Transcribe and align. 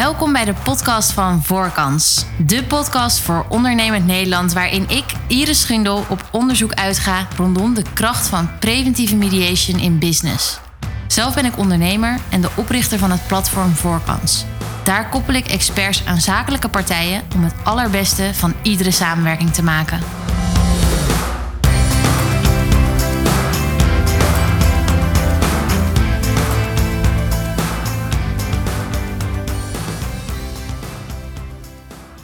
Welkom 0.00 0.32
bij 0.32 0.44
de 0.44 0.54
podcast 0.64 1.12
van 1.12 1.42
Voorkans. 1.42 2.24
De 2.38 2.64
podcast 2.64 3.18
voor 3.18 3.46
ondernemend 3.48 4.06
Nederland 4.06 4.52
waarin 4.52 4.88
ik, 4.88 5.04
Iris 5.26 5.60
Schundel, 5.60 6.04
op 6.08 6.28
onderzoek 6.32 6.72
uitga 6.72 7.26
rondom 7.36 7.74
de 7.74 7.82
kracht 7.94 8.26
van 8.26 8.58
preventieve 8.58 9.16
mediation 9.16 9.80
in 9.80 9.98
business. 9.98 10.60
Zelf 11.06 11.34
ben 11.34 11.44
ik 11.44 11.58
ondernemer 11.58 12.18
en 12.30 12.40
de 12.40 12.50
oprichter 12.56 12.98
van 12.98 13.10
het 13.10 13.26
platform 13.26 13.70
Voorkans. 13.70 14.44
Daar 14.84 15.08
koppel 15.08 15.34
ik 15.34 15.46
experts 15.46 16.06
aan 16.06 16.20
zakelijke 16.20 16.68
partijen 16.68 17.22
om 17.34 17.44
het 17.44 17.54
allerbeste 17.62 18.30
van 18.34 18.54
iedere 18.62 18.90
samenwerking 18.90 19.52
te 19.52 19.62
maken. 19.62 20.00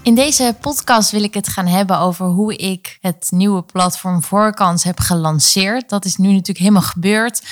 In 0.07 0.15
deze 0.15 0.57
podcast 0.61 1.11
wil 1.11 1.23
ik 1.23 1.35
het 1.35 1.49
gaan 1.49 1.67
hebben 1.67 1.99
over 1.99 2.27
hoe 2.27 2.57
ik 2.57 2.99
het 3.01 3.27
nieuwe 3.31 3.63
platform 3.63 4.23
Voorkans 4.23 4.85
heb 4.85 5.01
gelanceerd. 5.01 5.89
Dat 5.89 6.05
is 6.05 6.17
nu 6.17 6.29
natuurlijk 6.29 6.59
helemaal 6.59 6.83
gebeurd. 6.83 7.43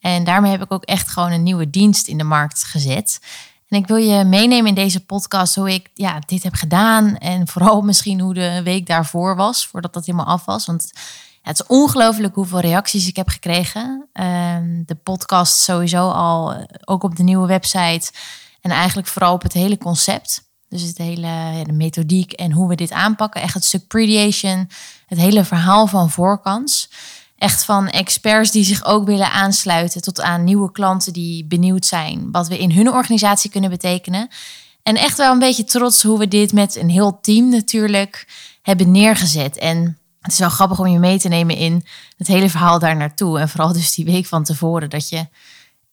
En 0.00 0.24
daarmee 0.24 0.50
heb 0.50 0.62
ik 0.62 0.72
ook 0.72 0.84
echt 0.84 1.08
gewoon 1.08 1.32
een 1.32 1.42
nieuwe 1.42 1.70
dienst 1.70 2.08
in 2.08 2.18
de 2.18 2.24
markt 2.24 2.64
gezet. 2.64 3.20
En 3.68 3.78
ik 3.78 3.86
wil 3.86 3.96
je 3.96 4.24
meenemen 4.24 4.66
in 4.66 4.74
deze 4.74 5.04
podcast 5.04 5.54
hoe 5.54 5.72
ik 5.72 5.90
ja, 5.94 6.18
dit 6.26 6.42
heb 6.42 6.54
gedaan. 6.54 7.16
En 7.16 7.48
vooral 7.48 7.80
misschien 7.90 8.20
hoe 8.20 8.34
de 8.34 8.62
week 8.62 8.86
daarvoor 8.86 9.36
was, 9.36 9.66
voordat 9.66 9.92
dat 9.92 10.06
helemaal 10.06 10.26
af 10.26 10.44
was. 10.44 10.66
Want 10.66 10.90
het 11.42 11.60
is 11.60 11.66
ongelooflijk 11.66 12.34
hoeveel 12.34 12.60
reacties 12.60 13.08
ik 13.08 13.16
heb 13.16 13.28
gekregen. 13.28 14.08
Ehm, 14.12 14.82
de 14.86 14.94
podcast 14.94 15.56
sowieso 15.56 16.10
al, 16.10 16.52
eh, 16.52 16.62
ook 16.84 17.02
op 17.02 17.16
de 17.16 17.22
nieuwe 17.22 17.46
website. 17.46 18.12
En 18.60 18.70
eigenlijk 18.70 19.08
vooral 19.08 19.32
op 19.32 19.42
het 19.42 19.52
hele 19.52 19.78
concept. 19.78 20.52
Dus 20.74 20.82
het 20.82 20.98
hele 20.98 21.62
de 21.66 21.72
methodiek 21.72 22.32
en 22.32 22.52
hoe 22.52 22.68
we 22.68 22.74
dit 22.74 22.92
aanpakken. 22.92 23.40
Echt 23.42 23.54
het 23.54 23.64
stuk 23.64 23.92
het 25.06 25.18
hele 25.18 25.44
verhaal 25.44 25.86
van 25.86 26.10
voorkans. 26.10 26.90
Echt 27.38 27.64
van 27.64 27.88
experts 27.88 28.50
die 28.50 28.64
zich 28.64 28.84
ook 28.84 29.06
willen 29.06 29.30
aansluiten 29.30 30.00
tot 30.00 30.20
aan 30.20 30.44
nieuwe 30.44 30.72
klanten 30.72 31.12
die 31.12 31.44
benieuwd 31.44 31.86
zijn 31.86 32.30
wat 32.30 32.48
we 32.48 32.58
in 32.58 32.70
hun 32.70 32.88
organisatie 32.90 33.50
kunnen 33.50 33.70
betekenen. 33.70 34.28
En 34.82 34.96
echt 34.96 35.16
wel 35.16 35.32
een 35.32 35.38
beetje 35.38 35.64
trots 35.64 36.02
hoe 36.02 36.18
we 36.18 36.28
dit 36.28 36.52
met 36.52 36.76
een 36.76 36.90
heel 36.90 37.18
team 37.20 37.48
natuurlijk 37.48 38.28
hebben 38.62 38.90
neergezet. 38.90 39.58
En 39.58 39.98
het 40.20 40.32
is 40.32 40.38
wel 40.38 40.50
grappig 40.50 40.78
om 40.78 40.86
je 40.86 40.98
mee 40.98 41.18
te 41.18 41.28
nemen 41.28 41.56
in 41.56 41.84
het 42.16 42.26
hele 42.26 42.50
verhaal 42.50 42.78
daar 42.78 42.96
naartoe. 42.96 43.38
En 43.38 43.48
vooral 43.48 43.72
dus 43.72 43.94
die 43.94 44.04
week 44.04 44.26
van 44.26 44.44
tevoren 44.44 44.90
dat 44.90 45.08
je 45.08 45.26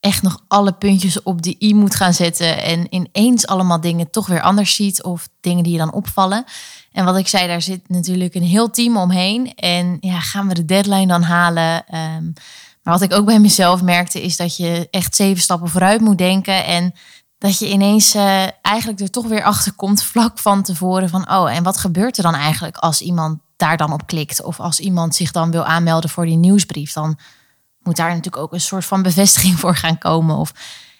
echt 0.02 0.22
nog 0.22 0.44
alle 0.48 0.72
puntjes 0.72 1.22
op 1.22 1.42
de 1.42 1.56
i 1.58 1.74
moet 1.74 1.94
gaan 1.94 2.14
zetten 2.14 2.62
en 2.62 2.86
ineens 2.90 3.46
allemaal 3.46 3.80
dingen 3.80 4.10
toch 4.10 4.26
weer 4.26 4.40
anders 4.40 4.74
ziet 4.74 5.02
of 5.02 5.28
dingen 5.40 5.64
die 5.64 5.72
je 5.72 5.78
dan 5.78 5.92
opvallen. 5.92 6.44
En 6.92 7.04
wat 7.04 7.16
ik 7.16 7.28
zei, 7.28 7.46
daar 7.46 7.62
zit 7.62 7.88
natuurlijk 7.88 8.34
een 8.34 8.42
heel 8.42 8.70
team 8.70 8.96
omheen. 8.96 9.54
En 9.54 9.96
ja, 10.00 10.20
gaan 10.20 10.48
we 10.48 10.54
de 10.54 10.64
deadline 10.64 11.06
dan 11.06 11.22
halen? 11.22 11.86
Ehm, 11.86 12.24
maar 12.82 12.94
wat 12.94 13.02
ik 13.02 13.12
ook 13.12 13.26
bij 13.26 13.38
mezelf 13.38 13.82
merkte, 13.82 14.22
is 14.22 14.36
dat 14.36 14.56
je 14.56 14.88
echt 14.90 15.16
zeven 15.16 15.42
stappen 15.42 15.68
vooruit 15.68 16.00
moet 16.00 16.18
denken. 16.18 16.64
En 16.64 16.94
dat 17.38 17.58
je 17.58 17.68
ineens 17.68 18.14
uh, 18.14 18.46
eigenlijk 18.62 19.00
er 19.00 19.10
toch 19.10 19.26
weer 19.26 19.44
achter 19.44 19.72
komt, 19.72 20.02
vlak 20.02 20.38
van 20.38 20.62
tevoren, 20.62 21.08
van 21.08 21.30
oh, 21.30 21.54
en 21.54 21.62
wat 21.62 21.76
gebeurt 21.76 22.16
er 22.16 22.22
dan 22.22 22.34
eigenlijk 22.34 22.76
als 22.76 23.00
iemand 23.00 23.38
daar 23.56 23.76
dan 23.76 23.92
op 23.92 24.06
klikt? 24.06 24.42
Of 24.42 24.60
als 24.60 24.80
iemand 24.80 25.14
zich 25.14 25.30
dan 25.30 25.50
wil 25.50 25.64
aanmelden 25.64 26.10
voor 26.10 26.26
die 26.26 26.36
nieuwsbrief, 26.36 26.92
dan 26.92 27.18
moet 27.84 27.96
daar 27.96 28.08
natuurlijk 28.08 28.42
ook 28.42 28.52
een 28.52 28.60
soort 28.60 28.84
van 28.84 29.02
bevestiging 29.02 29.58
voor 29.60 29.76
gaan 29.76 29.98
komen. 29.98 30.36
Of, 30.36 30.52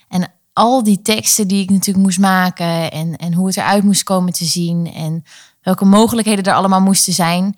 en 0.08 0.32
al 0.52 0.82
die 0.82 1.02
teksten 1.02 1.48
die 1.48 1.62
ik 1.62 1.70
natuurlijk 1.70 2.04
moest 2.04 2.18
maken 2.18 2.90
en, 2.90 3.16
en 3.16 3.34
hoe 3.34 3.46
het 3.46 3.56
eruit 3.56 3.84
moest 3.84 4.02
komen 4.02 4.32
te 4.32 4.44
zien 4.44 4.92
en 4.92 5.24
welke 5.60 5.84
mogelijkheden 5.84 6.44
er 6.44 6.54
allemaal 6.54 6.80
moesten 6.80 7.12
zijn. 7.12 7.56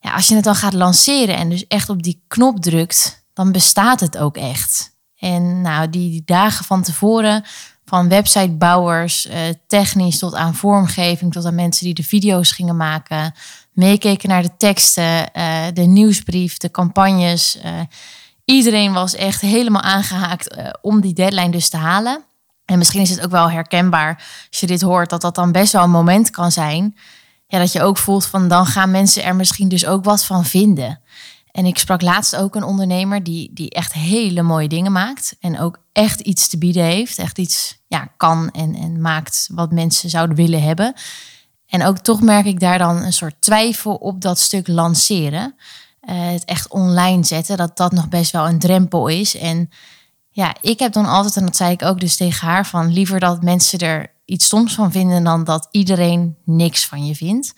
Ja, 0.00 0.14
als 0.14 0.28
je 0.28 0.34
het 0.34 0.44
dan 0.44 0.54
gaat 0.54 0.72
lanceren 0.72 1.36
en 1.36 1.48
dus 1.48 1.66
echt 1.66 1.88
op 1.88 2.02
die 2.02 2.22
knop 2.28 2.60
drukt, 2.60 3.26
dan 3.32 3.52
bestaat 3.52 4.00
het 4.00 4.18
ook 4.18 4.36
echt. 4.36 4.92
En 5.18 5.60
nou, 5.60 5.90
die, 5.90 6.10
die 6.10 6.22
dagen 6.24 6.64
van 6.64 6.82
tevoren, 6.82 7.44
van 7.84 8.08
websitebouwers, 8.08 9.26
eh, 9.26 9.40
technisch 9.66 10.18
tot 10.18 10.34
aan 10.34 10.54
vormgeving, 10.54 11.32
tot 11.32 11.44
aan 11.44 11.54
mensen 11.54 11.84
die 11.84 11.94
de 11.94 12.02
video's 12.02 12.50
gingen 12.50 12.76
maken, 12.76 13.34
meekeken 13.72 14.28
naar 14.28 14.42
de 14.42 14.56
teksten, 14.56 15.30
uh, 15.36 15.64
de 15.72 15.82
nieuwsbrief, 15.82 16.56
de 16.56 16.70
campagnes. 16.70 17.58
Uh, 17.64 17.80
Iedereen 18.44 18.92
was 18.92 19.14
echt 19.14 19.40
helemaal 19.40 19.82
aangehaakt 19.82 20.48
eh, 20.48 20.68
om 20.80 21.00
die 21.00 21.14
deadline 21.14 21.50
dus 21.50 21.68
te 21.68 21.76
halen. 21.76 22.24
En 22.64 22.78
misschien 22.78 23.00
is 23.00 23.10
het 23.10 23.24
ook 23.24 23.30
wel 23.30 23.50
herkenbaar 23.50 24.24
als 24.50 24.60
je 24.60 24.66
dit 24.66 24.82
hoort, 24.82 25.10
dat 25.10 25.20
dat 25.20 25.34
dan 25.34 25.52
best 25.52 25.72
wel 25.72 25.82
een 25.82 25.90
moment 25.90 26.30
kan 26.30 26.52
zijn. 26.52 26.96
Ja, 27.46 27.58
dat 27.58 27.72
je 27.72 27.82
ook 27.82 27.98
voelt 27.98 28.26
van 28.26 28.48
dan 28.48 28.66
gaan 28.66 28.90
mensen 28.90 29.24
er 29.24 29.36
misschien 29.36 29.68
dus 29.68 29.86
ook 29.86 30.04
wat 30.04 30.24
van 30.24 30.44
vinden. 30.44 31.00
En 31.50 31.66
ik 31.66 31.78
sprak 31.78 32.02
laatst 32.02 32.36
ook 32.36 32.54
een 32.54 32.62
ondernemer 32.62 33.22
die, 33.22 33.50
die 33.52 33.70
echt 33.70 33.92
hele 33.92 34.42
mooie 34.42 34.68
dingen 34.68 34.92
maakt. 34.92 35.36
En 35.40 35.60
ook 35.60 35.78
echt 35.92 36.20
iets 36.20 36.48
te 36.48 36.58
bieden 36.58 36.84
heeft. 36.84 37.18
Echt 37.18 37.38
iets 37.38 37.78
ja, 37.86 38.08
kan 38.16 38.50
en, 38.50 38.74
en 38.74 39.00
maakt 39.00 39.48
wat 39.52 39.72
mensen 39.72 40.10
zouden 40.10 40.36
willen 40.36 40.62
hebben. 40.62 40.94
En 41.66 41.84
ook 41.84 41.98
toch 41.98 42.20
merk 42.20 42.44
ik 42.44 42.60
daar 42.60 42.78
dan 42.78 42.96
een 42.96 43.12
soort 43.12 43.34
twijfel 43.38 43.94
op 43.94 44.20
dat 44.20 44.38
stuk 44.38 44.68
lanceren. 44.68 45.54
Eh, 46.06 46.30
het 46.30 46.44
echt 46.44 46.68
online 46.68 47.24
zetten, 47.24 47.56
dat 47.56 47.76
dat 47.76 47.92
nog 47.92 48.08
best 48.08 48.32
wel 48.32 48.48
een 48.48 48.58
drempel 48.58 49.08
is. 49.08 49.36
En 49.36 49.70
ja, 50.30 50.54
ik 50.60 50.78
heb 50.78 50.92
dan 50.92 51.06
altijd, 51.06 51.36
en 51.36 51.44
dat 51.44 51.56
zei 51.56 51.72
ik 51.72 51.82
ook 51.82 52.00
dus 52.00 52.16
tegen 52.16 52.46
haar, 52.48 52.66
van 52.66 52.92
liever 52.92 53.20
dat 53.20 53.42
mensen 53.42 53.78
er 53.78 54.12
iets 54.24 54.44
stoms 54.44 54.74
van 54.74 54.92
vinden 54.92 55.24
dan 55.24 55.44
dat 55.44 55.68
iedereen 55.70 56.36
niks 56.44 56.86
van 56.86 57.06
je 57.06 57.14
vindt. 57.14 57.54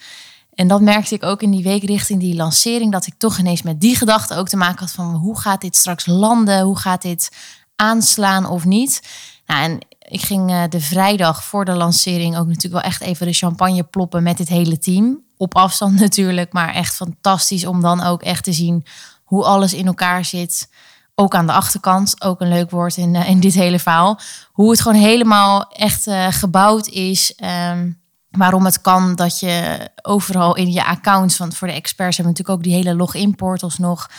En 0.55 0.69
dat 0.69 0.81
merkte 0.81 1.15
ik 1.15 1.23
ook 1.23 1.43
in 1.43 1.51
die 1.51 1.63
week 1.63 1.83
richting 1.83 2.21
die 2.21 2.35
lancering, 2.35 2.93
dat 2.93 3.07
ik 3.07 3.15
toch 3.19 3.39
ineens 3.39 3.63
met 3.63 3.81
die 3.81 3.97
gedachte 3.97 4.35
ook 4.35 4.49
te 4.49 4.57
maken 4.57 4.79
had 4.79 4.91
van 4.91 5.15
hoe 5.15 5.41
gaat 5.41 5.61
dit 5.61 5.77
straks 5.77 6.07
landen? 6.07 6.63
Hoe 6.63 6.79
gaat 6.79 7.03
dit 7.03 7.31
aanslaan 7.77 8.47
of 8.47 8.65
niet? 8.65 9.03
Nou, 9.47 9.63
en 9.63 9.79
ik 9.99 10.21
ging 10.21 10.51
eh, 10.51 10.63
de 10.69 10.81
vrijdag 10.81 11.45
voor 11.45 11.65
de 11.65 11.75
lancering 11.75 12.37
ook 12.37 12.47
natuurlijk 12.47 12.83
wel 12.83 12.93
echt 12.93 13.01
even 13.01 13.27
de 13.27 13.33
champagne 13.33 13.85
ploppen 13.85 14.23
met 14.23 14.39
het 14.39 14.49
hele 14.49 14.79
team 14.79 15.25
op 15.37 15.55
afstand 15.55 16.01
natuurlijk, 16.01 16.53
maar 16.53 16.75
echt 16.75 16.95
fantastisch 16.95 17.67
om 17.67 17.81
dan 17.81 18.03
ook 18.03 18.23
echt 18.23 18.45
te 18.45 18.53
zien 18.53 18.87
hoe 19.25 19.45
alles 19.45 19.75
in 19.75 19.87
elkaar 19.87 20.25
zit. 20.25 20.69
Ook 21.15 21.35
aan 21.35 21.47
de 21.47 21.53
achterkant, 21.53 22.23
ook 22.23 22.41
een 22.41 22.49
leuk 22.49 22.71
woord 22.71 22.97
in, 22.97 23.15
eh, 23.15 23.29
in 23.29 23.41
dit 23.41 23.55
hele 23.55 23.79
verhaal. 23.79 24.21
Hoe 24.53 24.71
het 24.71 24.81
gewoon 24.81 25.01
helemaal 25.01 25.71
echt 25.71 26.07
uh, 26.07 26.27
gebouwd 26.31 26.89
is. 26.89 27.39
Um, 27.71 28.05
waarom 28.31 28.65
het 28.65 28.81
kan 28.81 29.15
dat 29.15 29.41
je 29.41 29.79
overal 30.03 30.57
in 30.57 30.73
je 30.73 30.85
accounts, 30.85 31.37
want 31.37 31.57
voor 31.57 31.69
de 31.69 31.75
experts 31.75 32.17
hebben 32.17 32.35
we 32.35 32.41
natuurlijk 32.41 32.59
ook 32.59 32.73
die 32.73 32.85
hele 32.85 32.99
login 32.99 33.35
portals 33.35 33.79
nog. 33.79 34.11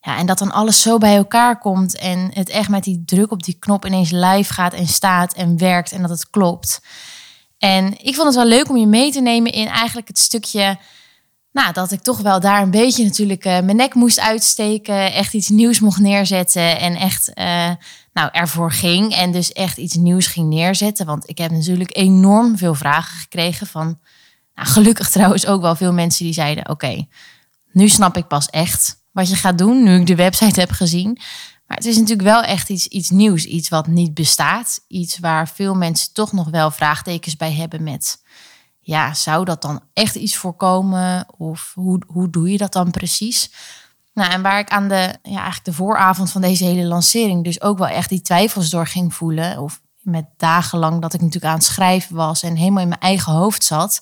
Ja, 0.00 0.16
en 0.16 0.26
dat 0.26 0.38
dan 0.38 0.52
alles 0.52 0.82
zo 0.82 0.98
bij 0.98 1.16
elkaar 1.16 1.58
komt 1.58 1.96
en 1.96 2.30
het 2.32 2.48
echt 2.48 2.68
met 2.68 2.84
die 2.84 3.02
druk 3.04 3.30
op 3.30 3.42
die 3.42 3.56
knop 3.58 3.86
ineens 3.86 4.10
live 4.10 4.52
gaat 4.52 4.72
en 4.72 4.86
staat 4.86 5.34
en 5.34 5.58
werkt 5.58 5.92
en 5.92 6.00
dat 6.00 6.10
het 6.10 6.30
klopt. 6.30 6.80
En 7.58 8.04
ik 8.04 8.14
vond 8.14 8.26
het 8.26 8.36
wel 8.36 8.46
leuk 8.46 8.68
om 8.68 8.76
je 8.76 8.86
mee 8.86 9.12
te 9.12 9.20
nemen 9.20 9.52
in 9.52 9.66
eigenlijk 9.66 10.08
het 10.08 10.18
stukje. 10.18 10.78
Nou, 11.52 11.72
dat 11.72 11.92
ik 11.92 12.00
toch 12.00 12.18
wel 12.20 12.40
daar 12.40 12.62
een 12.62 12.70
beetje 12.70 13.04
natuurlijk 13.04 13.44
uh, 13.44 13.60
mijn 13.60 13.76
nek 13.76 13.94
moest 13.94 14.20
uitsteken. 14.20 15.12
Echt 15.12 15.34
iets 15.34 15.48
nieuws 15.48 15.80
mocht 15.80 16.00
neerzetten. 16.00 16.78
En 16.78 16.94
echt 16.94 17.30
uh, 17.34 17.70
nou, 18.12 18.28
ervoor 18.32 18.72
ging. 18.72 19.14
En 19.14 19.32
dus 19.32 19.52
echt 19.52 19.76
iets 19.76 19.94
nieuws 19.94 20.26
ging 20.26 20.48
neerzetten. 20.48 21.06
Want 21.06 21.28
ik 21.28 21.38
heb 21.38 21.50
natuurlijk 21.50 21.96
enorm 21.96 22.58
veel 22.58 22.74
vragen 22.74 23.18
gekregen 23.18 23.66
van. 23.66 23.98
Nou, 24.54 24.68
gelukkig 24.68 25.10
trouwens 25.10 25.46
ook 25.46 25.60
wel 25.60 25.76
veel 25.76 25.92
mensen 25.92 26.24
die 26.24 26.34
zeiden: 26.34 26.68
Oké, 26.68 27.06
nu 27.72 27.88
snap 27.88 28.16
ik 28.16 28.26
pas 28.26 28.46
echt 28.46 29.02
wat 29.12 29.28
je 29.28 29.36
gaat 29.36 29.58
doen. 29.58 29.82
Nu 29.82 30.00
ik 30.00 30.06
de 30.06 30.14
website 30.14 30.60
heb 30.60 30.70
gezien. 30.70 31.18
Maar 31.68 31.76
het 31.76 31.86
is 31.86 31.96
natuurlijk 31.96 32.28
wel 32.28 32.42
echt 32.42 32.68
iets, 32.68 32.86
iets 32.86 33.10
nieuws, 33.10 33.44
iets 33.44 33.68
wat 33.68 33.86
niet 33.86 34.14
bestaat. 34.14 34.80
Iets 34.86 35.18
waar 35.18 35.48
veel 35.48 35.74
mensen 35.74 36.12
toch 36.12 36.32
nog 36.32 36.50
wel 36.50 36.70
vraagtekens 36.70 37.36
bij 37.36 37.52
hebben 37.52 37.82
met... 37.82 38.22
ja, 38.80 39.14
zou 39.14 39.44
dat 39.44 39.62
dan 39.62 39.80
echt 39.92 40.14
iets 40.14 40.36
voorkomen? 40.36 41.26
Of 41.36 41.72
hoe, 41.74 42.02
hoe 42.06 42.30
doe 42.30 42.50
je 42.50 42.58
dat 42.58 42.72
dan 42.72 42.90
precies? 42.90 43.50
Nou, 44.14 44.32
en 44.32 44.42
waar 44.42 44.58
ik 44.58 44.70
aan 44.70 44.88
de, 44.88 45.18
ja, 45.22 45.36
eigenlijk 45.36 45.64
de 45.64 45.72
vooravond 45.72 46.30
van 46.30 46.40
deze 46.40 46.64
hele 46.64 46.84
lancering... 46.84 47.44
dus 47.44 47.60
ook 47.60 47.78
wel 47.78 47.88
echt 47.88 48.08
die 48.08 48.22
twijfels 48.22 48.70
door 48.70 48.86
ging 48.86 49.14
voelen... 49.14 49.58
of 49.58 49.80
met 50.00 50.26
dagenlang 50.36 51.02
dat 51.02 51.14
ik 51.14 51.20
natuurlijk 51.20 51.52
aan 51.52 51.58
het 51.58 51.66
schrijven 51.66 52.16
was... 52.16 52.42
en 52.42 52.56
helemaal 52.56 52.82
in 52.82 52.88
mijn 52.88 53.00
eigen 53.00 53.32
hoofd 53.32 53.64
zat... 53.64 54.00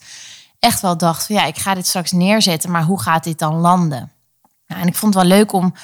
echt 0.58 0.80
wel 0.80 0.96
dacht 0.96 1.26
van 1.26 1.36
ja, 1.36 1.44
ik 1.44 1.58
ga 1.58 1.74
dit 1.74 1.86
straks 1.86 2.12
neerzetten... 2.12 2.70
maar 2.70 2.84
hoe 2.84 3.00
gaat 3.00 3.24
dit 3.24 3.38
dan 3.38 3.54
landen? 3.54 4.12
Nou, 4.66 4.80
en 4.80 4.88
ik 4.88 4.94
vond 4.94 5.14
het 5.14 5.22
wel 5.22 5.32
leuk 5.32 5.52
om 5.52 5.74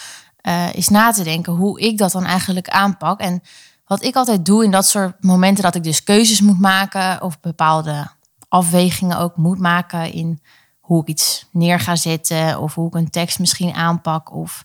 uh, 0.43 0.75
is 0.75 0.89
na 0.89 1.13
te 1.13 1.23
denken 1.23 1.53
hoe 1.53 1.81
ik 1.81 1.99
dat 1.99 2.13
dan 2.13 2.25
eigenlijk 2.25 2.69
aanpak. 2.69 3.21
En 3.21 3.43
wat 3.87 4.03
ik 4.03 4.15
altijd 4.15 4.45
doe 4.45 4.65
in 4.65 4.71
dat 4.71 4.87
soort 4.87 5.25
momenten 5.25 5.65
dat 5.65 5.75
ik 5.75 5.85
dus 5.85 6.03
keuzes 6.03 6.41
moet 6.41 6.61
maken 6.61 7.23
of 7.23 7.41
bepaalde 7.41 8.07
afwegingen 8.49 9.19
ook 9.19 9.37
moet 9.37 9.59
maken 9.59 10.13
in 10.13 10.41
hoe 10.81 11.01
ik 11.03 11.09
iets 11.09 11.47
neer 11.51 11.81
ga 11.81 11.97
zetten 11.97 12.61
of 12.61 12.75
hoe 12.75 12.87
ik 12.87 12.95
een 12.95 13.11
tekst 13.11 13.39
misschien 13.39 13.73
aanpak 13.73 14.33
of 14.33 14.65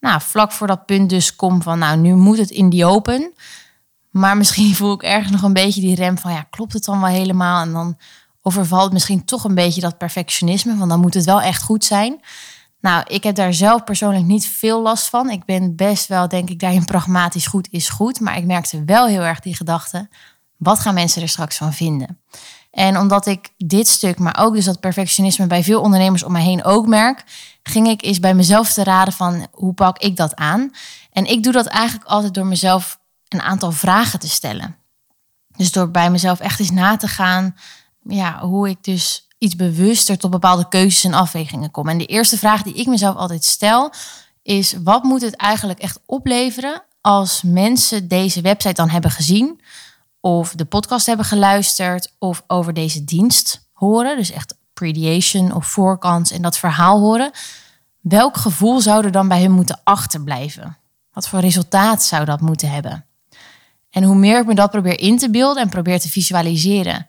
nou, 0.00 0.20
vlak 0.20 0.52
voor 0.52 0.66
dat 0.66 0.86
punt 0.86 1.10
dus 1.10 1.36
kom 1.36 1.62
van 1.62 1.78
nou 1.78 1.96
nu 1.96 2.14
moet 2.14 2.38
het 2.38 2.50
in 2.50 2.68
die 2.68 2.84
open. 2.84 3.32
Maar 4.10 4.36
misschien 4.36 4.74
voel 4.74 4.92
ik 4.92 5.02
ergens 5.02 5.32
nog 5.32 5.42
een 5.42 5.52
beetje 5.52 5.80
die 5.80 5.94
rem 5.94 6.18
van 6.18 6.32
ja, 6.32 6.46
klopt 6.50 6.72
het 6.72 6.84
dan 6.84 7.00
wel 7.00 7.08
helemaal? 7.08 7.62
En 7.62 7.72
dan 7.72 7.96
overvalt 8.42 8.92
misschien 8.92 9.24
toch 9.24 9.44
een 9.44 9.54
beetje 9.54 9.80
dat 9.80 9.98
perfectionisme, 9.98 10.76
want 10.76 10.90
dan 10.90 11.00
moet 11.00 11.14
het 11.14 11.24
wel 11.24 11.40
echt 11.40 11.62
goed 11.62 11.84
zijn. 11.84 12.20
Nou, 12.84 13.04
ik 13.06 13.22
heb 13.22 13.34
daar 13.34 13.54
zelf 13.54 13.84
persoonlijk 13.84 14.24
niet 14.24 14.46
veel 14.46 14.82
last 14.82 15.08
van. 15.08 15.30
Ik 15.30 15.44
ben 15.44 15.76
best 15.76 16.06
wel, 16.06 16.28
denk 16.28 16.50
ik, 16.50 16.58
daarin 16.58 16.84
pragmatisch 16.84 17.46
goed 17.46 17.68
is 17.70 17.88
goed. 17.88 18.20
Maar 18.20 18.36
ik 18.36 18.44
merkte 18.44 18.84
wel 18.84 19.06
heel 19.06 19.20
erg 19.20 19.40
die 19.40 19.56
gedachte: 19.56 20.08
wat 20.56 20.80
gaan 20.80 20.94
mensen 20.94 21.22
er 21.22 21.28
straks 21.28 21.56
van 21.56 21.72
vinden? 21.72 22.20
En 22.70 22.98
omdat 22.98 23.26
ik 23.26 23.50
dit 23.56 23.88
stuk, 23.88 24.18
maar 24.18 24.38
ook 24.38 24.54
dus 24.54 24.64
dat 24.64 24.80
perfectionisme 24.80 25.46
bij 25.46 25.62
veel 25.62 25.80
ondernemers 25.80 26.22
om 26.22 26.32
me 26.32 26.40
heen 26.40 26.64
ook 26.64 26.86
merk, 26.86 27.24
ging 27.62 27.88
ik 27.88 28.02
eens 28.02 28.20
bij 28.20 28.34
mezelf 28.34 28.72
te 28.72 28.84
raden 28.84 29.12
van 29.12 29.46
hoe 29.50 29.74
pak 29.74 29.98
ik 29.98 30.16
dat 30.16 30.34
aan? 30.34 30.70
En 31.12 31.26
ik 31.26 31.42
doe 31.42 31.52
dat 31.52 31.66
eigenlijk 31.66 32.08
altijd 32.08 32.34
door 32.34 32.46
mezelf 32.46 33.00
een 33.28 33.42
aantal 33.42 33.72
vragen 33.72 34.18
te 34.18 34.28
stellen. 34.28 34.76
Dus 35.56 35.72
door 35.72 35.90
bij 35.90 36.10
mezelf 36.10 36.40
echt 36.40 36.60
eens 36.60 36.70
na 36.70 36.96
te 36.96 37.08
gaan, 37.08 37.56
ja, 38.02 38.40
hoe 38.40 38.68
ik 38.68 38.84
dus 38.84 39.23
iets 39.44 39.56
bewuster 39.56 40.18
tot 40.18 40.30
bepaalde 40.30 40.68
keuzes 40.68 41.04
en 41.04 41.14
afwegingen 41.14 41.70
kom. 41.70 41.88
En 41.88 41.98
de 41.98 42.06
eerste 42.06 42.38
vraag 42.38 42.62
die 42.62 42.74
ik 42.74 42.86
mezelf 42.86 43.16
altijd 43.16 43.44
stel 43.44 43.92
is: 44.42 44.74
wat 44.82 45.02
moet 45.02 45.20
het 45.20 45.36
eigenlijk 45.36 45.78
echt 45.78 46.00
opleveren 46.06 46.82
als 47.00 47.42
mensen 47.42 48.08
deze 48.08 48.40
website 48.40 48.74
dan 48.74 48.88
hebben 48.88 49.10
gezien, 49.10 49.60
of 50.20 50.54
de 50.54 50.64
podcast 50.64 51.06
hebben 51.06 51.26
geluisterd, 51.26 52.12
of 52.18 52.42
over 52.46 52.74
deze 52.74 53.04
dienst 53.04 53.68
horen, 53.72 54.16
dus 54.16 54.30
echt 54.30 54.54
prediation 54.72 55.54
of 55.54 55.66
voorkans 55.66 56.30
en 56.30 56.42
dat 56.42 56.58
verhaal 56.58 57.00
horen? 57.00 57.30
Welk 58.00 58.36
gevoel 58.36 58.80
zou 58.80 59.04
er 59.04 59.12
dan 59.12 59.28
bij 59.28 59.40
hun 59.40 59.52
moeten 59.52 59.80
achterblijven? 59.84 60.76
Wat 61.12 61.28
voor 61.28 61.40
resultaat 61.40 62.02
zou 62.02 62.24
dat 62.24 62.40
moeten 62.40 62.70
hebben? 62.70 63.04
En 63.90 64.02
hoe 64.02 64.16
meer 64.16 64.40
ik 64.40 64.46
me 64.46 64.54
dat 64.54 64.70
probeer 64.70 65.00
in 65.00 65.18
te 65.18 65.30
beelden 65.30 65.62
en 65.62 65.68
probeer 65.68 66.00
te 66.00 66.08
visualiseren, 66.08 67.06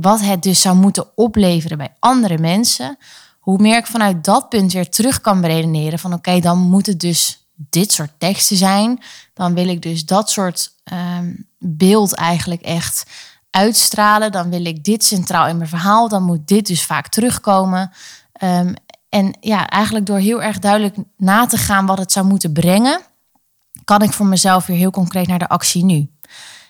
wat 0.00 0.20
het 0.20 0.42
dus 0.42 0.60
zou 0.60 0.76
moeten 0.76 1.16
opleveren 1.16 1.78
bij 1.78 1.94
andere 1.98 2.38
mensen, 2.38 2.96
hoe 3.38 3.58
meer 3.58 3.76
ik 3.76 3.86
vanuit 3.86 4.24
dat 4.24 4.48
punt 4.48 4.72
weer 4.72 4.88
terug 4.88 5.20
kan 5.20 5.40
beredeneren 5.40 5.98
van 5.98 6.12
oké, 6.12 6.40
dan 6.40 6.58
moet 6.58 6.86
het 6.86 7.00
dus 7.00 7.46
dit 7.54 7.92
soort 7.92 8.10
teksten 8.18 8.56
zijn. 8.56 9.00
Dan 9.34 9.54
wil 9.54 9.68
ik 9.68 9.82
dus 9.82 10.04
dat 10.04 10.30
soort 10.30 10.72
ehm, 10.84 11.34
beeld 11.58 12.14
eigenlijk 12.14 12.60
echt 12.60 13.10
uitstralen. 13.50 14.32
Dan 14.32 14.50
wil 14.50 14.64
ik 14.64 14.84
dit 14.84 15.04
centraal 15.04 15.46
in 15.46 15.56
mijn 15.56 15.68
verhaal. 15.68 16.08
Dan 16.08 16.22
moet 16.22 16.46
dit 16.46 16.66
dus 16.66 16.84
vaak 16.84 17.08
terugkomen. 17.08 17.92
Ehm, 18.32 18.74
en 19.08 19.36
ja, 19.40 19.68
eigenlijk 19.68 20.06
door 20.06 20.18
heel 20.18 20.42
erg 20.42 20.58
duidelijk 20.58 20.96
na 21.16 21.46
te 21.46 21.56
gaan 21.56 21.86
wat 21.86 21.98
het 21.98 22.12
zou 22.12 22.26
moeten 22.26 22.52
brengen, 22.52 23.00
kan 23.84 24.02
ik 24.02 24.12
voor 24.12 24.26
mezelf 24.26 24.66
weer 24.66 24.76
heel 24.76 24.90
concreet 24.90 25.26
naar 25.26 25.38
de 25.38 25.48
actie 25.48 25.84
nu. 25.84 26.10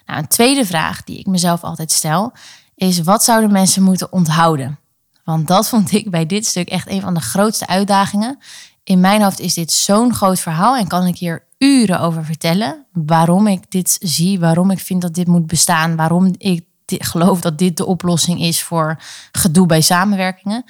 Nou, 0.07 0.19
een 0.21 0.29
tweede 0.29 0.67
vraag 0.67 1.05
die 1.05 1.19
ik 1.19 1.27
mezelf 1.27 1.63
altijd 1.63 1.93
stel 1.93 2.33
is: 2.79 3.01
wat 3.01 3.25
zouden 3.25 3.53
mensen 3.53 3.83
moeten 3.83 4.13
onthouden? 4.13 4.79
Want 5.25 5.47
dat 5.47 5.69
vond 5.69 5.93
ik 5.93 6.11
bij 6.11 6.27
dit 6.27 6.47
stuk 6.47 6.69
echt 6.69 6.89
een 6.89 7.01
van 7.01 7.15
de 7.15 7.21
grootste 7.21 7.67
uitdagingen. 7.67 8.39
In 8.85 9.01
mijn 9.01 9.23
hoofd 9.23 9.41
is 9.41 9.55
dit 9.55 9.73
zo'n 9.73 10.15
groot 10.15 10.41
verhaal 10.41 10.77
en 10.77 10.87
kan 10.87 11.07
ik 11.07 11.19
hier 11.19 11.45
uren 11.59 12.01
over 12.01 12.25
vertellen. 12.25 12.87
Waarom 12.93 13.47
ik 13.47 13.71
dit 13.71 13.99
zie, 14.01 14.41
waarom 14.41 14.71
ik 14.71 14.79
vind 14.79 15.03
dat 15.03 15.15
dit 15.15 15.27
moet 15.27 15.47
bestaan, 15.47 15.97
waarom 15.97 16.35
ik 16.37 16.65
geloof 16.87 17.41
dat 17.41 17.59
dit 17.59 17.77
de 17.77 17.87
oplossing 17.87 18.41
is 18.41 18.63
voor 18.63 19.01
gedoe 19.33 19.67
bij 19.67 19.81
samenwerkingen. 19.81 20.65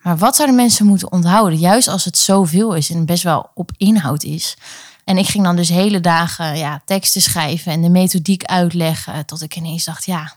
Maar 0.00 0.16
wat 0.16 0.36
zouden 0.36 0.56
mensen 0.56 0.86
moeten 0.86 1.12
onthouden, 1.12 1.58
juist 1.58 1.88
als 1.88 2.04
het 2.04 2.18
zoveel 2.18 2.74
is 2.74 2.90
en 2.90 3.06
best 3.06 3.22
wel 3.22 3.50
op 3.54 3.70
inhoud 3.76 4.22
is? 4.22 4.56
En 5.04 5.18
ik 5.18 5.26
ging 5.26 5.44
dan 5.44 5.56
dus 5.56 5.68
hele 5.68 6.00
dagen 6.00 6.58
ja, 6.58 6.82
teksten 6.84 7.20
schrijven 7.20 7.72
en 7.72 7.82
de 7.82 7.88
methodiek 7.88 8.44
uitleggen. 8.44 9.26
Tot 9.26 9.42
ik 9.42 9.56
ineens 9.56 9.84
dacht, 9.84 10.04
ja, 10.04 10.32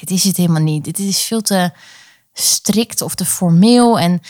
dit 0.00 0.10
is 0.10 0.24
het 0.24 0.36
helemaal 0.36 0.62
niet. 0.62 0.84
Dit 0.84 0.98
is 0.98 1.22
veel 1.22 1.40
te 1.40 1.70
strikt 2.32 3.02
of 3.02 3.14
te 3.14 3.24
formeel. 3.24 3.98
En 3.98 4.20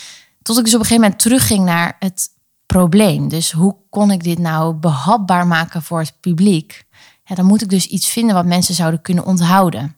tot 0.42 0.58
ik 0.58 0.64
dus 0.64 0.74
op 0.74 0.80
een 0.80 0.86
gegeven 0.86 1.02
moment 1.02 1.20
terugging 1.20 1.64
naar 1.64 1.96
het 1.98 2.28
probleem. 2.66 3.28
Dus 3.28 3.52
hoe 3.52 3.76
kon 3.90 4.10
ik 4.10 4.22
dit 4.22 4.38
nou 4.38 4.74
behapbaar 4.74 5.46
maken 5.46 5.82
voor 5.82 5.98
het 6.00 6.14
publiek? 6.20 6.86
Ja, 7.24 7.34
dan 7.34 7.44
moet 7.44 7.62
ik 7.62 7.68
dus 7.68 7.86
iets 7.86 8.08
vinden 8.08 8.34
wat 8.34 8.46
mensen 8.46 8.74
zouden 8.74 9.02
kunnen 9.02 9.24
onthouden. 9.24 9.96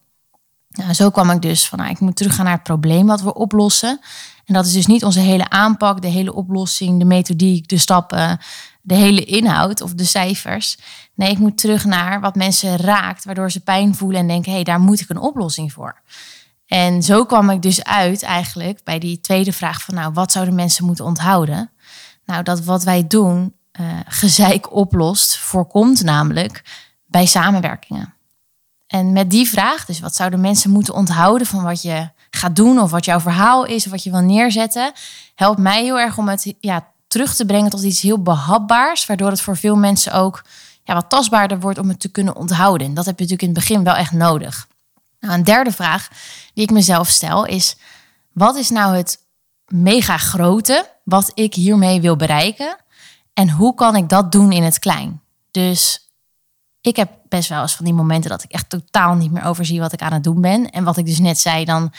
Nou, 0.70 0.92
zo 0.92 1.10
kwam 1.10 1.30
ik 1.30 1.42
dus 1.42 1.68
van, 1.68 1.78
nou, 1.78 1.90
ik 1.90 2.00
moet 2.00 2.16
teruggaan 2.16 2.44
naar 2.44 2.54
het 2.54 2.62
probleem 2.62 3.06
wat 3.06 3.22
we 3.22 3.34
oplossen. 3.34 4.00
En 4.44 4.54
dat 4.54 4.66
is 4.66 4.72
dus 4.72 4.86
niet 4.86 5.04
onze 5.04 5.20
hele 5.20 5.48
aanpak, 5.48 6.02
de 6.02 6.08
hele 6.08 6.34
oplossing, 6.34 6.98
de 6.98 7.04
methodiek, 7.04 7.68
de 7.68 7.78
stappen, 7.78 8.38
de 8.80 8.94
hele 8.94 9.24
inhoud 9.24 9.80
of 9.80 9.94
de 9.94 10.04
cijfers. 10.04 10.78
Nee, 11.14 11.30
ik 11.30 11.38
moet 11.38 11.58
terug 11.58 11.84
naar 11.84 12.20
wat 12.20 12.34
mensen 12.34 12.76
raakt, 12.76 13.24
waardoor 13.24 13.50
ze 13.50 13.60
pijn 13.60 13.94
voelen 13.94 14.20
en 14.20 14.26
denken: 14.26 14.50
hé, 14.50 14.56
hey, 14.56 14.64
daar 14.64 14.80
moet 14.80 15.00
ik 15.00 15.08
een 15.08 15.18
oplossing 15.18 15.72
voor. 15.72 16.00
En 16.66 17.02
zo 17.02 17.24
kwam 17.24 17.50
ik 17.50 17.62
dus 17.62 17.84
uit 17.84 18.22
eigenlijk 18.22 18.84
bij 18.84 18.98
die 18.98 19.20
tweede 19.20 19.52
vraag 19.52 19.82
van, 19.82 19.94
nou, 19.94 20.12
wat 20.12 20.32
zouden 20.32 20.54
mensen 20.54 20.84
moeten 20.84 21.04
onthouden? 21.04 21.70
Nou, 22.24 22.42
dat 22.42 22.64
wat 22.64 22.82
wij 22.82 23.06
doen, 23.06 23.54
uh, 23.80 23.86
gezeik 24.06 24.72
oplost, 24.72 25.38
voorkomt 25.38 26.02
namelijk 26.02 26.62
bij 27.06 27.26
samenwerkingen. 27.26 28.14
En 28.86 29.12
met 29.12 29.30
die 29.30 29.48
vraag, 29.48 29.84
dus 29.84 30.00
wat 30.00 30.16
zouden 30.16 30.40
mensen 30.40 30.70
moeten 30.70 30.94
onthouden 30.94 31.46
van 31.46 31.62
wat 31.62 31.82
je 31.82 32.10
gaat 32.30 32.56
doen 32.56 32.80
of 32.80 32.90
wat 32.90 33.04
jouw 33.04 33.20
verhaal 33.20 33.64
is 33.64 33.84
of 33.84 33.90
wat 33.90 34.02
je 34.02 34.10
wil 34.10 34.20
neerzetten, 34.20 34.92
helpt 35.34 35.58
mij 35.58 35.82
heel 35.82 35.98
erg 35.98 36.18
om 36.18 36.28
het 36.28 36.54
ja, 36.60 36.92
terug 37.10 37.34
te 37.34 37.46
brengen 37.46 37.70
tot 37.70 37.82
iets 37.82 38.00
heel 38.00 38.22
behapbaars, 38.22 39.06
waardoor 39.06 39.30
het 39.30 39.40
voor 39.40 39.56
veel 39.56 39.76
mensen 39.76 40.12
ook 40.12 40.44
ja, 40.84 40.94
wat 40.94 41.08
tastbaarder 41.08 41.60
wordt 41.60 41.78
om 41.78 41.88
het 41.88 42.00
te 42.00 42.08
kunnen 42.08 42.36
onthouden. 42.36 42.86
En 42.86 42.94
dat 42.94 43.04
heb 43.04 43.18
je 43.18 43.24
natuurlijk 43.24 43.48
in 43.48 43.60
het 43.60 43.68
begin 43.68 43.84
wel 43.84 43.94
echt 43.94 44.12
nodig. 44.12 44.68
Nou, 45.20 45.34
een 45.34 45.44
derde 45.44 45.72
vraag 45.72 46.08
die 46.54 46.64
ik 46.64 46.70
mezelf 46.70 47.08
stel 47.08 47.44
is: 47.44 47.76
wat 48.32 48.56
is 48.56 48.70
nou 48.70 48.96
het 48.96 49.18
mega 49.66 50.16
grote 50.16 50.90
wat 51.04 51.30
ik 51.34 51.54
hiermee 51.54 52.00
wil 52.00 52.16
bereiken? 52.16 52.76
En 53.32 53.50
hoe 53.50 53.74
kan 53.74 53.96
ik 53.96 54.08
dat 54.08 54.32
doen 54.32 54.52
in 54.52 54.62
het 54.62 54.78
klein? 54.78 55.20
Dus 55.50 56.10
ik 56.80 56.96
heb 56.96 57.10
best 57.28 57.48
wel 57.48 57.62
eens 57.62 57.76
van 57.76 57.84
die 57.84 57.94
momenten 57.94 58.30
dat 58.30 58.42
ik 58.42 58.50
echt 58.50 58.68
totaal 58.68 59.14
niet 59.14 59.32
meer 59.32 59.44
overzie 59.44 59.80
wat 59.80 59.92
ik 59.92 60.02
aan 60.02 60.12
het 60.12 60.24
doen 60.24 60.40
ben. 60.40 60.70
En 60.70 60.84
wat 60.84 60.96
ik 60.96 61.06
dus 61.06 61.18
net 61.18 61.38
zei, 61.38 61.64
dan 61.64 61.92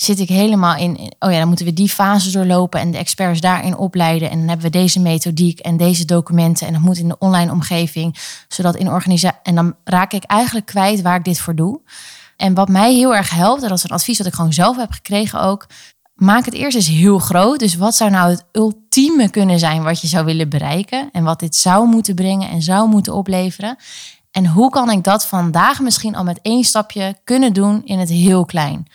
zit 0.00 0.18
ik 0.18 0.28
helemaal 0.28 0.76
in, 0.76 0.98
oh 1.18 1.30
ja, 1.30 1.38
dan 1.38 1.48
moeten 1.48 1.66
we 1.66 1.72
die 1.72 1.88
fase 1.88 2.30
doorlopen 2.30 2.80
en 2.80 2.90
de 2.90 2.98
experts 2.98 3.40
daarin 3.40 3.76
opleiden. 3.76 4.30
En 4.30 4.38
dan 4.38 4.48
hebben 4.48 4.66
we 4.66 4.78
deze 4.78 5.00
methodiek 5.00 5.58
en 5.58 5.76
deze 5.76 6.04
documenten 6.04 6.66
en 6.66 6.72
dat 6.72 6.82
moet 6.82 6.98
in 6.98 7.08
de 7.08 7.18
online 7.18 7.52
omgeving, 7.52 8.16
zodat 8.48 8.76
in 8.76 8.90
organisatie. 8.90 9.38
En 9.42 9.54
dan 9.54 9.74
raak 9.84 10.12
ik 10.12 10.24
eigenlijk 10.24 10.66
kwijt 10.66 11.02
waar 11.02 11.16
ik 11.16 11.24
dit 11.24 11.40
voor 11.40 11.54
doe. 11.54 11.80
En 12.36 12.54
wat 12.54 12.68
mij 12.68 12.94
heel 12.94 13.14
erg 13.14 13.30
helpt, 13.30 13.62
en 13.62 13.68
dat 13.68 13.78
is 13.78 13.84
een 13.84 13.90
advies 13.90 14.18
dat 14.18 14.26
ik 14.26 14.34
gewoon 14.34 14.52
zelf 14.52 14.76
heb 14.76 14.90
gekregen 14.90 15.40
ook, 15.40 15.66
maak 16.14 16.44
het 16.44 16.54
eerst 16.54 16.76
eens 16.76 16.88
heel 16.88 17.18
groot. 17.18 17.58
Dus 17.58 17.74
wat 17.74 17.94
zou 17.94 18.10
nou 18.10 18.30
het 18.30 18.44
ultieme 18.52 19.30
kunnen 19.30 19.58
zijn 19.58 19.82
wat 19.82 20.00
je 20.00 20.06
zou 20.06 20.24
willen 20.24 20.48
bereiken 20.48 21.08
en 21.12 21.24
wat 21.24 21.40
dit 21.40 21.56
zou 21.56 21.86
moeten 21.86 22.14
brengen 22.14 22.48
en 22.48 22.62
zou 22.62 22.88
moeten 22.88 23.14
opleveren? 23.14 23.76
En 24.30 24.46
hoe 24.46 24.70
kan 24.70 24.90
ik 24.90 25.04
dat 25.04 25.26
vandaag 25.26 25.80
misschien 25.80 26.14
al 26.14 26.24
met 26.24 26.38
één 26.42 26.64
stapje 26.64 27.16
kunnen 27.24 27.52
doen 27.52 27.84
in 27.84 27.98
het 27.98 28.08
heel 28.08 28.44
klein? 28.44 28.86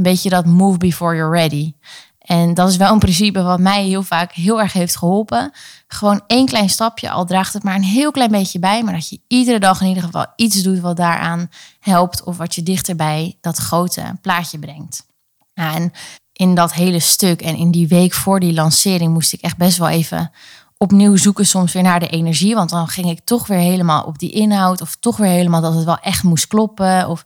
Een 0.00 0.10
beetje 0.10 0.30
dat 0.30 0.46
move 0.46 0.78
before 0.78 1.16
you're 1.16 1.36
ready. 1.36 1.72
En 2.18 2.54
dat 2.54 2.68
is 2.68 2.76
wel 2.76 2.92
een 2.92 2.98
principe 2.98 3.42
wat 3.42 3.58
mij 3.58 3.84
heel 3.84 4.02
vaak 4.02 4.32
heel 4.32 4.60
erg 4.60 4.72
heeft 4.72 4.96
geholpen. 4.96 5.52
Gewoon 5.88 6.22
één 6.26 6.46
klein 6.46 6.68
stapje, 6.68 7.10
al 7.10 7.24
draagt 7.24 7.52
het 7.52 7.62
maar 7.62 7.74
een 7.74 7.82
heel 7.82 8.10
klein 8.10 8.30
beetje 8.30 8.58
bij, 8.58 8.82
maar 8.82 8.92
dat 8.92 9.08
je 9.08 9.20
iedere 9.28 9.58
dag 9.58 9.80
in 9.80 9.86
ieder 9.88 10.02
geval 10.02 10.26
iets 10.36 10.62
doet 10.62 10.80
wat 10.80 10.96
daaraan 10.96 11.50
helpt 11.80 12.24
of 12.24 12.36
wat 12.36 12.54
je 12.54 12.62
dichterbij 12.62 13.36
dat 13.40 13.56
grote 13.56 14.18
plaatje 14.20 14.58
brengt. 14.58 15.06
en 15.54 15.92
in 16.32 16.54
dat 16.54 16.72
hele 16.72 17.00
stuk 17.00 17.42
en 17.42 17.56
in 17.56 17.70
die 17.70 17.88
week 17.88 18.12
voor 18.12 18.40
die 18.40 18.52
lancering 18.52 19.12
moest 19.12 19.32
ik 19.32 19.40
echt 19.40 19.56
best 19.56 19.78
wel 19.78 19.88
even 19.88 20.30
opnieuw 20.76 21.16
zoeken 21.16 21.46
soms 21.46 21.72
weer 21.72 21.82
naar 21.82 22.00
de 22.00 22.08
energie. 22.08 22.54
Want 22.54 22.70
dan 22.70 22.88
ging 22.88 23.10
ik 23.10 23.20
toch 23.24 23.46
weer 23.46 23.58
helemaal 23.58 24.04
op 24.04 24.18
die 24.18 24.30
inhoud. 24.30 24.80
Of 24.80 24.96
toch 25.00 25.16
weer 25.16 25.30
helemaal 25.30 25.60
dat 25.60 25.74
het 25.74 25.84
wel 25.84 25.98
echt 25.98 26.22
moest 26.22 26.46
kloppen. 26.46 27.08
Of 27.08 27.24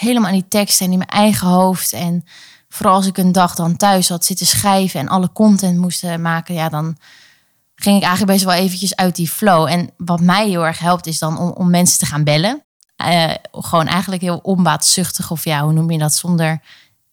helemaal 0.00 0.28
aan 0.28 0.34
die 0.34 0.48
teksten 0.48 0.86
en 0.86 0.92
in 0.92 0.98
mijn 0.98 1.10
eigen 1.10 1.46
hoofd. 1.46 1.92
En 1.92 2.24
vooral 2.68 2.94
als 2.94 3.06
ik 3.06 3.18
een 3.18 3.32
dag 3.32 3.54
dan 3.54 3.76
thuis 3.76 4.08
had 4.08 4.24
zitten 4.24 4.46
schrijven 4.46 5.00
en 5.00 5.08
alle 5.08 5.32
content 5.32 5.78
moest 5.78 6.04
eh, 6.04 6.16
maken. 6.16 6.54
Ja, 6.54 6.68
dan 6.68 6.96
ging 7.74 7.96
ik 7.96 8.02
eigenlijk 8.02 8.32
best 8.32 8.44
wel 8.44 8.54
eventjes 8.54 8.96
uit 8.96 9.16
die 9.16 9.28
flow. 9.28 9.66
En 9.66 9.90
wat 9.96 10.20
mij 10.20 10.48
heel 10.48 10.66
erg 10.66 10.78
helpt 10.78 11.06
is 11.06 11.18
dan 11.18 11.38
om, 11.38 11.50
om 11.50 11.70
mensen 11.70 11.98
te 11.98 12.06
gaan 12.06 12.24
bellen. 12.24 12.64
Uh, 13.06 13.34
gewoon 13.52 13.86
eigenlijk 13.86 14.22
heel 14.22 14.40
onbaatzuchtig. 14.42 15.30
Of 15.30 15.44
ja, 15.44 15.62
hoe 15.62 15.72
noem 15.72 15.90
je 15.90 15.98
dat? 15.98 16.14
Zonder 16.14 16.60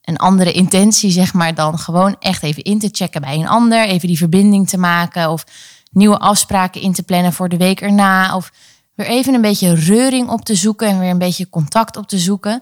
een 0.02 0.18
andere 0.18 0.52
intentie, 0.52 1.12
zeg 1.12 1.34
maar, 1.34 1.56
dan 1.56 1.80
gewoon 1.80 2.16
echt 2.20 2.44
even 2.44 2.64
in 2.64 2.80
te 2.80 2.90
checken 2.92 3.22
bij 3.22 3.36
een 3.36 3.48
ander. 3.48 3.88
Even 3.88 4.08
die 4.08 4.18
verbinding 4.18 4.70
te 4.70 4.78
maken. 4.78 5.30
Of 5.30 5.44
nieuwe 5.92 6.18
afspraken 6.18 6.82
in 6.82 6.94
te 6.94 7.04
plannen 7.04 7.34
voor 7.34 7.50
de 7.50 7.58
week 7.58 7.82
erna. 7.82 8.36
Of 8.36 8.52
weer 8.98 9.08
even 9.08 9.34
een 9.34 9.42
beetje 9.42 9.74
reuring 9.74 10.30
op 10.30 10.46
te 10.46 10.56
zoeken 10.56 10.88
en 10.88 11.00
weer 11.00 11.10
een 11.10 11.18
beetje 11.18 11.50
contact 11.50 11.98
op 11.98 12.08
te 12.08 12.18
zoeken. 12.18 12.62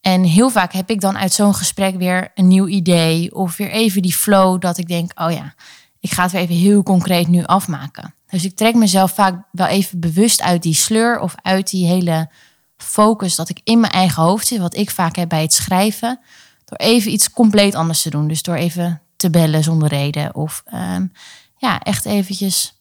En 0.00 0.22
heel 0.22 0.50
vaak 0.50 0.72
heb 0.72 0.90
ik 0.90 1.00
dan 1.00 1.18
uit 1.18 1.32
zo'n 1.32 1.54
gesprek 1.54 1.96
weer 1.96 2.30
een 2.34 2.48
nieuw 2.48 2.66
idee. 2.66 3.34
Of 3.34 3.56
weer 3.56 3.70
even 3.70 4.02
die 4.02 4.14
flow 4.14 4.60
dat 4.60 4.78
ik 4.78 4.88
denk, 4.88 5.12
oh 5.14 5.30
ja, 5.30 5.54
ik 6.00 6.10
ga 6.10 6.22
het 6.22 6.32
weer 6.32 6.40
even 6.40 6.54
heel 6.54 6.82
concreet 6.82 7.28
nu 7.28 7.44
afmaken. 7.44 8.14
Dus 8.30 8.44
ik 8.44 8.56
trek 8.56 8.74
mezelf 8.74 9.12
vaak 9.12 9.42
wel 9.52 9.66
even 9.66 10.00
bewust 10.00 10.42
uit 10.42 10.62
die 10.62 10.74
sleur 10.74 11.20
of 11.20 11.34
uit 11.42 11.70
die 11.70 11.86
hele 11.86 12.30
focus 12.76 13.36
dat 13.36 13.48
ik 13.48 13.60
in 13.64 13.80
mijn 13.80 13.92
eigen 13.92 14.22
hoofd 14.22 14.46
zit, 14.46 14.58
wat 14.58 14.76
ik 14.76 14.90
vaak 14.90 15.16
heb 15.16 15.28
bij 15.28 15.42
het 15.42 15.52
schrijven, 15.52 16.20
door 16.64 16.78
even 16.78 17.12
iets 17.12 17.30
compleet 17.30 17.74
anders 17.74 18.02
te 18.02 18.10
doen. 18.10 18.28
Dus 18.28 18.42
door 18.42 18.54
even 18.54 19.02
te 19.16 19.30
bellen 19.30 19.62
zonder 19.62 19.88
reden 19.88 20.34
of 20.34 20.62
ehm, 20.66 21.06
ja, 21.56 21.80
echt 21.80 22.04
eventjes 22.04 22.77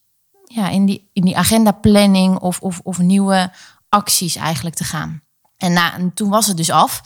ja, 0.48 0.70
in, 0.70 0.86
die, 0.86 1.10
in 1.13 1.22
die 1.22 1.38
agenda 1.38 1.72
planning 1.72 2.39
of, 2.39 2.60
of, 2.60 2.80
of 2.84 2.98
nieuwe 2.98 3.51
acties 3.89 4.36
eigenlijk 4.36 4.75
te 4.75 4.84
gaan. 4.84 5.22
En, 5.58 5.74
na, 5.74 5.94
en 5.94 6.13
toen 6.13 6.30
was 6.30 6.48
het 6.48 6.58
dus 6.58 6.70
af. 6.70 7.01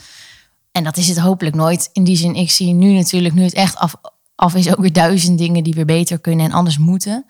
En 0.71 0.83
dat 0.83 0.97
is 0.97 1.07
het 1.07 1.19
hopelijk 1.19 1.55
nooit. 1.55 1.89
In 1.93 2.03
die 2.03 2.15
zin, 2.15 2.35
ik 2.35 2.51
zie 2.51 2.73
nu 2.73 2.93
natuurlijk, 2.93 3.33
nu 3.33 3.43
het 3.43 3.53
echt 3.53 3.77
af, 3.77 3.95
af 4.35 4.55
is, 4.55 4.69
ook 4.69 4.79
weer 4.79 4.93
duizend 4.93 5.37
dingen 5.37 5.63
die 5.63 5.73
weer 5.73 5.85
beter 5.85 6.19
kunnen 6.19 6.45
en 6.45 6.51
anders 6.51 6.77
moeten. 6.77 7.25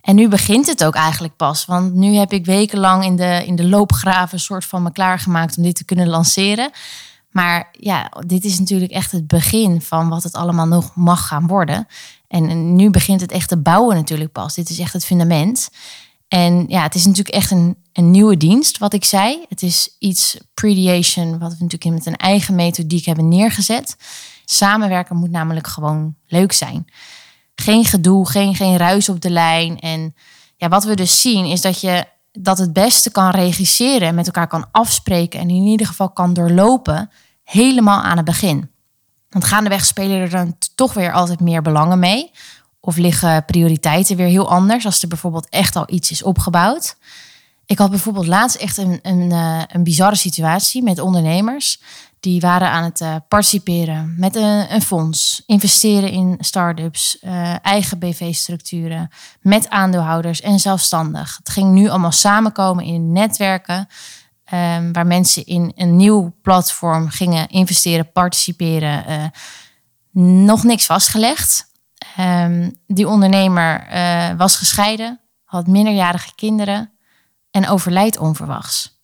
En 0.00 0.14
nu 0.14 0.28
begint 0.28 0.66
het 0.66 0.84
ook 0.84 0.94
eigenlijk 0.94 1.36
pas. 1.36 1.64
Want 1.64 1.94
nu 1.94 2.14
heb 2.14 2.32
ik 2.32 2.44
wekenlang 2.44 3.04
in 3.04 3.16
de, 3.16 3.42
in 3.46 3.56
de 3.56 3.68
loopgraven 3.68 4.40
soort 4.40 4.64
van 4.64 4.82
me 4.82 4.92
klaargemaakt 4.92 5.56
om 5.56 5.62
dit 5.62 5.76
te 5.76 5.84
kunnen 5.84 6.08
lanceren. 6.08 6.70
Maar 7.30 7.68
ja, 7.72 8.12
dit 8.26 8.44
is 8.44 8.58
natuurlijk 8.58 8.92
echt 8.92 9.12
het 9.12 9.26
begin 9.26 9.82
van 9.82 10.08
wat 10.08 10.22
het 10.22 10.34
allemaal 10.34 10.66
nog 10.66 10.94
mag 10.94 11.26
gaan 11.26 11.46
worden. 11.46 11.86
En 12.28 12.76
nu 12.76 12.90
begint 12.90 13.20
het 13.20 13.32
echt 13.32 13.48
te 13.48 13.56
bouwen 13.56 13.96
natuurlijk 13.96 14.32
pas. 14.32 14.54
Dit 14.54 14.70
is 14.70 14.78
echt 14.78 14.92
het 14.92 15.04
fundament. 15.04 15.68
En 16.28 16.64
ja, 16.68 16.82
het 16.82 16.94
is 16.94 17.06
natuurlijk 17.06 17.34
echt 17.34 17.50
een, 17.50 17.76
een 17.92 18.10
nieuwe 18.10 18.36
dienst, 18.36 18.78
wat 18.78 18.92
ik 18.92 19.04
zei. 19.04 19.44
Het 19.48 19.62
is 19.62 19.96
iets 19.98 20.38
prediation, 20.54 21.38
wat 21.38 21.56
we 21.56 21.64
natuurlijk 21.64 21.94
met 21.94 22.06
een 22.06 22.16
eigen 22.16 22.54
methodiek 22.54 23.04
hebben 23.04 23.28
neergezet. 23.28 23.96
Samenwerken 24.44 25.16
moet 25.16 25.30
namelijk 25.30 25.66
gewoon 25.66 26.14
leuk 26.26 26.52
zijn. 26.52 26.84
Geen 27.54 27.84
gedoe, 27.84 28.28
geen, 28.28 28.54
geen 28.54 28.76
ruis 28.76 29.08
op 29.08 29.20
de 29.20 29.30
lijn. 29.30 29.80
En 29.80 30.14
ja, 30.56 30.68
wat 30.68 30.84
we 30.84 30.94
dus 30.94 31.20
zien 31.20 31.44
is 31.44 31.60
dat 31.60 31.80
je 31.80 32.04
dat 32.32 32.58
het 32.58 32.72
beste 32.72 33.10
kan 33.10 33.30
regisseren, 33.30 34.14
met 34.14 34.26
elkaar 34.26 34.46
kan 34.46 34.68
afspreken 34.70 35.40
en 35.40 35.48
in 35.50 35.64
ieder 35.64 35.86
geval 35.86 36.10
kan 36.10 36.32
doorlopen, 36.32 37.10
helemaal 37.44 38.02
aan 38.02 38.16
het 38.16 38.26
begin. 38.26 38.70
Want 39.36 39.48
gaandeweg 39.48 39.84
spelen 39.84 40.20
er 40.20 40.30
dan 40.30 40.56
toch 40.74 40.94
weer 40.94 41.12
altijd 41.12 41.40
meer 41.40 41.62
belangen 41.62 41.98
mee. 41.98 42.30
Of 42.80 42.96
liggen 42.96 43.44
prioriteiten 43.44 44.16
weer 44.16 44.26
heel 44.26 44.50
anders 44.50 44.84
als 44.84 45.02
er 45.02 45.08
bijvoorbeeld 45.08 45.48
echt 45.48 45.76
al 45.76 45.84
iets 45.86 46.10
is 46.10 46.22
opgebouwd. 46.22 46.96
Ik 47.66 47.78
had 47.78 47.90
bijvoorbeeld 47.90 48.26
laatst 48.26 48.56
echt 48.56 48.76
een, 48.76 48.98
een, 49.02 49.32
eh, 49.32 49.62
een 49.66 49.82
bizarre 49.82 50.16
situatie 50.16 50.82
met 50.82 50.98
ondernemers. 50.98 51.80
Die 52.20 52.40
waren 52.40 52.68
aan 52.70 52.84
het 52.84 53.00
uh, 53.00 53.16
participeren 53.28 54.14
met 54.18 54.36
een, 54.36 54.74
een, 54.74 54.82
fonds, 54.82 55.42
investeren 55.46 56.10
in 56.10 56.36
start-ups, 56.40 57.18
uh, 57.22 57.64
eigen 57.64 57.98
BV-structuren, 57.98 59.10
met 59.40 59.68
aandeelhouders 59.68 60.40
en 60.40 60.58
zelfstandig. 60.58 61.36
Het 61.36 61.48
ging 61.48 61.72
nu 61.72 61.88
allemaal 61.88 62.12
samenkomen 62.12 62.84
in 62.84 63.12
netwerken, 63.12 63.88
um, 64.52 64.92
waar 64.92 65.06
mensen 65.06 65.46
in 65.46 65.72
een 65.74 65.96
nieuw 65.96 66.34
platform 66.42 67.08
gingen 67.08 67.48
investeren, 67.48 68.12
participeren. 68.12 69.04
Uh, 69.10 69.24
nog 70.44 70.64
niks 70.64 70.86
vastgelegd. 70.86 71.72
Um, 72.18 72.78
die 72.86 73.08
ondernemer 73.08 73.86
was 74.36 74.56
gescheiden, 74.56 75.20
had 75.44 75.66
minderjarige 75.66 76.34
kinderen 76.34 76.92
en 77.50 77.68
overlijdt 77.68 78.18
onverwachts. 78.18 79.00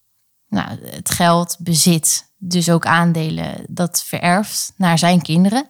Nou, 0.49 0.69
het 0.85 1.11
geld, 1.11 1.57
bezit, 1.59 2.33
dus 2.39 2.71
ook 2.71 2.87
aandelen, 2.87 3.65
dat 3.69 4.03
vererft 4.03 4.73
naar 4.77 4.99
zijn 4.99 5.23
kinderen. 5.23 5.69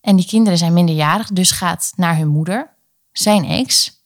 En 0.00 0.16
die 0.16 0.26
kinderen 0.26 0.58
zijn 0.58 0.72
minderjarig, 0.72 1.28
dus 1.28 1.50
gaat 1.50 1.92
naar 1.96 2.16
hun 2.16 2.28
moeder, 2.28 2.74
zijn 3.12 3.44
ex. 3.44 4.02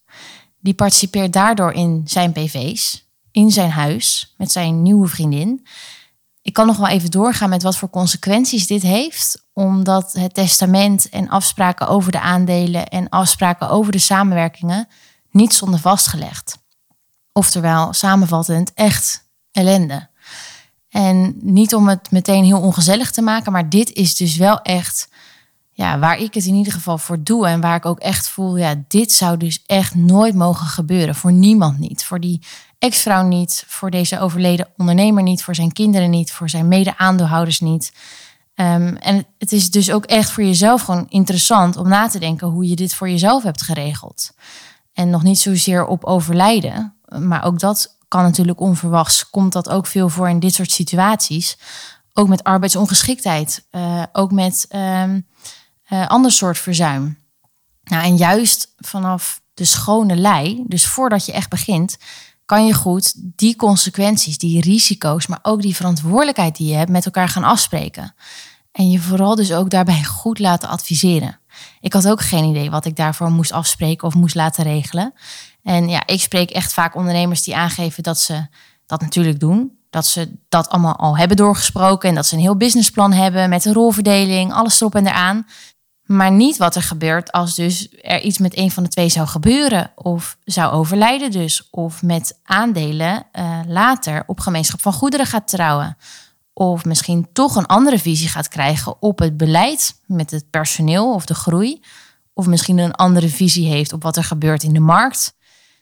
Die 0.60 0.74
participeert 0.74 1.32
daardoor 1.32 1.72
in 1.72 2.02
zijn 2.04 2.32
PV's, 2.32 3.07
in 3.38 3.50
zijn 3.50 3.70
huis, 3.70 4.34
met 4.36 4.52
zijn 4.52 4.82
nieuwe 4.82 5.08
vriendin. 5.08 5.66
Ik 6.42 6.52
kan 6.52 6.66
nog 6.66 6.76
wel 6.76 6.88
even 6.88 7.10
doorgaan 7.10 7.48
met 7.48 7.62
wat 7.62 7.76
voor 7.76 7.90
consequenties 7.90 8.66
dit 8.66 8.82
heeft, 8.82 9.46
omdat 9.52 10.12
het 10.12 10.34
testament 10.34 11.08
en 11.08 11.28
afspraken 11.28 11.88
over 11.88 12.12
de 12.12 12.20
aandelen 12.20 12.88
en 12.88 13.08
afspraken 13.08 13.70
over 13.70 13.92
de 13.92 13.98
samenwerkingen 13.98 14.88
niet 15.30 15.52
stonden 15.52 15.80
vastgelegd. 15.80 16.58
Oftewel, 17.32 17.92
samenvattend, 17.92 18.72
echt 18.74 19.28
ellende. 19.52 20.08
En 20.88 21.34
niet 21.40 21.74
om 21.74 21.88
het 21.88 22.10
meteen 22.10 22.44
heel 22.44 22.60
ongezellig 22.60 23.10
te 23.10 23.22
maken, 23.22 23.52
maar 23.52 23.68
dit 23.68 23.92
is 23.92 24.16
dus 24.16 24.36
wel 24.36 24.62
echt 24.62 25.07
ja, 25.78 25.98
waar 25.98 26.18
ik 26.18 26.34
het 26.34 26.44
in 26.44 26.54
ieder 26.54 26.72
geval 26.72 26.98
voor 26.98 27.22
doe. 27.22 27.46
En 27.46 27.60
waar 27.60 27.76
ik 27.76 27.86
ook 27.86 27.98
echt 27.98 28.28
voel, 28.28 28.56
ja, 28.56 28.74
dit 28.88 29.12
zou 29.12 29.36
dus 29.36 29.62
echt 29.66 29.94
nooit 29.94 30.34
mogen 30.34 30.66
gebeuren. 30.66 31.14
Voor 31.14 31.32
niemand 31.32 31.78
niet. 31.78 32.04
Voor 32.04 32.20
die 32.20 32.40
ex-vrouw 32.78 33.22
niet, 33.22 33.64
voor 33.66 33.90
deze 33.90 34.20
overleden 34.20 34.68
ondernemer 34.76 35.22
niet, 35.22 35.42
voor 35.42 35.54
zijn 35.54 35.72
kinderen 35.72 36.10
niet, 36.10 36.32
voor 36.32 36.48
zijn 36.48 36.68
mede-aandeelhouders 36.68 37.60
niet. 37.60 37.92
Um, 38.54 38.96
en 38.96 39.26
het 39.38 39.52
is 39.52 39.70
dus 39.70 39.90
ook 39.90 40.04
echt 40.04 40.30
voor 40.30 40.44
jezelf 40.44 40.82
gewoon 40.82 41.06
interessant 41.08 41.76
om 41.76 41.88
na 41.88 42.08
te 42.08 42.18
denken 42.18 42.48
hoe 42.48 42.68
je 42.68 42.76
dit 42.76 42.94
voor 42.94 43.08
jezelf 43.08 43.42
hebt 43.42 43.62
geregeld. 43.62 44.34
En 44.92 45.10
nog 45.10 45.22
niet 45.22 45.38
zozeer 45.38 45.86
op 45.86 46.04
overlijden, 46.04 46.94
maar 47.18 47.44
ook 47.44 47.58
dat 47.58 47.96
kan 48.08 48.22
natuurlijk 48.22 48.60
onverwachts. 48.60 49.30
Komt 49.30 49.52
dat 49.52 49.68
ook 49.68 49.86
veel 49.86 50.08
voor 50.08 50.28
in 50.28 50.40
dit 50.40 50.54
soort 50.54 50.70
situaties. 50.70 51.58
Ook 52.12 52.28
met 52.28 52.44
arbeidsongeschiktheid. 52.44 53.66
Uh, 53.72 54.02
ook 54.12 54.32
met 54.32 54.66
um, 54.70 55.26
uh, 55.92 56.06
ander 56.06 56.32
soort 56.32 56.58
verzuim. 56.58 57.18
Nou, 57.84 58.04
en 58.04 58.16
juist 58.16 58.74
vanaf 58.76 59.40
de 59.54 59.64
schone 59.64 60.16
lei, 60.16 60.64
dus 60.66 60.86
voordat 60.86 61.26
je 61.26 61.32
echt 61.32 61.50
begint, 61.50 61.96
kan 62.44 62.66
je 62.66 62.74
goed 62.74 63.12
die 63.16 63.56
consequenties, 63.56 64.38
die 64.38 64.60
risico's, 64.60 65.26
maar 65.26 65.38
ook 65.42 65.62
die 65.62 65.76
verantwoordelijkheid 65.76 66.56
die 66.56 66.68
je 66.68 66.74
hebt 66.74 66.90
met 66.90 67.04
elkaar 67.04 67.28
gaan 67.28 67.44
afspreken. 67.44 68.14
En 68.72 68.90
je 68.90 69.00
vooral 69.00 69.34
dus 69.34 69.52
ook 69.52 69.70
daarbij 69.70 70.04
goed 70.04 70.38
laten 70.38 70.68
adviseren. 70.68 71.38
Ik 71.80 71.92
had 71.92 72.08
ook 72.08 72.20
geen 72.20 72.44
idee 72.44 72.70
wat 72.70 72.84
ik 72.84 72.96
daarvoor 72.96 73.30
moest 73.30 73.52
afspreken 73.52 74.06
of 74.06 74.14
moest 74.14 74.34
laten 74.34 74.64
regelen. 74.64 75.12
En 75.62 75.88
ja, 75.88 76.06
ik 76.06 76.20
spreek 76.20 76.50
echt 76.50 76.72
vaak 76.72 76.94
ondernemers 76.94 77.42
die 77.42 77.56
aangeven 77.56 78.02
dat 78.02 78.18
ze 78.18 78.46
dat 78.86 79.00
natuurlijk 79.00 79.40
doen. 79.40 79.76
Dat 79.90 80.06
ze 80.06 80.38
dat 80.48 80.68
allemaal 80.68 80.96
al 80.96 81.18
hebben 81.18 81.36
doorgesproken 81.36 82.08
en 82.08 82.14
dat 82.14 82.26
ze 82.26 82.34
een 82.34 82.40
heel 82.40 82.56
businessplan 82.56 83.12
hebben 83.12 83.48
met 83.48 83.64
een 83.64 83.72
rolverdeling, 83.72 84.52
alles 84.52 84.80
erop 84.80 84.94
en 84.94 85.06
eraan. 85.06 85.46
Maar 86.08 86.32
niet 86.32 86.56
wat 86.56 86.74
er 86.74 86.82
gebeurt 86.82 87.32
als 87.32 87.54
dus 87.54 87.88
er 88.02 88.20
iets 88.20 88.38
met 88.38 88.56
een 88.56 88.70
van 88.70 88.82
de 88.82 88.88
twee 88.88 89.08
zou 89.08 89.26
gebeuren 89.26 89.92
of 89.94 90.36
zou 90.44 90.72
overlijden 90.72 91.30
dus. 91.30 91.68
Of 91.70 92.02
met 92.02 92.38
aandelen 92.44 93.26
uh, 93.32 93.60
later 93.66 94.22
op 94.26 94.40
gemeenschap 94.40 94.80
van 94.80 94.92
goederen 94.92 95.26
gaat 95.26 95.48
trouwen. 95.48 95.96
Of 96.52 96.84
misschien 96.84 97.28
toch 97.32 97.56
een 97.56 97.66
andere 97.66 97.98
visie 97.98 98.28
gaat 98.28 98.48
krijgen 98.48 99.02
op 99.02 99.18
het 99.18 99.36
beleid 99.36 100.00
met 100.06 100.30
het 100.30 100.50
personeel 100.50 101.14
of 101.14 101.26
de 101.26 101.34
groei. 101.34 101.80
Of 102.32 102.46
misschien 102.46 102.78
een 102.78 102.94
andere 102.94 103.28
visie 103.28 103.68
heeft 103.68 103.92
op 103.92 104.02
wat 104.02 104.16
er 104.16 104.24
gebeurt 104.24 104.62
in 104.62 104.72
de 104.72 104.80
markt. 104.80 105.34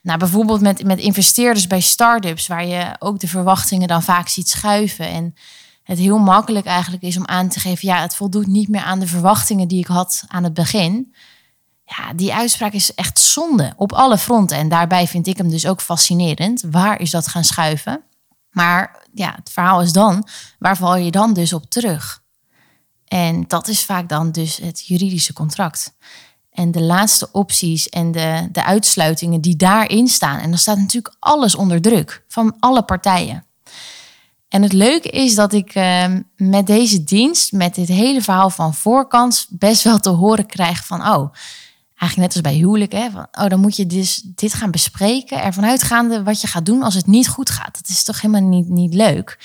Nou, 0.03 0.19
bijvoorbeeld 0.19 0.61
met, 0.61 0.85
met 0.85 0.99
investeerders 0.99 1.67
bij 1.67 1.81
start-ups, 1.81 2.47
waar 2.47 2.67
je 2.67 2.97
ook 2.99 3.19
de 3.19 3.29
verwachtingen 3.29 3.89
dan 3.89 4.03
vaak 4.03 4.29
ziet 4.29 4.49
schuiven. 4.49 5.09
En 5.09 5.35
het 5.87 5.99
heel 5.99 6.19
makkelijk 6.19 6.67
eigenlijk 6.67 7.03
is 7.03 7.17
om 7.17 7.27
aan 7.27 7.49
te 7.49 7.61
geven, 7.61 7.89
ja, 7.89 8.01
het 8.01 8.15
voldoet 8.15 8.47
niet 8.47 8.69
meer 8.69 8.83
aan 8.83 8.99
de 8.99 9.07
verwachtingen 9.07 9.69
die 9.69 9.79
ik 9.79 9.87
had 9.87 10.25
aan 10.29 10.45
het 10.45 10.55
begin. 10.55 11.15
Ja, 11.85 12.13
die 12.13 12.35
uitspraak 12.35 12.73
is 12.73 12.95
echt 12.95 13.19
zonde 13.19 13.73
op 13.77 13.93
alle 13.93 14.19
fronten. 14.19 14.57
En 14.57 14.69
daarbij 14.69 15.07
vind 15.07 15.27
ik 15.27 15.37
hem 15.37 15.51
dus 15.51 15.67
ook 15.67 15.81
fascinerend. 15.81 16.65
Waar 16.71 17.01
is 17.01 17.11
dat 17.11 17.29
gaan 17.29 17.45
schuiven? 17.45 18.03
Maar 18.51 19.07
ja, 19.15 19.33
het 19.37 19.51
verhaal 19.51 19.83
is 19.83 19.93
dan, 19.93 20.29
waar 20.59 20.77
val 20.77 20.97
je 20.97 21.11
dan 21.11 21.33
dus 21.33 21.53
op 21.53 21.65
terug? 21.71 22.23
En 23.05 23.45
dat 23.47 23.69
is 23.69 23.85
vaak 23.85 24.09
dan 24.09 24.33
dus 24.33 24.57
het 24.57 24.87
juridische 24.87 25.33
contract. 25.33 25.97
En 26.51 26.71
de 26.71 26.83
laatste 26.83 27.29
opties 27.33 27.89
en 27.89 28.13
de, 28.13 28.49
de 28.53 28.65
uitsluitingen 28.65 29.41
die 29.41 29.57
daarin 29.57 30.09
staan. 30.09 30.39
En 30.39 30.49
dan 30.49 30.59
staat 30.59 30.79
natuurlijk 30.79 31.17
alles 31.19 31.55
onder 31.55 31.81
druk 31.81 32.25
van 32.29 32.57
alle 32.59 32.83
partijen. 32.83 33.47
En 34.57 34.63
het 34.63 34.73
leuke 34.73 35.09
is 35.09 35.35
dat 35.35 35.53
ik 35.53 35.75
uh, 35.75 36.05
met 36.37 36.67
deze 36.67 37.05
dienst, 37.05 37.53
met 37.53 37.75
dit 37.75 37.89
hele 37.89 38.23
verhaal 38.23 38.51
van 38.51 38.75
voorkant, 38.75 39.47
best 39.51 39.83
wel 39.83 39.99
te 39.99 40.09
horen 40.09 40.47
krijg 40.47 40.87
van, 40.87 41.01
oh, 41.01 41.35
eigenlijk 41.97 42.17
net 42.17 42.33
als 42.33 42.41
bij 42.41 42.55
huwelijk, 42.55 42.93
hè, 42.93 43.07
oh, 43.31 43.49
dan 43.49 43.61
moet 43.61 43.77
je 43.77 43.87
dus 43.87 44.23
dit 44.25 44.55
gaan 44.55 44.71
bespreken, 44.71 45.43
ervan 45.43 45.65
uitgaande 45.65 46.23
wat 46.23 46.41
je 46.41 46.47
gaat 46.47 46.67
doen 46.67 46.83
als 46.83 46.95
het 46.95 47.07
niet 47.07 47.29
goed 47.29 47.51
gaat. 47.51 47.75
Dat 47.75 47.89
is 47.89 48.03
toch 48.03 48.21
helemaal 48.21 48.49
niet, 48.49 48.69
niet 48.69 48.95
leuk. 48.95 49.39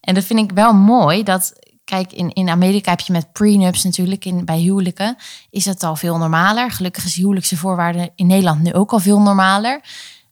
En 0.00 0.14
dat 0.14 0.24
vind 0.24 0.38
ik 0.38 0.52
wel 0.52 0.72
mooi, 0.72 1.22
dat 1.22 1.52
Kijk, 1.84 2.12
in, 2.12 2.32
in 2.32 2.48
Amerika 2.48 2.90
heb 2.90 3.00
je 3.00 3.12
met 3.12 3.32
prenups 3.32 3.84
natuurlijk, 3.84 4.24
in, 4.24 4.44
bij 4.44 4.58
huwelijken 4.58 5.16
is 5.50 5.64
het 5.64 5.82
al 5.82 5.96
veel 5.96 6.18
normaler. 6.18 6.70
Gelukkig 6.70 7.04
is 7.04 7.14
huwelijkse 7.14 7.56
voorwaarden 7.56 8.10
in 8.14 8.26
Nederland 8.26 8.62
nu 8.62 8.72
ook 8.72 8.92
al 8.92 8.98
veel 8.98 9.20
normaler. 9.20 9.80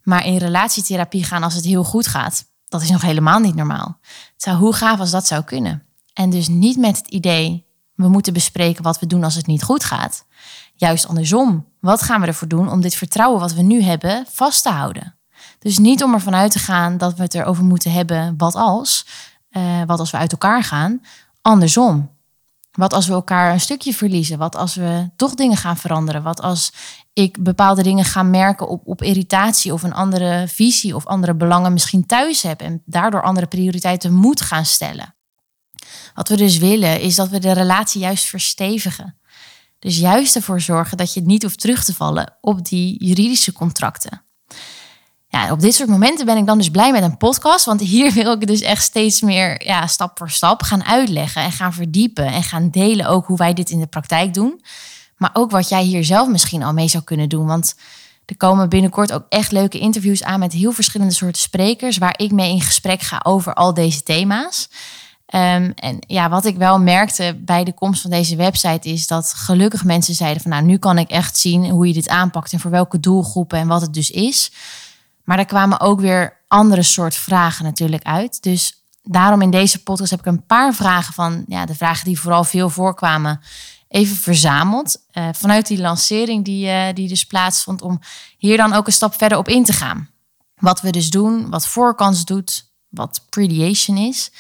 Maar 0.03 0.27
in 0.27 0.37
relatietherapie 0.37 1.25
gaan 1.25 1.43
als 1.43 1.55
het 1.55 1.65
heel 1.65 1.85
goed 1.85 2.07
gaat, 2.07 2.45
dat 2.71 2.83
is 2.83 2.91
nog 2.91 3.03
helemaal 3.03 3.39
niet 3.39 3.55
normaal. 3.55 3.99
Het 4.33 4.43
zou 4.43 4.57
hoe 4.57 4.73
gaaf 4.75 5.01
als 5.01 5.11
dat 5.11 5.27
zou 5.27 5.45
kunnen. 5.45 5.83
En 6.13 6.31
dus 6.31 6.49
niet 6.49 6.77
met 6.77 6.97
het 6.97 7.09
idee, 7.09 7.67
we 7.95 8.09
moeten 8.09 8.33
bespreken 8.33 8.83
wat 8.83 8.99
we 8.99 9.07
doen 9.07 9.25
als 9.25 9.35
het 9.35 9.47
niet 9.47 9.63
goed 9.63 9.85
gaat. 9.85 10.25
Juist 10.75 11.07
andersom, 11.09 11.67
wat 11.81 12.03
gaan 12.03 12.21
we 12.21 12.27
ervoor 12.27 12.49
doen 12.49 12.71
om 12.71 12.81
dit 12.81 12.95
vertrouwen 12.95 13.41
wat 13.41 13.55
we 13.55 13.63
nu 13.63 13.83
hebben 13.83 14.27
vast 14.31 14.63
te 14.63 14.69
houden? 14.69 15.15
Dus 15.59 15.79
niet 15.79 16.03
om 16.03 16.15
ervan 16.15 16.35
uit 16.35 16.53
te 16.53 16.59
gaan 16.59 16.99
dat 16.99 17.15
we 17.15 17.23
het 17.23 17.35
erover 17.35 17.65
moeten 17.65 17.93
hebben, 17.93 18.35
wat 18.37 18.55
als, 18.55 19.07
Eh, 19.51 19.83
wat 19.87 19.99
als 19.99 20.11
we 20.11 20.17
uit 20.17 20.33
elkaar 20.33 20.65
gaan? 20.65 21.01
Andersom. 21.43 22.11
Wat 22.71 22.93
als 22.93 23.07
we 23.07 23.13
elkaar 23.13 23.53
een 23.53 23.61
stukje 23.61 23.95
verliezen? 23.95 24.39
Wat 24.39 24.57
als 24.57 24.75
we 24.75 25.11
toch 25.17 25.35
dingen 25.35 25.57
gaan 25.57 25.77
veranderen? 25.77 26.23
Wat 26.23 26.43
als 26.43 26.73
ik 27.13 27.43
bepaalde 27.43 27.83
dingen 27.83 28.05
ga 28.05 28.23
merken 28.23 28.69
op, 28.69 28.87
op 28.87 29.03
irritatie 29.03 29.73
of 29.73 29.83
een 29.83 29.95
andere 29.95 30.45
visie 30.49 30.95
of 30.95 31.07
andere 31.07 31.35
belangen 31.35 31.73
misschien 31.73 32.07
thuis 32.07 32.43
heb 32.43 32.61
en 32.61 32.83
daardoor 32.85 33.23
andere 33.23 33.47
prioriteiten 33.47 34.13
moet 34.13 34.41
gaan 34.41 34.65
stellen? 34.65 35.15
Wat 36.15 36.29
we 36.29 36.37
dus 36.37 36.59
willen 36.59 37.01
is 37.01 37.15
dat 37.15 37.29
we 37.29 37.39
de 37.39 37.53
relatie 37.53 38.01
juist 38.01 38.25
verstevigen. 38.25 39.19
Dus 39.79 39.99
juist 39.99 40.37
ervoor 40.37 40.61
zorgen 40.61 40.97
dat 40.97 41.15
je 41.15 41.21
niet 41.21 41.43
hoeft 41.43 41.61
terug 41.61 41.85
te 41.85 41.95
vallen 41.95 42.37
op 42.41 42.65
die 42.65 43.05
juridische 43.05 43.53
contracten. 43.53 44.23
Ja, 45.29 45.53
op 45.53 45.61
dit 45.61 45.75
soort 45.75 45.89
momenten 45.89 46.27
ben 46.27 46.37
ik 46.37 46.47
dan 46.47 46.59
dus 46.59 46.71
blij 46.71 46.93
met 46.93 47.03
een 47.03 47.17
podcast. 47.17 47.65
Want 47.65 47.81
hier 47.81 48.13
wil 48.23 48.33
ik 48.33 48.47
dus 48.47 48.61
echt 48.61 48.83
steeds 48.83 49.21
meer 49.21 49.67
ja, 49.67 49.87
stap 49.87 50.19
voor 50.19 50.31
stap 50.31 50.63
gaan 50.63 50.85
uitleggen 50.85 51.43
en 51.43 51.53
gaan 51.53 51.73
verdiepen. 51.73 52.27
En 52.27 52.43
gaan 52.43 52.71
delen 52.71 53.07
ook 53.07 53.27
hoe 53.27 53.37
wij 53.37 53.53
dit 53.53 53.71
in 53.71 53.81
de 53.81 53.87
praktijk 53.87 54.35
doen. 54.35 54.61
Maar 55.21 55.31
ook 55.33 55.51
wat 55.51 55.69
jij 55.69 55.83
hier 55.83 56.05
zelf 56.05 56.29
misschien 56.29 56.63
al 56.63 56.73
mee 56.73 56.89
zou 56.89 57.05
kunnen 57.05 57.29
doen. 57.29 57.47
Want 57.47 57.75
er 58.25 58.37
komen 58.37 58.69
binnenkort 58.69 59.13
ook 59.13 59.27
echt 59.29 59.53
leuke 59.53 59.79
interviews 59.79 60.23
aan 60.23 60.41
met 60.41 60.53
heel 60.53 60.73
verschillende 60.73 61.15
soorten 61.15 61.43
sprekers. 61.43 61.99
Waar 61.99 62.15
ik 62.17 62.31
mee 62.31 62.51
in 62.51 62.61
gesprek 62.61 63.01
ga 63.01 63.21
over 63.23 63.55
al 63.55 63.75
deze 63.75 64.03
thema's. 64.03 64.69
Ehm, 65.27 65.71
en 65.75 65.99
ja, 66.07 66.29
wat 66.29 66.45
ik 66.45 66.57
wel 66.57 66.79
merkte 66.79 67.37
bij 67.41 67.65
de 67.65 67.73
komst 67.73 68.01
van 68.01 68.11
deze 68.11 68.37
website 68.37 68.89
is 68.89 69.07
dat 69.07 69.33
gelukkig 69.33 69.85
mensen 69.85 70.15
zeiden 70.15 70.43
van 70.43 70.51
nou, 70.51 70.65
nu 70.65 70.79
kan 70.79 70.99
ik 70.99 71.11
echt 71.11 71.37
zien 71.37 71.71
hoe 71.71 71.87
je 71.87 71.93
dit 71.93 72.09
aanpakt 72.09 72.53
en 72.53 72.61
voor 72.61 72.71
welke 72.71 73.01
doelgroepen 73.01 73.59
en 73.59 73.69
wat 73.69 73.81
het 73.81 73.95
dus 73.95 74.11
is. 74.11 74.53
Maar 75.25 75.39
er 75.39 75.45
kwamen 75.45 75.81
ook 75.81 76.01
weer 76.01 76.37
andere 76.49 76.83
soort 76.83 77.15
vragen 77.15 77.65
natuurlijk 77.65 78.03
uit. 78.03 78.43
Dus 78.43 78.85
daarom 79.03 79.43
in 79.43 79.51
deze 79.51 79.83
podcast 79.83 80.11
heb 80.11 80.21
ik 80.21 80.27
een 80.27 80.47
paar 80.47 80.75
vragen 80.75 81.15
van 81.15 81.45
ja, 81.49 81.67
de 81.67 81.75
vragen 81.75 82.05
die 82.05 82.21
vooral 82.21 82.45
veel 82.45 82.71
voorkwamen, 82.71 83.41
even 83.91 84.17
verzameld. 84.17 84.97
Uh, 85.13 85.29
vanuit 85.33 85.67
die 85.67 85.81
lancering 85.81 86.45
die, 86.45 86.67
uh, 86.67 86.87
die 86.95 87.09
dus 87.09 87.25
plaatsvond, 87.25 87.83
om 87.83 88.01
hier 88.37 88.57
dan 88.57 88.73
ook 88.73 88.87
een 88.87 88.93
stap 88.93 89.15
verder 89.15 89.39
op 89.39 89.49
in 89.49 89.65
te 89.65 89.73
gaan. 89.73 90.09
Wat 90.55 90.81
we 90.81 90.91
dus 90.91 91.11
doen, 91.11 91.51
wat 91.51 91.67
voorkans 91.67 92.25
doet, 92.25 92.71
wat 92.89 93.25
prediation 93.29 93.97
is. 93.97 94.33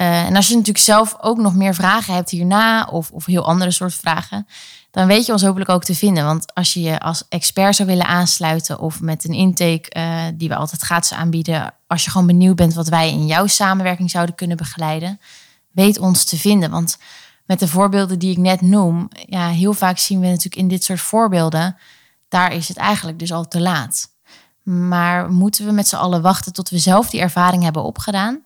Uh, 0.00 0.24
en 0.24 0.36
als 0.36 0.46
je 0.48 0.54
natuurlijk 0.54 0.84
zelf 0.84 1.16
ook 1.20 1.38
nog 1.38 1.54
meer 1.54 1.74
vragen 1.74 2.14
hebt 2.14 2.30
hierna, 2.30 2.84
of, 2.84 3.10
of 3.10 3.26
heel 3.26 3.46
andere 3.46 3.70
soort 3.70 3.94
vragen, 3.94 4.46
dan 4.90 5.06
weet 5.06 5.26
je 5.26 5.32
ons 5.32 5.42
hopelijk 5.42 5.70
ook 5.70 5.84
te 5.84 5.94
vinden. 5.94 6.24
Want 6.24 6.54
als 6.54 6.72
je 6.72 6.80
je 6.80 7.00
als 7.00 7.24
expert 7.28 7.76
zou 7.76 7.88
willen 7.88 8.06
aansluiten 8.06 8.78
of 8.78 9.00
met 9.00 9.24
een 9.24 9.34
intake 9.34 10.32
die 10.34 10.48
we 10.48 10.56
altijd 10.56 10.82
gratis 10.82 11.12
aanbieden, 11.12 11.74
als 11.86 12.04
je 12.04 12.10
gewoon 12.10 12.26
benieuwd 12.26 12.56
bent 12.56 12.74
wat 12.74 12.88
wij 12.88 13.08
in 13.08 13.26
jouw 13.26 13.46
samenwerking 13.46 14.10
zouden 14.10 14.34
kunnen 14.34 14.56
begeleiden, 14.56 15.20
weet 15.70 15.98
ons 15.98 16.24
te 16.24 16.36
vinden. 16.36 16.70
Want 16.70 16.98
met 17.52 17.60
de 17.60 17.68
voorbeelden 17.68 18.18
die 18.18 18.30
ik 18.30 18.38
net 18.38 18.60
noem, 18.60 19.08
ja, 19.26 19.48
heel 19.48 19.72
vaak 19.72 19.98
zien 19.98 20.20
we 20.20 20.26
natuurlijk 20.26 20.56
in 20.56 20.68
dit 20.68 20.84
soort 20.84 21.00
voorbeelden, 21.00 21.76
daar 22.28 22.52
is 22.52 22.68
het 22.68 22.76
eigenlijk 22.76 23.18
dus 23.18 23.32
al 23.32 23.48
te 23.48 23.60
laat. 23.60 24.08
Maar 24.62 25.30
moeten 25.30 25.66
we 25.66 25.72
met 25.72 25.88
z'n 25.88 25.96
allen 25.96 26.22
wachten 26.22 26.52
tot 26.52 26.68
we 26.68 26.78
zelf 26.78 27.10
die 27.10 27.20
ervaring 27.20 27.62
hebben 27.62 27.82
opgedaan? 27.82 28.42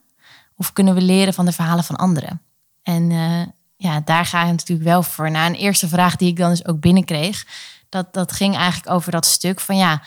Of 0.55 0.73
kunnen 0.73 0.93
we 0.93 1.01
leren 1.01 1.33
van 1.33 1.45
de 1.45 1.51
verhalen 1.51 1.83
van 1.83 1.95
anderen? 1.95 2.41
En 2.83 3.09
uh, 3.09 3.41
ja, 3.75 4.01
daar 4.05 4.25
ga 4.25 4.45
je 4.45 4.51
natuurlijk 4.51 4.89
wel 4.89 5.03
voor. 5.03 5.31
Na 5.31 5.45
een 5.45 5.53
eerste 5.53 5.87
vraag 5.87 6.15
die 6.15 6.29
ik 6.29 6.37
dan 6.37 6.49
dus 6.49 6.65
ook 6.65 6.79
binnenkreeg, 6.79 7.45
dat, 7.89 8.13
dat 8.13 8.31
ging 8.31 8.55
eigenlijk 8.55 8.89
over 8.89 9.11
dat 9.11 9.25
stuk 9.25 9.59
van 9.59 9.77
ja, 9.77 10.01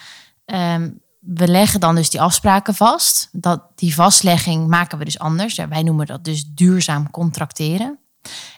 um, 0.44 1.00
we 1.20 1.48
leggen 1.48 1.80
dan 1.80 1.94
dus 1.94 2.10
die 2.10 2.20
afspraken 2.20 2.74
vast. 2.74 3.28
Dat, 3.32 3.62
die 3.74 3.94
vastlegging 3.94 4.66
maken 4.68 4.98
we 4.98 5.04
dus 5.04 5.18
anders. 5.18 5.56
Wij 5.68 5.82
noemen 5.82 6.06
dat 6.06 6.24
dus 6.24 6.44
duurzaam 6.44 7.10
contracteren. 7.10 7.99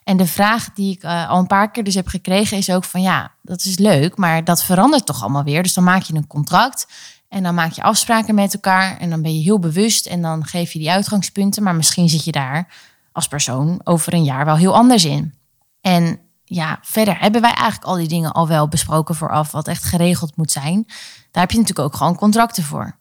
En 0.05 0.17
de 0.17 0.27
vraag 0.27 0.73
die 0.73 0.93
ik 0.93 1.03
uh, 1.03 1.29
al 1.29 1.39
een 1.39 1.47
paar 1.47 1.71
keer 1.71 1.85
dus 1.85 1.95
heb 1.95 2.07
gekregen 2.07 2.57
is 2.57 2.71
ook 2.71 2.85
van 2.85 3.03
ja, 3.03 3.33
dat 3.43 3.65
is 3.65 3.79
leuk, 3.79 4.17
maar 4.17 4.45
dat 4.45 4.65
verandert 4.65 5.07
toch 5.07 5.23
allemaal 5.23 5.45
weer. 5.45 5.63
Dus 5.63 5.75
dan 5.75 5.85
maak 5.85 6.03
je 6.03 6.15
een 6.15 6.27
contract 6.27 6.87
en 7.29 7.43
dan 7.43 7.55
maak 7.55 7.73
je 7.73 7.83
afspraken 7.83 8.35
met 8.35 8.55
elkaar 8.55 8.99
en 8.99 9.11
dan 9.11 9.23
ben 9.23 9.35
je 9.35 9.43
heel 9.43 9.59
bewust 9.59 10.07
en 10.07 10.23
dan 10.23 10.45
geef 10.45 10.73
je 10.73 10.79
die 10.79 10.91
uitgangspunten, 10.91 11.63
maar 11.63 11.75
misschien 11.75 12.09
zit 12.09 12.25
je 12.25 12.33
daar 12.33 12.75
als 13.13 13.29
persoon 13.29 13.81
over 13.85 14.15
een 14.15 14.25
jaar 14.25 14.45
wel 14.45 14.57
heel 14.57 14.75
anders 14.75 15.05
in. 15.05 15.35
En 15.81 16.21
ja, 16.45 16.79
verder 16.83 17.21
hebben 17.21 17.41
wij 17.41 17.53
eigenlijk 17.53 17.85
al 17.85 17.97
die 17.97 18.09
dingen 18.09 18.33
al 18.33 18.49
wel 18.49 18.69
besproken 18.69 19.15
vooraf, 19.15 19.51
wat 19.51 19.69
echt 19.69 19.85
geregeld 19.85 20.37
moet 20.37 20.51
zijn. 20.51 20.85
Daar 21.31 21.43
heb 21.43 21.51
je 21.51 21.59
natuurlijk 21.59 21.87
ook 21.87 21.97
gewoon 21.97 22.17
contracten 22.17 22.63
voor. 22.63 22.99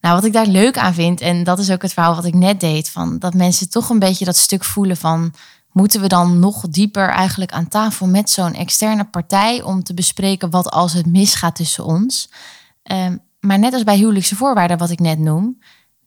Nou, 0.00 0.14
wat 0.14 0.24
ik 0.24 0.32
daar 0.32 0.46
leuk 0.46 0.78
aan 0.78 0.94
vind, 0.94 1.20
en 1.20 1.44
dat 1.44 1.58
is 1.58 1.70
ook 1.70 1.82
het 1.82 1.92
verhaal 1.92 2.14
wat 2.14 2.24
ik 2.24 2.34
net 2.34 2.60
deed, 2.60 2.90
van 2.90 3.18
dat 3.18 3.34
mensen 3.34 3.70
toch 3.70 3.88
een 3.90 3.98
beetje 3.98 4.24
dat 4.24 4.36
stuk 4.36 4.64
voelen 4.64 4.96
van, 4.96 5.34
moeten 5.72 6.00
we 6.00 6.08
dan 6.08 6.38
nog 6.38 6.68
dieper 6.68 7.08
eigenlijk 7.08 7.52
aan 7.52 7.68
tafel 7.68 8.06
met 8.06 8.30
zo'n 8.30 8.54
externe 8.54 9.04
partij 9.04 9.62
om 9.62 9.82
te 9.82 9.94
bespreken 9.94 10.50
wat 10.50 10.70
als 10.70 10.92
het 10.92 11.06
misgaat 11.06 11.54
tussen 11.54 11.84
ons? 11.84 12.30
Um, 12.92 13.20
maar 13.40 13.58
net 13.58 13.72
als 13.72 13.84
bij 13.84 13.96
huwelijkse 13.96 14.36
voorwaarden, 14.36 14.78
wat 14.78 14.90
ik 14.90 15.00
net 15.00 15.18
noem, 15.18 15.58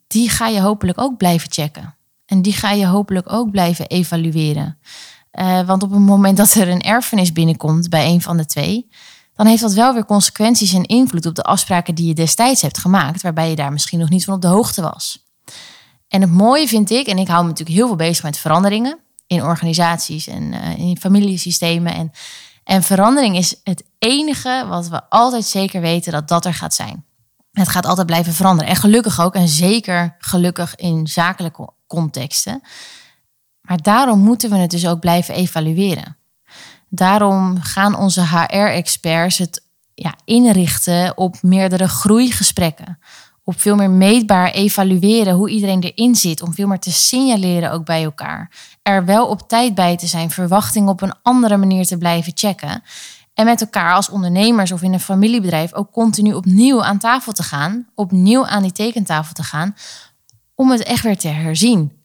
die 0.08 0.30
ga 0.30 0.48
je 0.48 0.62
hopelijk 0.62 1.02
ook 1.02 1.18
blijven 1.18 1.52
checken. 1.52 1.96
En 2.26 2.42
die 2.42 2.54
ga 2.54 2.72
je 2.72 2.86
hopelijk 2.86 3.32
ook 3.32 3.52
blijven 3.52 3.88
evalueren. 3.88 4.78
Uh, 5.40 5.62
want 5.62 5.84
op 5.84 5.92
het 5.92 6.00
moment 6.00 6.38
dat 6.38 6.54
er 6.54 6.68
een 6.68 6.82
erfenis 6.82 7.34
binnenkomt 7.34 7.90
bij 7.90 8.08
een 8.08 8.22
van 8.22 8.38
de 8.38 8.46
twee, 8.46 8.88
dan 9.42 9.50
heeft 9.50 9.62
dat 9.62 9.74
wel 9.74 9.94
weer 9.94 10.06
consequenties 10.06 10.74
en 10.74 10.86
invloed 10.86 11.26
op 11.26 11.36
de 11.36 11.42
afspraken 11.42 11.96
die 11.96 12.08
je 12.08 12.14
destijds 12.14 12.62
hebt 12.62 12.78
gemaakt, 12.78 13.22
waarbij 13.22 13.50
je 13.50 13.56
daar 13.56 13.72
misschien 13.72 14.00
nog 14.00 14.10
niet 14.10 14.24
van 14.24 14.34
op 14.34 14.42
de 14.42 14.48
hoogte 14.48 14.82
was. 14.82 15.26
En 16.08 16.22
het 16.22 16.32
mooie 16.32 16.68
vind 16.68 16.90
ik, 16.90 17.08
en 17.08 17.18
ik 17.18 17.28
hou 17.28 17.42
me 17.42 17.50
natuurlijk 17.50 17.78
heel 17.78 17.88
veel 17.88 17.96
bezig 17.96 18.24
met 18.24 18.38
veranderingen 18.38 19.00
in 19.28 19.44
organisaties 19.44 20.28
en 20.28 20.54
uh, 20.54 20.78
in 20.78 20.98
familiesystemen. 20.98 21.94
En, 21.94 22.12
en 22.64 22.84
verandering 22.84 23.38
is 23.38 23.56
het 23.64 23.84
enige 24.00 24.66
wat 24.68 24.88
we 24.88 25.10
altijd 25.10 25.46
zeker 25.46 25.82
weten 25.82 26.12
dat 26.12 26.28
dat 26.28 26.46
er 26.46 26.54
gaat 26.54 26.74
zijn. 26.74 27.06
Het 27.52 27.70
gaat 27.70 27.86
altijd 27.86 28.08
blijven 28.08 28.34
veranderen. 28.34 28.70
En 28.70 28.78
gelukkig 28.78 29.22
ook, 29.22 29.36
en 29.36 29.48
zeker 29.48 30.16
gelukkig 30.18 30.76
in 30.76 31.08
zakelijke 31.08 31.70
contexten. 31.88 32.62
Maar 33.62 33.82
daarom 33.82 34.20
moeten 34.20 34.50
we 34.50 34.58
het 34.58 34.72
dus 34.72 34.88
ook 34.88 35.00
blijven 35.00 35.36
evalueren. 35.36 36.18
Daarom 36.94 37.62
gaan 37.62 37.96
onze 37.96 38.22
HR-experts 38.22 39.38
het 39.38 39.64
ja, 39.94 40.14
inrichten 40.26 41.18
op 41.18 41.36
meerdere 41.42 41.88
groeigesprekken. 41.88 43.00
Op 43.44 43.62
veel 43.62 43.76
meer 43.76 43.90
meetbaar 43.90 44.52
evalueren 44.52 45.34
hoe 45.34 45.50
iedereen 45.50 45.82
erin 45.82 46.16
zit. 46.16 46.42
Om 46.42 46.54
veel 46.54 46.68
meer 46.68 46.80
te 46.80 46.92
signaleren 46.92 47.72
ook 47.72 47.86
bij 47.86 48.04
elkaar. 48.04 48.52
Er 48.82 49.06
wel 49.06 49.28
op 49.28 49.48
tijd 49.48 49.76
bij 49.76 49.98
te 49.98 50.08
zijn. 50.08 50.30
Verwachtingen 50.30 50.90
op 50.90 51.02
een 51.02 51.14
andere 51.22 51.58
manier 51.58 51.86
te 51.86 51.98
blijven 51.98 52.32
checken. 52.36 52.84
En 53.34 53.46
met 53.46 53.62
elkaar 53.62 53.94
als 53.94 54.10
ondernemers 54.10 54.72
of 54.72 54.82
in 54.82 54.94
een 54.94 55.00
familiebedrijf 55.00 55.74
ook 55.74 55.92
continu 55.92 56.34
opnieuw 56.34 56.84
aan 56.84 56.98
tafel 56.98 57.34
te 57.34 57.44
gaan. 57.44 57.88
Opnieuw 57.96 58.46
aan 58.46 58.62
die 58.62 58.72
tekentafel 58.72 59.34
te 59.34 59.44
gaan 59.44 59.76
om 60.56 60.72
het 60.72 60.84
echt 60.84 61.04
weer 61.04 61.18
te 61.18 61.28
herzien. 61.28 62.01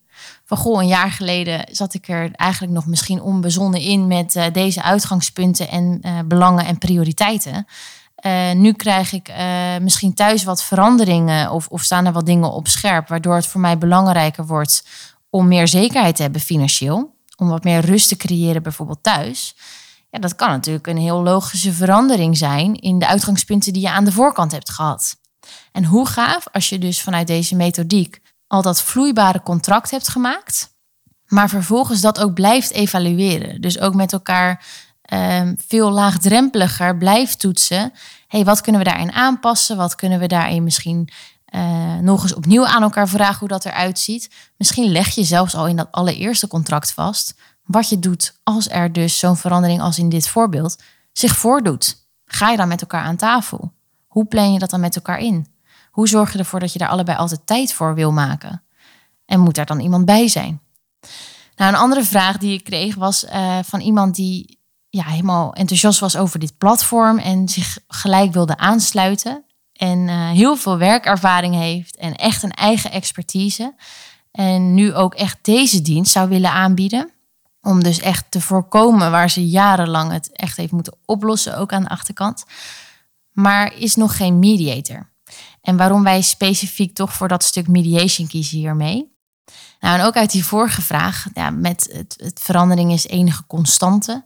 Van 0.46 0.56
goh, 0.56 0.82
een 0.82 0.88
jaar 0.88 1.10
geleden 1.10 1.64
zat 1.70 1.94
ik 1.94 2.08
er 2.08 2.30
eigenlijk 2.32 2.72
nog 2.72 2.86
misschien 2.86 3.20
onbezonnen 3.20 3.80
in 3.80 4.06
met 4.06 4.34
uh, 4.34 4.44
deze 4.52 4.82
uitgangspunten 4.82 5.68
en 5.68 6.00
uh, 6.02 6.18
belangen 6.24 6.66
en 6.66 6.78
prioriteiten. 6.78 7.66
Uh, 8.26 8.52
nu 8.52 8.72
krijg 8.72 9.12
ik 9.12 9.32
misschien 9.80 10.14
thuis 10.14 10.44
wat 10.44 10.62
veranderingen 10.62 11.50
of, 11.50 11.68
of 11.68 11.82
staan 11.82 12.06
er 12.06 12.12
wat 12.12 12.26
dingen 12.26 12.52
op 12.52 12.68
scherp, 12.68 13.08
waardoor 13.08 13.34
het 13.34 13.46
voor 13.46 13.60
mij 13.60 13.78
belangrijker 13.78 14.46
wordt 14.46 14.86
om 15.30 15.48
meer 15.48 15.68
zekerheid 15.68 16.16
te 16.16 16.22
hebben 16.22 16.40
financieel. 16.40 17.14
Om 17.36 17.48
wat 17.48 17.64
meer 17.64 17.80
rust 17.80 18.08
te 18.08 18.16
creëren, 18.16 18.62
bijvoorbeeld 18.62 19.02
thuis. 19.02 19.56
Ja, 20.10 20.18
dat 20.18 20.34
kan 20.34 20.50
natuurlijk 20.50 20.86
een 20.86 20.98
heel 20.98 21.22
logische 21.22 21.72
verandering 21.72 22.36
zijn 22.36 22.74
in 22.74 22.98
de 22.98 23.06
uitgangspunten 23.06 23.72
die 23.72 23.82
je 23.82 23.90
aan 23.90 24.04
de 24.04 24.12
voorkant 24.12 24.52
hebt 24.52 24.70
gehad. 24.70 25.16
En 25.72 25.84
hoe 25.84 26.06
gaaf 26.06 26.48
als 26.52 26.68
je 26.68 26.78
dus 26.78 27.02
vanuit 27.02 27.26
deze 27.26 27.56
methodiek 27.56 28.20
al 28.46 28.62
dat 28.62 28.82
vloeibare 28.82 29.42
contract 29.42 29.90
hebt 29.90 30.08
gemaakt, 30.08 30.74
maar 31.26 31.48
vervolgens 31.48 32.00
dat 32.00 32.20
ook 32.20 32.34
blijft 32.34 32.70
evalueren. 32.70 33.60
Dus 33.60 33.78
ook 33.78 33.94
met 33.94 34.12
elkaar 34.12 34.64
um, 35.12 35.56
veel 35.66 35.90
laagdrempeliger 35.90 36.96
blijft 36.96 37.38
toetsen. 37.38 37.92
hey, 38.28 38.44
wat 38.44 38.60
kunnen 38.60 38.80
we 38.80 38.88
daarin 38.88 39.12
aanpassen? 39.12 39.76
Wat 39.76 39.94
kunnen 39.94 40.18
we 40.18 40.26
daarin 40.26 40.62
misschien 40.62 41.08
uh, 41.54 41.98
nog 41.98 42.22
eens 42.22 42.34
opnieuw 42.34 42.66
aan 42.66 42.82
elkaar 42.82 43.08
vragen 43.08 43.38
hoe 43.38 43.48
dat 43.48 43.64
eruit 43.64 43.98
ziet? 43.98 44.30
Misschien 44.56 44.90
leg 44.90 45.08
je 45.08 45.24
zelfs 45.24 45.54
al 45.54 45.66
in 45.66 45.76
dat 45.76 45.88
allereerste 45.90 46.48
contract 46.48 46.92
vast 46.92 47.34
wat 47.64 47.88
je 47.88 47.98
doet 47.98 48.38
als 48.42 48.70
er 48.70 48.92
dus 48.92 49.18
zo'n 49.18 49.36
verandering 49.36 49.80
als 49.80 49.98
in 49.98 50.08
dit 50.08 50.28
voorbeeld 50.28 50.82
zich 51.12 51.36
voordoet. 51.36 52.06
Ga 52.24 52.50
je 52.50 52.56
dan 52.56 52.68
met 52.68 52.80
elkaar 52.80 53.02
aan 53.02 53.16
tafel? 53.16 53.72
Hoe 54.06 54.24
plan 54.24 54.52
je 54.52 54.58
dat 54.58 54.70
dan 54.70 54.80
met 54.80 54.96
elkaar 54.96 55.18
in? 55.18 55.46
Hoe 55.96 56.08
zorg 56.08 56.32
je 56.32 56.38
ervoor 56.38 56.60
dat 56.60 56.72
je 56.72 56.78
daar 56.78 56.88
allebei 56.88 57.18
altijd 57.18 57.46
tijd 57.46 57.72
voor 57.72 57.94
wil 57.94 58.12
maken? 58.12 58.62
En 59.26 59.40
moet 59.40 59.54
daar 59.54 59.66
dan 59.66 59.80
iemand 59.80 60.04
bij 60.04 60.28
zijn? 60.28 60.60
Nou, 61.56 61.72
een 61.72 61.78
andere 61.78 62.04
vraag 62.04 62.38
die 62.38 62.52
ik 62.52 62.64
kreeg 62.64 62.94
was 62.94 63.24
uh, 63.24 63.58
van 63.64 63.80
iemand 63.80 64.14
die 64.14 64.58
ja, 64.88 65.04
helemaal 65.04 65.54
enthousiast 65.54 66.00
was 66.00 66.16
over 66.16 66.38
dit 66.38 66.58
platform 66.58 67.18
en 67.18 67.48
zich 67.48 67.78
gelijk 67.88 68.32
wilde 68.32 68.56
aansluiten. 68.56 69.44
En 69.72 69.98
uh, 69.98 70.30
heel 70.30 70.56
veel 70.56 70.78
werkervaring 70.78 71.54
heeft 71.54 71.96
en 71.96 72.14
echt 72.14 72.42
een 72.42 72.52
eigen 72.52 72.90
expertise. 72.90 73.74
En 74.30 74.74
nu 74.74 74.94
ook 74.94 75.14
echt 75.14 75.38
deze 75.42 75.82
dienst 75.82 76.12
zou 76.12 76.28
willen 76.28 76.52
aanbieden. 76.52 77.10
Om 77.60 77.82
dus 77.82 78.00
echt 78.00 78.30
te 78.30 78.40
voorkomen 78.40 79.10
waar 79.10 79.30
ze 79.30 79.48
jarenlang 79.48 80.12
het 80.12 80.32
echt 80.32 80.56
heeft 80.56 80.72
moeten 80.72 80.96
oplossen, 81.04 81.58
ook 81.58 81.72
aan 81.72 81.82
de 81.82 81.88
achterkant. 81.88 82.44
Maar 83.32 83.74
is 83.74 83.94
nog 83.94 84.16
geen 84.16 84.38
mediator. 84.38 85.14
En 85.66 85.76
waarom 85.76 86.02
wij 86.02 86.22
specifiek 86.22 86.94
toch 86.94 87.12
voor 87.12 87.28
dat 87.28 87.44
stuk 87.44 87.68
mediation 87.68 88.26
kiezen 88.26 88.58
hiermee. 88.58 89.14
Nou, 89.80 89.98
en 89.98 90.04
ook 90.04 90.16
uit 90.16 90.30
die 90.30 90.44
vorige 90.44 90.82
vraag, 90.82 91.26
ja, 91.34 91.50
met 91.50 91.88
het, 91.92 92.14
het 92.22 92.40
verandering 92.42 92.92
is 92.92 93.06
enige 93.06 93.46
constante. 93.46 94.24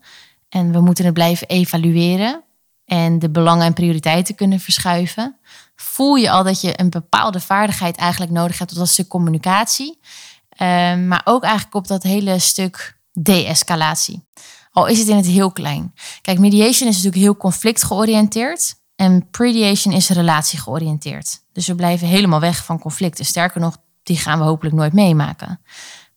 En 0.48 0.72
we 0.72 0.80
moeten 0.80 1.04
het 1.04 1.14
blijven 1.14 1.48
evalueren 1.48 2.42
en 2.84 3.18
de 3.18 3.30
belangen 3.30 3.66
en 3.66 3.72
prioriteiten 3.72 4.34
kunnen 4.34 4.60
verschuiven. 4.60 5.36
Voel 5.76 6.14
je 6.14 6.30
al 6.30 6.44
dat 6.44 6.60
je 6.60 6.80
een 6.80 6.90
bepaalde 6.90 7.40
vaardigheid 7.40 7.96
eigenlijk 7.96 8.32
nodig 8.32 8.58
hebt 8.58 8.70
op 8.70 8.78
dat 8.78 8.88
stuk 8.88 9.08
communicatie. 9.08 9.98
Ehm, 10.48 11.08
maar 11.08 11.22
ook 11.24 11.42
eigenlijk 11.42 11.74
op 11.74 11.86
dat 11.86 12.02
hele 12.02 12.38
stuk 12.38 12.98
de-escalatie. 13.12 14.26
Al 14.70 14.86
is 14.86 14.98
het 14.98 15.08
in 15.08 15.16
het 15.16 15.26
heel 15.26 15.52
klein. 15.52 15.94
Kijk, 16.22 16.38
mediation 16.38 16.88
is 16.88 16.94
natuurlijk 16.96 17.22
heel 17.22 17.36
conflictgeoriënteerd. 17.36 18.79
En 19.00 19.30
prediation 19.30 19.94
is 19.94 20.08
relatiegeoriënteerd. 20.08 21.42
Dus 21.52 21.66
we 21.66 21.74
blijven 21.74 22.06
helemaal 22.06 22.40
weg 22.40 22.64
van 22.64 22.78
conflicten. 22.78 23.24
Sterker 23.24 23.60
nog, 23.60 23.76
die 24.02 24.16
gaan 24.16 24.38
we 24.38 24.44
hopelijk 24.44 24.76
nooit 24.76 24.92
meemaken. 24.92 25.60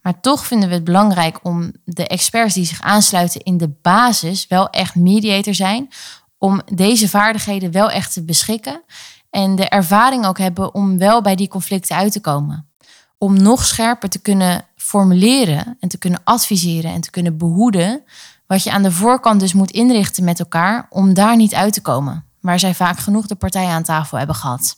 Maar 0.01 0.19
toch 0.19 0.45
vinden 0.45 0.69
we 0.69 0.75
het 0.75 0.83
belangrijk 0.83 1.39
om 1.43 1.71
de 1.85 2.07
experts 2.07 2.53
die 2.53 2.65
zich 2.65 2.81
aansluiten 2.81 3.41
in 3.41 3.57
de 3.57 3.69
basis 3.81 4.47
wel 4.47 4.69
echt 4.69 4.95
mediator 4.95 5.53
zijn. 5.53 5.89
Om 6.37 6.61
deze 6.73 7.09
vaardigheden 7.09 7.71
wel 7.71 7.89
echt 7.89 8.13
te 8.13 8.23
beschikken. 8.23 8.81
En 9.29 9.55
de 9.55 9.69
ervaring 9.69 10.25
ook 10.25 10.37
hebben 10.37 10.73
om 10.73 10.97
wel 10.97 11.21
bij 11.21 11.35
die 11.35 11.47
conflicten 11.47 11.95
uit 11.95 12.11
te 12.11 12.21
komen. 12.21 12.69
Om 13.17 13.41
nog 13.41 13.65
scherper 13.65 14.09
te 14.09 14.19
kunnen 14.19 14.65
formuleren 14.75 15.77
en 15.79 15.89
te 15.89 15.97
kunnen 15.97 16.21
adviseren 16.23 16.91
en 16.91 17.01
te 17.01 17.11
kunnen 17.11 17.37
behoeden. 17.37 18.03
Wat 18.47 18.63
je 18.63 18.71
aan 18.71 18.83
de 18.83 18.91
voorkant 18.91 19.39
dus 19.39 19.53
moet 19.53 19.71
inrichten 19.71 20.23
met 20.23 20.39
elkaar 20.39 20.87
om 20.89 21.13
daar 21.13 21.35
niet 21.35 21.53
uit 21.53 21.73
te 21.73 21.81
komen. 21.81 22.31
Waar 22.43 22.59
zij 22.59 22.73
vaak 22.73 22.99
genoeg 22.99 23.27
de 23.27 23.35
partijen 23.35 23.71
aan 23.71 23.83
tafel 23.83 24.17
hebben 24.17 24.35
gehad. 24.35 24.75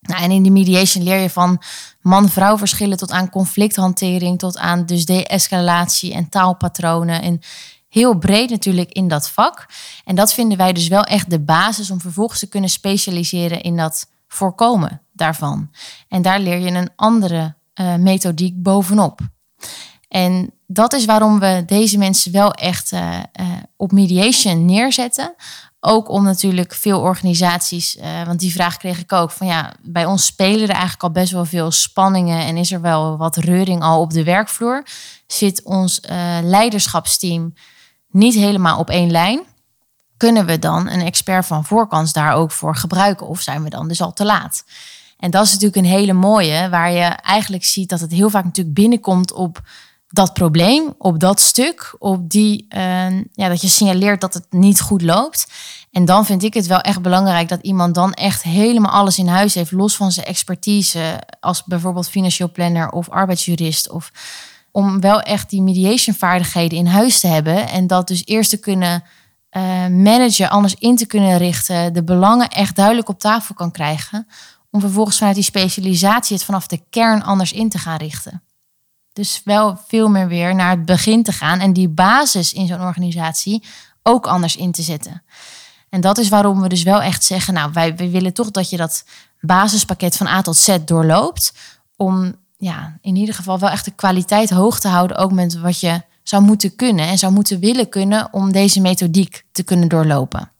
Nou, 0.00 0.22
en 0.22 0.30
in 0.30 0.42
de 0.42 0.50
mediation 0.50 1.04
leer 1.04 1.18
je 1.18 1.30
van 1.30 1.62
man-vrouw 2.00 2.58
verschillen 2.58 2.96
tot 2.96 3.10
aan 3.10 3.30
conflicthantering, 3.30 4.38
tot 4.38 4.58
aan 4.58 4.86
dus 4.86 5.04
de-escalatie 5.04 6.14
en 6.14 6.28
taalpatronen. 6.28 7.22
En 7.22 7.40
heel 7.88 8.18
breed 8.18 8.50
natuurlijk 8.50 8.90
in 8.90 9.08
dat 9.08 9.30
vak. 9.30 9.66
En 10.04 10.14
dat 10.14 10.32
vinden 10.32 10.58
wij 10.58 10.72
dus 10.72 10.88
wel 10.88 11.04
echt 11.04 11.30
de 11.30 11.40
basis 11.40 11.90
om 11.90 12.00
vervolgens 12.00 12.38
te 12.38 12.48
kunnen 12.48 12.70
specialiseren 12.70 13.60
in 13.62 13.76
dat 13.76 14.10
voorkomen 14.28 15.00
daarvan. 15.12 15.70
En 16.08 16.22
daar 16.22 16.40
leer 16.40 16.58
je 16.58 16.70
een 16.70 16.90
andere 16.96 17.54
uh, 17.80 17.94
methodiek 17.94 18.62
bovenop. 18.62 19.20
En 20.08 20.52
dat 20.66 20.92
is 20.92 21.04
waarom 21.04 21.38
we 21.38 21.62
deze 21.66 21.98
mensen 21.98 22.32
wel 22.32 22.52
echt 22.52 22.92
uh, 22.92 23.18
uh, 23.40 23.46
op 23.76 23.92
mediation 23.92 24.64
neerzetten. 24.64 25.34
Ook 25.84 26.08
om 26.08 26.24
natuurlijk 26.24 26.74
veel 26.74 27.00
organisaties, 27.00 27.96
uh, 27.96 28.22
want 28.26 28.40
die 28.40 28.52
vraag 28.52 28.76
kreeg 28.76 28.98
ik 28.98 29.12
ook, 29.12 29.30
van 29.30 29.46
ja, 29.46 29.72
bij 29.80 30.04
ons 30.04 30.26
spelen 30.26 30.62
er 30.62 30.68
eigenlijk 30.68 31.02
al 31.02 31.10
best 31.10 31.32
wel 31.32 31.44
veel 31.44 31.70
spanningen 31.70 32.38
en 32.38 32.56
is 32.56 32.72
er 32.72 32.80
wel 32.80 33.16
wat 33.16 33.36
reuring 33.36 33.82
al 33.82 34.00
op 34.00 34.12
de 34.12 34.24
werkvloer. 34.24 34.86
Zit 35.26 35.62
ons 35.62 36.00
uh, 36.10 36.38
leiderschapsteam 36.42 37.54
niet 38.10 38.34
helemaal 38.34 38.78
op 38.78 38.90
één 38.90 39.10
lijn? 39.10 39.42
Kunnen 40.16 40.46
we 40.46 40.58
dan 40.58 40.88
een 40.88 41.02
expert 41.02 41.46
van 41.46 41.64
voorkans 41.64 42.12
daar 42.12 42.32
ook 42.32 42.50
voor 42.50 42.76
gebruiken 42.76 43.26
of 43.26 43.40
zijn 43.40 43.62
we 43.62 43.70
dan 43.70 43.88
dus 43.88 44.00
al 44.00 44.12
te 44.12 44.24
laat? 44.24 44.64
En 45.18 45.30
dat 45.30 45.44
is 45.44 45.52
natuurlijk 45.52 45.76
een 45.76 45.92
hele 45.92 46.12
mooie, 46.12 46.68
waar 46.68 46.92
je 46.92 47.04
eigenlijk 47.04 47.64
ziet 47.64 47.88
dat 47.88 48.00
het 48.00 48.12
heel 48.12 48.30
vaak 48.30 48.44
natuurlijk 48.44 48.76
binnenkomt 48.76 49.32
op 49.32 49.62
dat 50.12 50.32
probleem, 50.32 50.94
op 50.98 51.20
dat 51.20 51.40
stuk, 51.40 51.96
op 51.98 52.30
die, 52.30 52.66
uh, 52.76 53.20
ja, 53.32 53.48
dat 53.48 53.60
je 53.60 53.68
signaleert 53.68 54.20
dat 54.20 54.34
het 54.34 54.46
niet 54.50 54.80
goed 54.80 55.02
loopt. 55.02 55.46
En 55.90 56.04
dan 56.04 56.26
vind 56.26 56.42
ik 56.42 56.54
het 56.54 56.66
wel 56.66 56.80
echt 56.80 57.02
belangrijk 57.02 57.48
dat 57.48 57.62
iemand 57.62 57.94
dan 57.94 58.12
echt 58.12 58.42
helemaal 58.42 58.92
alles 58.92 59.18
in 59.18 59.26
huis 59.26 59.54
heeft, 59.54 59.70
los 59.70 59.96
van 59.96 60.12
zijn 60.12 60.26
expertise, 60.26 61.22
als 61.40 61.64
bijvoorbeeld 61.64 62.08
financieel 62.08 62.50
planner 62.50 62.90
of 62.90 63.08
arbeidsjurist. 63.08 63.90
Of 63.90 64.10
om 64.70 65.00
wel 65.00 65.20
echt 65.20 65.50
die 65.50 65.62
mediation 65.62 66.16
vaardigheden 66.16 66.78
in 66.78 66.86
huis 66.86 67.20
te 67.20 67.26
hebben 67.26 67.68
en 67.68 67.86
dat 67.86 68.08
dus 68.08 68.26
eerst 68.26 68.50
te 68.50 68.60
kunnen 68.60 69.04
uh, 69.56 69.62
managen, 69.86 70.50
anders 70.50 70.74
in 70.74 70.96
te 70.96 71.06
kunnen 71.06 71.38
richten, 71.38 71.92
de 71.92 72.04
belangen 72.04 72.48
echt 72.48 72.76
duidelijk 72.76 73.08
op 73.08 73.18
tafel 73.18 73.54
kan 73.54 73.70
krijgen, 73.70 74.26
om 74.70 74.80
vervolgens 74.80 75.18
vanuit 75.18 75.36
die 75.36 75.44
specialisatie 75.44 76.36
het 76.36 76.44
vanaf 76.44 76.66
de 76.66 76.82
kern 76.90 77.22
anders 77.22 77.52
in 77.52 77.68
te 77.68 77.78
gaan 77.78 77.96
richten. 77.96 78.42
Dus 79.12 79.40
wel 79.44 79.80
veel 79.86 80.08
meer 80.08 80.28
weer 80.28 80.54
naar 80.54 80.70
het 80.70 80.84
begin 80.84 81.22
te 81.22 81.32
gaan 81.32 81.60
en 81.60 81.72
die 81.72 81.88
basis 81.88 82.52
in 82.52 82.66
zo'n 82.66 82.80
organisatie 82.80 83.64
ook 84.02 84.26
anders 84.26 84.56
in 84.56 84.72
te 84.72 84.82
zetten. 84.82 85.22
En 85.88 86.00
dat 86.00 86.18
is 86.18 86.28
waarom 86.28 86.60
we 86.60 86.68
dus 86.68 86.82
wel 86.82 87.02
echt 87.02 87.24
zeggen, 87.24 87.54
nou, 87.54 87.70
wij, 87.72 87.96
wij 87.96 88.10
willen 88.10 88.32
toch 88.32 88.50
dat 88.50 88.70
je 88.70 88.76
dat 88.76 89.04
basispakket 89.40 90.16
van 90.16 90.26
A 90.26 90.42
tot 90.42 90.56
Z 90.56 90.76
doorloopt. 90.84 91.52
Om 91.96 92.34
ja, 92.56 92.98
in 93.00 93.16
ieder 93.16 93.34
geval 93.34 93.58
wel 93.58 93.70
echt 93.70 93.84
de 93.84 93.90
kwaliteit 93.90 94.50
hoog 94.50 94.80
te 94.80 94.88
houden, 94.88 95.16
ook 95.16 95.32
met 95.32 95.58
wat 95.58 95.80
je 95.80 96.02
zou 96.22 96.42
moeten 96.42 96.76
kunnen 96.76 97.06
en 97.06 97.18
zou 97.18 97.32
moeten 97.32 97.60
willen 97.60 97.88
kunnen 97.88 98.28
om 98.32 98.52
deze 98.52 98.80
methodiek 98.80 99.44
te 99.52 99.62
kunnen 99.62 99.88
doorlopen. 99.88 100.50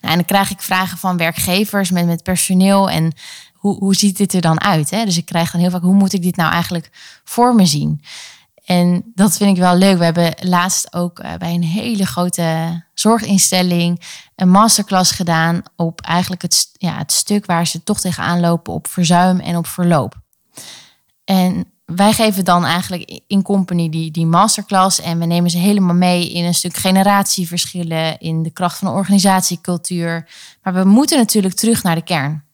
Nou, 0.00 0.12
en 0.12 0.14
dan 0.14 0.24
krijg 0.24 0.50
ik 0.50 0.60
vragen 0.60 0.98
van 0.98 1.16
werkgevers 1.16 1.90
met, 1.90 2.06
met 2.06 2.22
personeel 2.22 2.90
en 2.90 3.12
hoe, 3.58 3.78
hoe 3.78 3.94
ziet 3.94 4.16
dit 4.16 4.32
er 4.32 4.40
dan 4.40 4.60
uit? 4.60 4.90
Hè? 4.90 5.04
Dus 5.04 5.16
ik 5.16 5.24
krijg 5.24 5.50
dan 5.50 5.60
heel 5.60 5.70
vaak, 5.70 5.82
hoe 5.82 5.94
moet 5.94 6.12
ik 6.12 6.22
dit 6.22 6.36
nou 6.36 6.52
eigenlijk 6.52 6.90
voor 7.24 7.54
me 7.54 7.66
zien? 7.66 8.02
En 8.64 9.02
dat 9.14 9.36
vind 9.36 9.50
ik 9.50 9.62
wel 9.62 9.76
leuk. 9.76 9.98
We 9.98 10.04
hebben 10.04 10.34
laatst 10.40 10.94
ook 10.94 11.18
uh, 11.18 11.34
bij 11.34 11.54
een 11.54 11.64
hele 11.64 12.06
grote 12.06 12.82
zorginstelling 12.94 14.02
een 14.34 14.48
masterclass 14.48 15.10
gedaan 15.12 15.62
op 15.76 16.00
eigenlijk 16.00 16.42
het, 16.42 16.68
ja, 16.72 16.98
het 16.98 17.12
stuk 17.12 17.46
waar 17.46 17.66
ze 17.66 17.82
toch 17.82 18.00
tegenaan 18.00 18.40
lopen 18.40 18.72
op 18.72 18.86
verzuim 18.86 19.40
en 19.40 19.56
op 19.56 19.66
verloop. 19.66 20.14
En 21.24 21.72
wij 21.84 22.12
geven 22.12 22.44
dan 22.44 22.64
eigenlijk 22.64 23.20
in 23.26 23.42
company 23.42 23.88
die, 23.88 24.10
die 24.10 24.26
masterclass 24.26 25.00
en 25.00 25.18
we 25.18 25.24
nemen 25.24 25.50
ze 25.50 25.58
helemaal 25.58 25.94
mee 25.94 26.32
in 26.32 26.44
een 26.44 26.54
stuk 26.54 26.76
generatieverschillen, 26.76 28.18
in 28.18 28.42
de 28.42 28.50
kracht 28.50 28.78
van 28.78 28.88
de 28.88 28.94
organisatiecultuur. 28.94 30.28
Maar 30.62 30.74
we 30.74 30.84
moeten 30.84 31.18
natuurlijk 31.18 31.54
terug 31.54 31.82
naar 31.82 31.94
de 31.94 32.02
kern. 32.02 32.47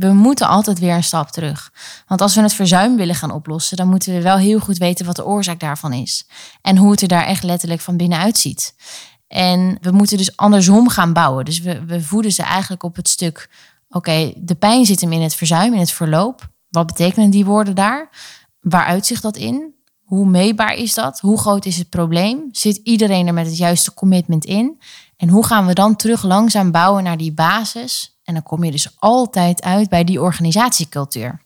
We 0.00 0.12
moeten 0.12 0.48
altijd 0.48 0.78
weer 0.78 0.94
een 0.94 1.04
stap 1.04 1.30
terug. 1.30 1.72
Want 2.06 2.20
als 2.20 2.34
we 2.34 2.40
het 2.40 2.52
verzuim 2.52 2.96
willen 2.96 3.14
gaan 3.14 3.30
oplossen, 3.30 3.76
dan 3.76 3.88
moeten 3.88 4.12
we 4.12 4.22
wel 4.22 4.36
heel 4.36 4.58
goed 4.58 4.78
weten 4.78 5.06
wat 5.06 5.16
de 5.16 5.26
oorzaak 5.26 5.60
daarvan 5.60 5.92
is. 5.92 6.26
En 6.62 6.76
hoe 6.76 6.90
het 6.90 7.02
er 7.02 7.08
daar 7.08 7.24
echt 7.24 7.42
letterlijk 7.42 7.80
van 7.80 7.96
binnenuit 7.96 8.38
ziet. 8.38 8.74
En 9.28 9.78
we 9.80 9.90
moeten 9.90 10.16
dus 10.16 10.36
andersom 10.36 10.88
gaan 10.88 11.12
bouwen. 11.12 11.44
Dus 11.44 11.60
we, 11.60 12.02
voeden 12.02 12.32
ze 12.32 12.42
eigenlijk 12.42 12.82
op 12.82 12.96
het 12.96 13.08
stuk. 13.08 13.50
Oké, 13.88 14.32
de 14.36 14.54
pijn 14.54 14.86
zit 14.86 15.00
hem 15.00 15.12
in 15.12 15.22
het 15.22 15.34
verzuim, 15.34 15.72
in 15.72 15.80
het 15.80 15.92
verloop. 15.92 16.48
Wat 16.68 16.86
betekenen 16.86 17.30
die 17.30 17.44
woorden 17.44 17.74
daar? 17.74 18.10
Waar 18.60 18.84
uitzicht 18.84 19.22
dat 19.22 19.36
in? 19.36 19.74
Hoe 20.02 20.26
meetbaar 20.26 20.74
is 20.74 20.94
dat? 20.94 21.20
Hoe 21.20 21.38
groot 21.38 21.64
is 21.64 21.76
het 21.76 21.88
probleem? 21.88 22.48
Zit 22.52 22.76
iedereen 22.76 23.26
er 23.26 23.34
met 23.34 23.46
het 23.46 23.56
juiste 23.56 23.94
commitment 23.94 24.44
in? 24.44 24.80
En 25.16 25.28
hoe 25.28 25.46
gaan 25.46 25.66
we 25.66 25.72
dan 25.72 25.96
terug 25.96 26.22
langzaam 26.22 26.70
bouwen 26.70 27.02
naar 27.04 27.16
die 27.16 27.32
basis 27.32 28.19
en 28.30 28.36
dan 28.36 28.42
kom 28.42 28.64
je 28.64 28.70
dus 28.70 28.94
altijd 28.98 29.62
uit 29.62 29.88
bij 29.88 30.04
die 30.04 30.20
organisatiecultuur. 30.20 31.40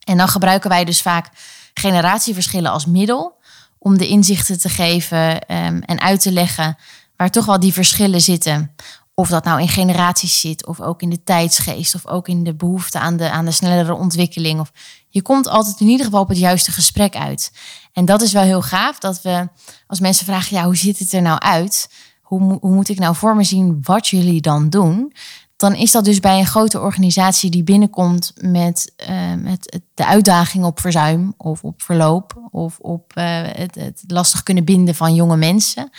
En 0.00 0.16
dan 0.16 0.28
gebruiken 0.28 0.70
wij 0.70 0.84
dus 0.84 1.02
vaak 1.02 1.28
generatieverschillen 1.74 2.70
als 2.70 2.86
middel 2.86 3.38
om 3.78 3.98
de 3.98 4.08
inzichten 4.08 4.58
te 4.58 4.68
geven 4.68 5.54
um, 5.54 5.82
en 5.82 6.00
uit 6.00 6.20
te 6.20 6.32
leggen 6.32 6.76
waar 7.16 7.30
toch 7.30 7.44
wel 7.44 7.60
die 7.60 7.72
verschillen 7.72 8.20
zitten. 8.20 8.74
Of 9.14 9.28
dat 9.28 9.44
nou 9.44 9.60
in 9.60 9.68
generaties 9.68 10.40
zit, 10.40 10.66
of 10.66 10.80
ook 10.80 11.02
in 11.02 11.10
de 11.10 11.22
tijdsgeest, 11.22 11.94
of 11.94 12.06
ook 12.06 12.28
in 12.28 12.44
de 12.44 12.54
behoefte 12.54 12.98
aan 12.98 13.16
de, 13.16 13.30
aan 13.30 13.44
de 13.44 13.50
snellere 13.50 13.94
ontwikkeling. 13.94 14.60
Of 14.60 14.72
je 15.08 15.22
komt 15.22 15.48
altijd 15.48 15.80
in 15.80 15.88
ieder 15.88 16.04
geval 16.06 16.20
op 16.20 16.28
het 16.28 16.38
juiste 16.38 16.72
gesprek 16.72 17.16
uit. 17.16 17.52
En 17.92 18.04
dat 18.04 18.22
is 18.22 18.32
wel 18.32 18.42
heel 18.42 18.62
gaaf, 18.62 18.98
dat 18.98 19.22
we 19.22 19.48
als 19.86 20.00
mensen 20.00 20.26
vragen, 20.26 20.56
ja, 20.56 20.64
hoe 20.64 20.76
ziet 20.76 20.98
het 20.98 21.12
er 21.12 21.22
nou 21.22 21.38
uit? 21.38 21.90
Hoe, 22.20 22.58
hoe 22.60 22.74
moet 22.74 22.88
ik 22.88 22.98
nou 22.98 23.16
voor 23.16 23.36
me 23.36 23.44
zien 23.44 23.78
wat 23.82 24.08
jullie 24.08 24.40
dan 24.40 24.68
doen? 24.68 25.12
Dan 25.60 25.74
is 25.74 25.90
dat 25.90 26.04
dus 26.04 26.20
bij 26.20 26.38
een 26.38 26.46
grote 26.46 26.80
organisatie 26.80 27.50
die 27.50 27.62
binnenkomt 27.62 28.32
met, 28.40 28.92
uh, 29.10 29.34
met 29.34 29.80
de 29.94 30.06
uitdaging 30.06 30.64
op 30.64 30.80
verzuim 30.80 31.34
of 31.36 31.64
op 31.64 31.82
verloop 31.82 32.48
of 32.50 32.78
op 32.78 33.12
uh, 33.14 33.24
het, 33.42 33.74
het, 33.74 34.04
lastig 34.06 34.42
kunnen 34.42 34.64
binden 34.64 34.94
van 34.94 35.14
jonge 35.14 35.36
mensen. 35.36 35.90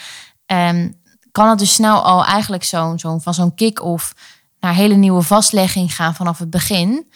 Um, 0.46 0.96
kan 1.32 1.50
het 1.50 1.60
dus 1.60 1.74
snel 1.74 2.02
al 2.02 2.26
eigenlijk 2.26 2.64
zo'n 2.64 3.00
zo 3.00 3.18
van 3.18 3.34
zo'n 3.34 3.56
kick-off 3.56 4.16
naar 4.60 4.74
hele 4.74 4.96
nieuwe 4.96 5.22
vastlegging 5.22 5.96
gaan 5.96 6.16
vanaf 6.16 6.40
het 6.40 6.50
begin. 6.50 7.12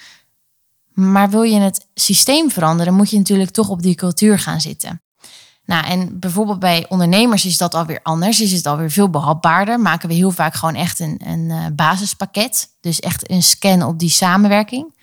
Maar 0.93 1.29
wil 1.29 1.43
je 1.43 1.59
het 1.59 1.87
systeem 1.93 2.51
veranderen, 2.51 2.93
moet 2.93 3.09
je 3.09 3.17
natuurlijk 3.17 3.51
toch 3.51 3.69
op 3.69 3.81
die 3.81 3.95
cultuur 3.95 4.39
gaan 4.39 4.61
zitten. 4.61 5.01
Nou, 5.65 5.85
en 5.85 6.19
bijvoorbeeld 6.19 6.59
bij 6.59 6.85
ondernemers 6.89 7.45
is 7.45 7.57
dat 7.57 7.73
alweer 7.73 7.99
anders. 8.03 8.41
Is 8.41 8.51
het 8.51 8.65
alweer 8.65 8.91
veel 8.91 9.09
behapbaarder. 9.09 9.79
Maken 9.79 10.09
we 10.09 10.15
heel 10.15 10.31
vaak 10.31 10.53
gewoon 10.53 10.75
echt 10.75 10.99
een, 10.99 11.21
een 11.25 11.49
uh, 11.49 11.65
basispakket. 11.73 12.69
Dus 12.81 12.99
echt 12.99 13.31
een 13.31 13.43
scan 13.43 13.83
op 13.83 13.99
die 13.99 14.09
samenwerking. 14.09 14.93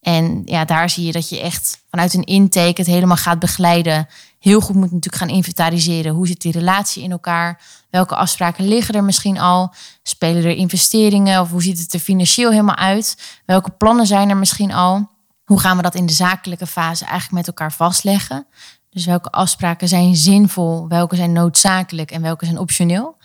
En 0.00 0.42
ja, 0.44 0.64
daar 0.64 0.90
zie 0.90 1.04
je 1.04 1.12
dat 1.12 1.28
je 1.28 1.40
echt 1.40 1.82
vanuit 1.90 2.14
een 2.14 2.24
intake 2.24 2.80
het 2.80 2.86
helemaal 2.86 3.16
gaat 3.16 3.38
begeleiden. 3.38 4.08
Heel 4.38 4.60
goed 4.60 4.74
moet 4.74 4.92
natuurlijk 4.92 5.22
gaan 5.22 5.28
inventariseren. 5.28 6.14
Hoe 6.14 6.26
zit 6.26 6.40
die 6.40 6.52
relatie 6.52 7.02
in 7.02 7.10
elkaar? 7.10 7.60
Welke 7.90 8.16
afspraken 8.16 8.68
liggen 8.68 8.94
er 8.94 9.04
misschien 9.04 9.38
al? 9.38 9.74
Spelen 10.02 10.44
er 10.44 10.56
investeringen? 10.56 11.40
Of 11.40 11.50
hoe 11.50 11.62
ziet 11.62 11.78
het 11.78 11.94
er 11.94 12.00
financieel 12.00 12.50
helemaal 12.50 12.76
uit? 12.76 13.40
Welke 13.44 13.70
plannen 13.70 14.06
zijn 14.06 14.28
er 14.28 14.36
misschien 14.36 14.72
al? 14.72 15.08
Hoe 15.44 15.60
gaan 15.60 15.76
we 15.76 15.82
dat 15.82 15.94
in 15.94 16.06
de 16.06 16.12
zakelijke 16.12 16.66
fase 16.66 17.04
eigenlijk 17.04 17.34
met 17.34 17.46
elkaar 17.46 17.72
vastleggen? 17.72 18.46
Dus 18.90 19.06
welke 19.06 19.30
afspraken 19.30 19.88
zijn 19.88 20.16
zinvol, 20.16 20.88
welke 20.88 21.16
zijn 21.16 21.32
noodzakelijk 21.32 22.10
en 22.10 22.22
welke 22.22 22.44
zijn 22.44 22.58
optioneel? 22.58 23.16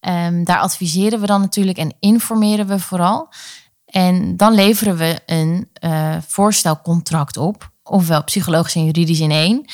Um, 0.00 0.44
daar 0.44 0.58
adviseren 0.58 1.20
we 1.20 1.26
dan 1.26 1.40
natuurlijk 1.40 1.78
en 1.78 1.94
informeren 2.00 2.66
we 2.66 2.78
vooral. 2.78 3.28
En 3.86 4.36
dan 4.36 4.54
leveren 4.54 4.96
we 4.96 5.20
een 5.26 5.68
uh, 5.80 6.16
voorstelcontract 6.26 7.36
op, 7.36 7.70
ofwel 7.82 8.24
psychologisch 8.24 8.74
en 8.74 8.84
juridisch 8.84 9.20
in 9.20 9.30
één. 9.30 9.64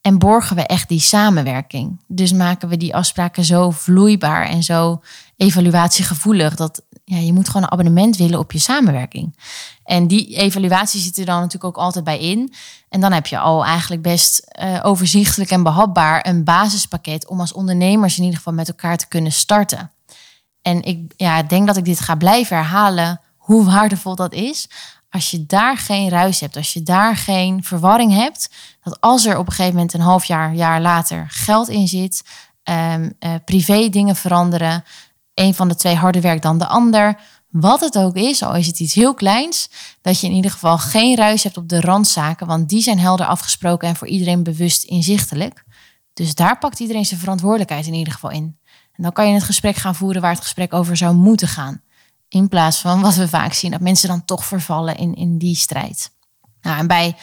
En 0.00 0.18
borgen 0.18 0.56
we 0.56 0.66
echt 0.66 0.88
die 0.88 1.00
samenwerking. 1.00 2.00
Dus 2.06 2.32
maken 2.32 2.68
we 2.68 2.76
die 2.76 2.94
afspraken 2.94 3.44
zo 3.44 3.70
vloeibaar 3.70 4.46
en 4.46 4.62
zo 4.62 5.02
evaluatiegevoelig 5.36 6.54
dat 6.54 6.82
ja, 7.04 7.16
je 7.16 7.32
moet 7.32 7.46
gewoon 7.46 7.62
een 7.62 7.70
abonnement 7.72 8.16
willen 8.16 8.38
op 8.38 8.52
je 8.52 8.58
samenwerking. 8.58 9.36
En 9.84 10.06
die 10.06 10.36
evaluatie 10.36 11.00
zit 11.00 11.18
er 11.18 11.24
dan 11.24 11.40
natuurlijk 11.40 11.64
ook 11.64 11.84
altijd 11.84 12.04
bij 12.04 12.18
in. 12.18 12.52
En 12.88 13.00
dan 13.00 13.12
heb 13.12 13.26
je 13.26 13.38
al 13.38 13.64
eigenlijk 13.64 14.02
best 14.02 14.46
uh, 14.62 14.80
overzichtelijk 14.82 15.50
en 15.50 15.62
behapbaar 15.62 16.26
een 16.26 16.44
basispakket 16.44 17.28
om 17.28 17.40
als 17.40 17.52
ondernemers 17.52 18.16
in 18.16 18.22
ieder 18.22 18.38
geval 18.38 18.52
met 18.52 18.68
elkaar 18.68 18.96
te 18.96 19.08
kunnen 19.08 19.32
starten. 19.32 19.90
En 20.62 20.82
ik 20.82 21.12
ja, 21.16 21.42
denk 21.42 21.66
dat 21.66 21.76
ik 21.76 21.84
dit 21.84 22.00
ga 22.00 22.14
blijven 22.14 22.56
herhalen, 22.56 23.20
hoe 23.36 23.64
waardevol 23.64 24.14
dat 24.14 24.32
is. 24.32 24.68
Als 25.10 25.30
je 25.30 25.46
daar 25.46 25.78
geen 25.78 26.08
ruis 26.08 26.40
hebt, 26.40 26.56
als 26.56 26.72
je 26.72 26.82
daar 26.82 27.16
geen 27.16 27.64
verwarring 27.64 28.12
hebt, 28.12 28.50
dat 28.82 29.00
als 29.00 29.26
er 29.26 29.38
op 29.38 29.46
een 29.46 29.52
gegeven 29.52 29.74
moment 29.74 29.94
een 29.94 30.00
half 30.00 30.24
jaar, 30.24 30.54
jaar 30.54 30.80
later 30.80 31.26
geld 31.28 31.68
in 31.68 31.88
zit, 31.88 32.22
um, 32.64 33.12
uh, 33.20 33.34
privé 33.44 33.88
dingen 33.88 34.16
veranderen, 34.16 34.84
een 35.34 35.54
van 35.54 35.68
de 35.68 35.74
twee 35.74 35.94
harder 35.94 36.22
werkt 36.22 36.42
dan 36.42 36.58
de 36.58 36.66
ander. 36.66 37.20
Wat 37.48 37.80
het 37.80 37.98
ook 37.98 38.16
is, 38.16 38.42
al 38.42 38.54
is 38.54 38.66
het 38.66 38.80
iets 38.80 38.94
heel 38.94 39.14
kleins, 39.14 39.70
dat 40.00 40.20
je 40.20 40.26
in 40.26 40.32
ieder 40.32 40.50
geval 40.50 40.78
geen 40.78 41.16
ruis 41.16 41.42
hebt 41.42 41.56
op 41.56 41.68
de 41.68 41.80
randzaken, 41.80 42.46
want 42.46 42.68
die 42.68 42.82
zijn 42.82 42.98
helder 42.98 43.26
afgesproken 43.26 43.88
en 43.88 43.96
voor 43.96 44.08
iedereen 44.08 44.42
bewust 44.42 44.84
inzichtelijk. 44.84 45.64
Dus 46.12 46.34
daar 46.34 46.58
pakt 46.58 46.80
iedereen 46.80 47.04
zijn 47.04 47.20
verantwoordelijkheid 47.20 47.86
in 47.86 47.94
ieder 47.94 48.12
geval 48.12 48.30
in. 48.30 48.58
En 48.92 49.02
dan 49.02 49.12
kan 49.12 49.28
je 49.28 49.34
het 49.34 49.42
gesprek 49.42 49.76
gaan 49.76 49.94
voeren 49.94 50.22
waar 50.22 50.32
het 50.32 50.42
gesprek 50.42 50.74
over 50.74 50.96
zou 50.96 51.14
moeten 51.14 51.48
gaan. 51.48 51.82
In 52.28 52.48
plaats 52.48 52.78
van 52.78 53.00
wat 53.00 53.14
we 53.14 53.28
vaak 53.28 53.52
zien, 53.52 53.70
dat 53.70 53.80
mensen 53.80 54.08
dan 54.08 54.24
toch 54.24 54.44
vervallen 54.44 54.96
in, 54.96 55.14
in 55.14 55.38
die 55.38 55.56
strijd. 55.56 56.10
Nou, 56.60 56.78
en 56.78 56.86
bij 56.86 57.16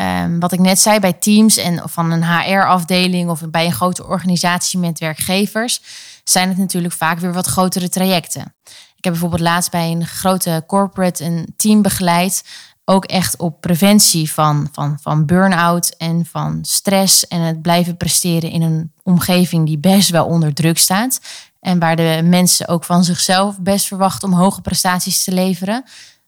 um, 0.00 0.40
wat 0.40 0.52
ik 0.52 0.58
net 0.58 0.80
zei, 0.80 1.00
bij 1.00 1.12
teams 1.12 1.56
en 1.56 1.88
van 1.88 2.10
een 2.10 2.24
HR-afdeling 2.24 3.30
of 3.30 3.50
bij 3.50 3.66
een 3.66 3.72
grote 3.72 4.06
organisatie 4.06 4.78
met 4.78 4.98
werkgevers, 4.98 5.80
zijn 6.24 6.48
het 6.48 6.58
natuurlijk 6.58 6.94
vaak 6.94 7.18
weer 7.18 7.32
wat 7.32 7.46
grotere 7.46 7.88
trajecten. 7.88 8.54
Ik 8.96 9.04
heb 9.04 9.12
bijvoorbeeld 9.12 9.50
laatst 9.50 9.70
bij 9.70 9.90
een 9.90 10.06
grote 10.06 10.64
corporate 10.66 11.24
een 11.24 11.52
team 11.56 11.82
begeleid. 11.82 12.44
Ook 12.84 13.04
echt 13.04 13.36
op 13.36 13.60
preventie 13.60 14.32
van, 14.32 14.68
van, 14.72 14.98
van 15.00 15.26
burn-out 15.26 15.94
en 15.96 16.26
van 16.26 16.58
stress. 16.62 17.26
En 17.26 17.40
het 17.40 17.62
blijven 17.62 17.96
presteren 17.96 18.50
in 18.50 18.62
een 18.62 18.92
omgeving 19.02 19.66
die 19.66 19.78
best 19.78 20.10
wel 20.10 20.26
onder 20.26 20.54
druk 20.54 20.78
staat. 20.78 21.20
En 21.60 21.78
waar 21.78 21.96
de 21.96 22.20
mensen 22.24 22.68
ook 22.68 22.84
van 22.84 23.04
zichzelf 23.04 23.60
best 23.60 23.86
verwachten 23.86 24.28
om 24.28 24.34
hoge 24.34 24.60
prestaties 24.60 25.24
te 25.24 25.32
leveren. 25.32 25.84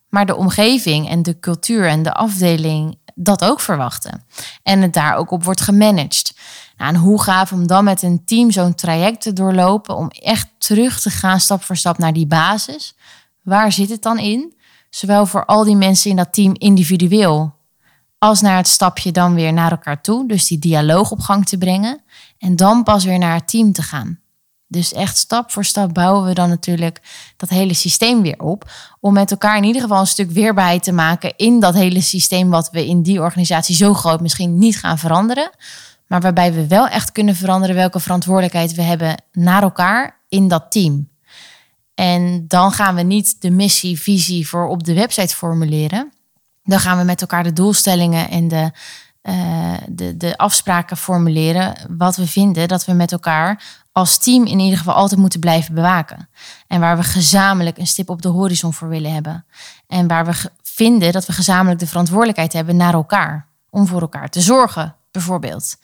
Maar 0.08 0.26
de 0.26 0.36
omgeving 0.36 1.08
en 1.08 1.22
de 1.22 1.38
cultuur 1.38 1.88
en 1.88 2.02
de 2.02 2.12
afdeling 2.12 2.98
dat 3.18 3.44
ook 3.44 3.60
verwachten. 3.60 4.24
En 4.62 4.82
het 4.82 4.92
daar 4.92 5.16
ook 5.16 5.30
op 5.30 5.44
wordt 5.44 5.60
gemanaged. 5.60 6.36
Nou, 6.76 6.94
en 6.94 7.00
hoe 7.00 7.22
gaaf 7.22 7.52
om 7.52 7.66
dan 7.66 7.84
met 7.84 8.02
een 8.02 8.24
team 8.24 8.50
zo'n 8.50 8.74
traject 8.74 9.20
te 9.20 9.32
doorlopen 9.32 9.96
om 9.96 10.08
echt 10.10 10.48
terug 10.58 11.00
te 11.00 11.10
gaan 11.10 11.40
stap 11.40 11.62
voor 11.62 11.76
stap 11.76 11.98
naar 11.98 12.12
die 12.12 12.26
basis. 12.26 12.94
Waar 13.42 13.72
zit 13.72 13.88
het 13.88 14.02
dan 14.02 14.18
in? 14.18 14.54
Zowel 14.90 15.26
voor 15.26 15.44
al 15.44 15.64
die 15.64 15.76
mensen 15.76 16.10
in 16.10 16.16
dat 16.16 16.32
team 16.32 16.54
individueel 16.54 17.54
als 18.18 18.40
naar 18.40 18.56
het 18.56 18.68
stapje 18.68 19.12
dan 19.12 19.34
weer 19.34 19.52
naar 19.52 19.70
elkaar 19.70 20.00
toe. 20.00 20.28
Dus 20.28 20.46
die 20.46 20.58
dialoog 20.58 21.10
op 21.10 21.20
gang 21.20 21.46
te 21.46 21.58
brengen. 21.58 22.00
En 22.38 22.56
dan 22.56 22.82
pas 22.82 23.04
weer 23.04 23.18
naar 23.18 23.34
het 23.34 23.48
team 23.48 23.72
te 23.72 23.82
gaan. 23.82 24.20
Dus 24.68 24.92
echt 24.92 25.16
stap 25.16 25.50
voor 25.50 25.64
stap 25.64 25.94
bouwen 25.94 26.24
we 26.24 26.34
dan 26.34 26.48
natuurlijk 26.48 27.00
dat 27.36 27.48
hele 27.48 27.74
systeem 27.74 28.22
weer 28.22 28.40
op. 28.40 28.70
Om 29.00 29.12
met 29.12 29.30
elkaar 29.30 29.56
in 29.56 29.64
ieder 29.64 29.82
geval 29.82 30.00
een 30.00 30.06
stuk 30.06 30.30
weerbaarheid 30.30 30.82
te 30.82 30.92
maken 30.92 31.36
in 31.36 31.60
dat 31.60 31.74
hele 31.74 32.00
systeem 32.00 32.50
wat 32.50 32.70
we 32.70 32.86
in 32.86 33.02
die 33.02 33.20
organisatie 33.20 33.76
zo 33.76 33.94
groot 33.94 34.20
misschien 34.20 34.58
niet 34.58 34.78
gaan 34.78 34.98
veranderen. 34.98 35.50
Maar 36.06 36.20
waarbij 36.20 36.52
we 36.52 36.66
wel 36.66 36.88
echt 36.88 37.12
kunnen 37.12 37.36
veranderen 37.36 37.76
welke 37.76 38.00
verantwoordelijkheid 38.00 38.74
we 38.74 38.82
hebben 38.82 39.22
naar 39.32 39.62
elkaar 39.62 40.20
in 40.28 40.48
dat 40.48 40.70
team. 40.70 41.08
En 41.94 42.44
dan 42.48 42.72
gaan 42.72 42.94
we 42.94 43.02
niet 43.02 43.40
de 43.40 43.50
missie, 43.50 44.00
visie 44.00 44.48
voor 44.48 44.68
op 44.68 44.84
de 44.84 44.94
website 44.94 45.34
formuleren. 45.34 46.12
Dan 46.64 46.80
gaan 46.80 46.98
we 46.98 47.04
met 47.04 47.20
elkaar 47.20 47.42
de 47.42 47.52
doelstellingen 47.52 48.30
en 48.30 48.48
de, 48.48 48.70
uh, 49.22 49.74
de, 49.88 50.16
de 50.16 50.36
afspraken 50.36 50.96
formuleren. 50.96 51.76
Wat 51.88 52.16
we 52.16 52.26
vinden 52.26 52.68
dat 52.68 52.84
we 52.84 52.92
met 52.92 53.12
elkaar 53.12 53.62
als 53.96 54.18
team 54.18 54.46
in 54.46 54.58
ieder 54.58 54.78
geval 54.78 54.94
altijd 54.94 55.20
moeten 55.20 55.40
blijven 55.40 55.74
bewaken. 55.74 56.28
En 56.66 56.80
waar 56.80 56.96
we 56.96 57.02
gezamenlijk 57.02 57.78
een 57.78 57.86
stip 57.86 58.10
op 58.10 58.22
de 58.22 58.28
horizon 58.28 58.72
voor 58.72 58.88
willen 58.88 59.12
hebben. 59.12 59.44
En 59.86 60.06
waar 60.06 60.24
we 60.24 60.50
vinden 60.62 61.12
dat 61.12 61.26
we 61.26 61.32
gezamenlijk 61.32 61.80
de 61.80 61.86
verantwoordelijkheid 61.86 62.52
hebben 62.52 62.76
naar 62.76 62.94
elkaar. 62.94 63.46
Om 63.70 63.86
voor 63.86 64.00
elkaar 64.00 64.28
te 64.28 64.40
zorgen, 64.40 64.94
bijvoorbeeld. 65.10 65.76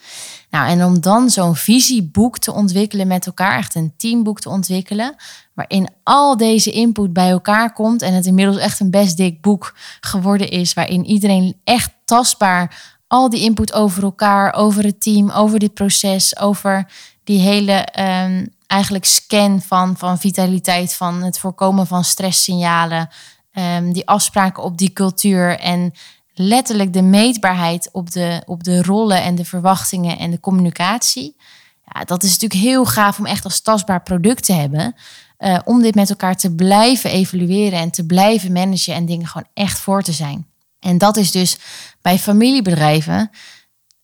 Nou, 0.50 0.68
en 0.68 0.84
om 0.84 1.00
dan 1.00 1.30
zo'n 1.30 1.56
visieboek 1.56 2.38
te 2.38 2.52
ontwikkelen 2.52 3.06
met 3.06 3.26
elkaar, 3.26 3.58
echt 3.58 3.74
een 3.74 3.94
teamboek 3.96 4.40
te 4.40 4.48
ontwikkelen, 4.48 5.14
waarin 5.54 5.88
al 6.02 6.36
deze 6.36 6.70
input 6.70 7.12
bij 7.12 7.30
elkaar 7.30 7.72
komt 7.72 8.02
en 8.02 8.14
het 8.14 8.26
inmiddels 8.26 8.58
echt 8.58 8.80
een 8.80 8.90
best 8.90 9.16
dik 9.16 9.40
boek 9.40 9.74
geworden 10.00 10.50
is, 10.50 10.74
waarin 10.74 11.04
iedereen 11.04 11.60
echt 11.64 11.90
tastbaar 12.04 12.92
al 13.12 13.28
die 13.28 13.40
input 13.40 13.72
over 13.72 14.02
elkaar, 14.02 14.54
over 14.54 14.84
het 14.84 15.00
team, 15.00 15.30
over 15.30 15.58
dit 15.58 15.74
proces, 15.74 16.38
over 16.38 16.86
die 17.24 17.40
hele 17.40 17.88
um, 18.00 18.48
eigenlijk 18.66 19.04
scan 19.04 19.62
van, 19.62 19.96
van 19.96 20.18
vitaliteit, 20.18 20.94
van 20.94 21.22
het 21.22 21.38
voorkomen 21.38 21.86
van 21.86 22.04
stresssignalen, 22.04 23.08
um, 23.52 23.92
die 23.92 24.06
afspraken 24.06 24.62
op 24.62 24.78
die 24.78 24.92
cultuur 24.92 25.58
en 25.58 25.92
letterlijk 26.34 26.92
de 26.92 27.02
meetbaarheid 27.02 27.88
op 27.92 28.10
de, 28.10 28.42
op 28.46 28.64
de 28.64 28.82
rollen 28.82 29.22
en 29.22 29.34
de 29.34 29.44
verwachtingen 29.44 30.18
en 30.18 30.30
de 30.30 30.40
communicatie. 30.40 31.36
Ja, 31.84 32.04
dat 32.04 32.22
is 32.22 32.30
natuurlijk 32.30 32.60
heel 32.60 32.84
gaaf 32.84 33.18
om 33.18 33.26
echt 33.26 33.44
als 33.44 33.60
tastbaar 33.60 34.02
product 34.02 34.44
te 34.44 34.52
hebben. 34.52 34.94
Uh, 35.38 35.58
om 35.64 35.82
dit 35.82 35.94
met 35.94 36.10
elkaar 36.10 36.36
te 36.36 36.54
blijven 36.54 37.10
evalueren 37.10 37.78
en 37.78 37.90
te 37.90 38.06
blijven 38.06 38.52
managen 38.52 38.94
en 38.94 39.06
dingen 39.06 39.26
gewoon 39.26 39.48
echt 39.54 39.78
voor 39.78 40.02
te 40.02 40.12
zijn. 40.12 40.46
En 40.80 40.98
dat 40.98 41.16
is 41.16 41.30
dus 41.30 41.58
bij 42.02 42.18
familiebedrijven 42.18 43.30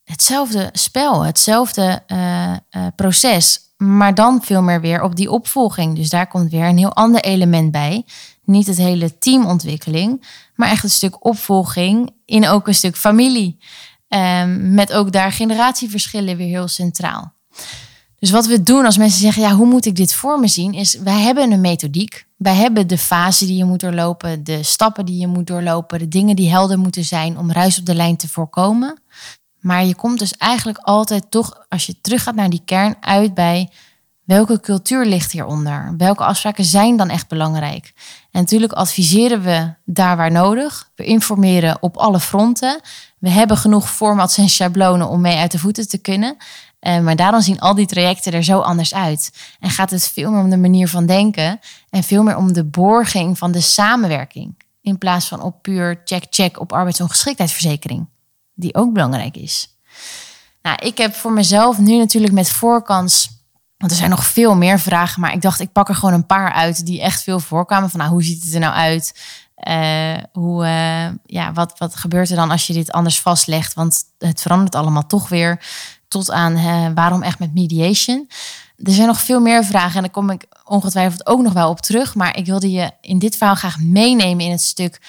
hetzelfde 0.09 0.69
spel, 0.73 1.25
hetzelfde 1.25 2.03
uh, 2.07 2.51
uh, 2.51 2.87
proces. 2.97 3.61
Maar 3.77 4.15
dan 4.15 4.43
veel 4.43 4.63
meer 4.63 4.81
weer 4.81 5.03
op 5.03 5.17
die 5.17 5.31
opvolging. 5.31 5.97
Dus 5.97 6.09
daar 6.09 6.27
komt 6.27 6.51
weer 6.51 6.65
een 6.65 6.79
heel 6.79 6.95
ander 6.95 7.21
element 7.21 7.71
bij. 7.71 8.05
Niet 8.45 8.67
het 8.67 8.77
hele 8.77 9.19
teamontwikkeling, 9.19 10.27
maar 10.55 10.71
echt 10.71 10.85
een 10.85 10.91
stuk 10.91 11.25
opvolging 11.25 12.11
in 12.25 12.49
ook 12.49 12.67
een 12.67 12.75
stuk 12.75 12.97
familie. 12.97 13.59
Um, 14.09 14.75
met 14.75 14.93
ook 14.93 15.13
daar 15.13 15.33
generatieverschillen 15.33 16.37
weer 16.37 16.47
heel 16.47 16.69
centraal. 16.69 17.33
Dus 18.19 18.31
wat 18.31 18.47
we 18.47 18.63
doen 18.63 18.85
als 18.85 18.99
mensen 18.99 19.21
zeggen, 19.21 19.43
ja, 19.43 19.55
hoe 19.55 19.67
moet 19.67 19.87
ik 19.87 19.97
dit 19.97 20.15
voor 20.15 20.41
me 20.41 20.49
zien, 20.49 20.73
is 20.73 20.95
wij 20.95 21.21
hebben 21.21 21.53
een 21.53 21.61
methodiek. 21.61 22.27
Wij 22.37 22.55
hebben 22.55 22.87
de 22.87 22.99
fase 22.99 23.47
die 23.47 23.57
je 23.57 23.65
moet 23.65 23.81
doorlopen, 23.81 24.45
de 24.45 24.63
stappen 24.63 25.07
die 25.07 25.21
je 25.21 25.27
moet 25.27 25.47
doorlopen, 25.47 25.99
de 25.99 26.09
dingen 26.09 26.37
die 26.37 26.51
helder 26.51 26.79
moeten 26.79 27.05
zijn 27.05 27.39
om 27.39 27.53
ruis 27.53 27.79
op 27.79 27.87
de 27.87 27.95
lijn 27.95 28.17
te 28.17 28.29
voorkomen. 28.29 29.03
Maar 29.69 29.85
je 29.85 29.95
komt 29.95 30.19
dus 30.19 30.33
eigenlijk 30.33 30.79
altijd 30.79 31.31
toch, 31.31 31.65
als 31.69 31.87
je 31.87 32.01
teruggaat 32.01 32.35
naar 32.35 32.51
die 32.51 32.63
kern, 32.65 32.97
uit 33.01 33.35
bij 33.35 33.71
welke 34.25 34.61
cultuur 34.61 35.05
ligt 35.05 35.33
hieronder? 35.33 35.95
Welke 35.97 36.25
afspraken 36.25 36.65
zijn 36.65 36.97
dan 36.97 37.09
echt 37.09 37.29
belangrijk? 37.29 37.93
En 38.31 38.41
natuurlijk 38.41 38.73
adviseren 38.73 39.43
we 39.43 39.75
daar 39.85 40.17
waar 40.17 40.31
nodig. 40.31 40.91
We 40.95 41.05
informeren 41.05 41.77
op 41.81 41.97
alle 41.97 42.21
fronten. 42.21 42.81
We 43.19 43.31
hebben 43.31 43.57
genoeg 43.57 43.91
formats 43.91 44.39
en 44.39 44.49
schablonen 44.49 45.09
om 45.09 45.21
mee 45.21 45.37
uit 45.37 45.53
de 45.53 45.59
voeten 45.59 45.89
te 45.89 45.99
kunnen. 45.99 46.37
Uh, 46.81 47.01
maar 47.01 47.17
daarom 47.17 47.41
zien 47.41 47.61
al 47.61 47.75
die 47.75 47.87
trajecten 47.87 48.33
er 48.33 48.45
zo 48.45 48.61
anders 48.61 48.95
uit. 48.95 49.33
En 49.61 49.71
gaat 49.71 49.91
het 49.91 50.09
veel 50.09 50.31
meer 50.31 50.43
om 50.43 50.51
de 50.51 50.57
manier 50.57 50.89
van 50.89 51.07
denken 51.07 51.61
en 51.91 52.03
veel 52.03 52.23
meer 52.23 52.37
om 52.37 52.53
de 52.53 52.65
borging 52.65 53.39
van 53.39 53.53
de 53.53 53.61
samenwerking. 53.61 54.63
In 54.81 54.99
plaats 54.99 55.29
van 55.29 55.43
op 55.43 55.63
puur 55.63 56.01
check-check 56.05 56.61
op 56.61 56.73
arbeidsongeschiktheidsverzekering, 56.73 58.09
die 58.59 58.75
ook 58.75 58.93
belangrijk 58.93 59.37
is. 59.37 59.79
Nou, 60.63 60.77
ik 60.87 60.99
heb 60.99 61.15
voor 61.15 61.33
mezelf 61.33 61.79
nu 61.79 61.97
natuurlijk 61.97 62.33
met 62.33 62.51
voorkans 62.51 63.39
want 63.79 63.91
er 63.91 63.99
zijn 63.99 64.11
nog 64.11 64.25
veel 64.25 64.57
meer 64.57 64.81
vragen, 64.81 65.21
maar 65.21 65.33
ik 65.33 65.43
dacht, 65.43 65.61
ik 65.61 65.73
pak 65.73 65.89
er 65.89 65.95
gewoon 65.95 66.15
een 66.15 66.27
paar 66.27 66.53
uit 66.53 66.87
die 66.87 67.01
echt 67.01 67.23
veel 67.23 67.41
voorkwamen. 67.41 67.91
Van 67.91 68.01
nou, 68.01 68.13
hoe 68.13 68.23
ziet 68.23 68.43
het 68.43 68.55
er 68.55 68.61
nou 68.61 68.75
uit? 68.75 69.21
Uh, 69.69 70.17
hoe, 70.33 70.65
uh, 70.65 71.09
ja, 71.25 71.53
wat, 71.53 71.79
wat 71.79 71.97
gebeurt 71.97 72.31
er 72.31 72.37
dan 72.37 72.51
als 72.51 72.67
je 72.67 72.73
dit 72.73 72.93
anders 72.93 73.21
vastlegt? 73.21 73.75
Want 73.75 74.05
het 74.19 74.41
verandert 74.41 74.75
allemaal 74.75 75.07
toch 75.07 75.29
weer. 75.29 75.65
Tot 76.09 76.31
aan 76.31 76.95
waarom 76.95 77.23
echt 77.23 77.39
met 77.39 77.55
mediation. 77.55 78.29
Er 78.77 78.93
zijn 78.93 79.07
nog 79.07 79.21
veel 79.21 79.41
meer 79.41 79.65
vragen 79.65 79.97
en 79.97 80.03
daar 80.03 80.11
kom 80.11 80.31
ik 80.31 80.47
ongetwijfeld 80.65 81.27
ook 81.27 81.43
nog 81.43 81.53
wel 81.53 81.71
op 81.71 81.81
terug. 81.81 82.15
Maar 82.15 82.37
ik 82.37 82.47
wilde 82.47 82.71
je 82.71 82.91
in 83.01 83.19
dit 83.19 83.37
verhaal 83.37 83.55
graag 83.55 83.79
meenemen 83.79 84.45
in 84.45 84.51
het 84.51 84.63
stuk. 84.63 85.01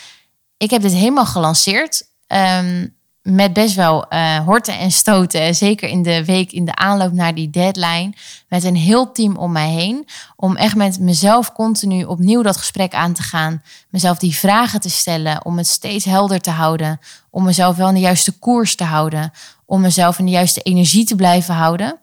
Ik 0.58 0.70
heb 0.70 0.82
dit 0.82 0.94
helemaal 0.94 1.26
gelanceerd. 1.26 2.08
Um, 2.28 2.98
met 3.22 3.54
best 3.54 3.76
wel 3.76 4.06
uh, 4.14 4.38
horten 4.38 4.78
en 4.78 4.92
stoten. 4.92 5.56
Zeker 5.56 5.90
in 5.90 6.04
de 6.04 6.26
week 6.26 6.52
in 6.52 6.66
de 6.66 6.76
aanloop 6.76 7.12
naar 7.12 7.36
die 7.36 7.50
deadline. 7.50 8.14
Met 8.48 8.64
een 8.64 8.76
heel 8.76 9.12
team 9.12 9.38
om 9.38 9.52
mij 9.52 9.70
heen. 9.70 10.08
Om 10.36 10.56
echt 10.56 10.76
met 10.76 11.00
mezelf 11.00 11.52
continu 11.52 12.04
opnieuw 12.04 12.42
dat 12.42 12.58
gesprek 12.58 12.94
aan 12.94 13.14
te 13.14 13.24
gaan. 13.24 13.62
Mezelf 13.90 14.18
die 14.18 14.36
vragen 14.36 14.80
te 14.80 14.90
stellen. 14.90 15.46
Om 15.46 15.58
het 15.58 15.68
steeds 15.68 16.06
helder 16.06 16.40
te 16.40 16.52
houden. 16.52 17.00
Om 17.30 17.44
mezelf 17.44 17.76
wel 17.76 17.88
in 17.88 17.94
de 17.94 18.00
juiste 18.00 18.40
koers 18.40 18.76
te 18.76 18.84
houden. 18.84 19.32
Om 19.66 19.82
mezelf 19.82 20.20
in 20.20 20.26
de 20.26 20.32
juiste 20.32 20.62
energie 20.62 21.06
te 21.06 21.16
blijven 21.16 21.54
houden 21.54 22.00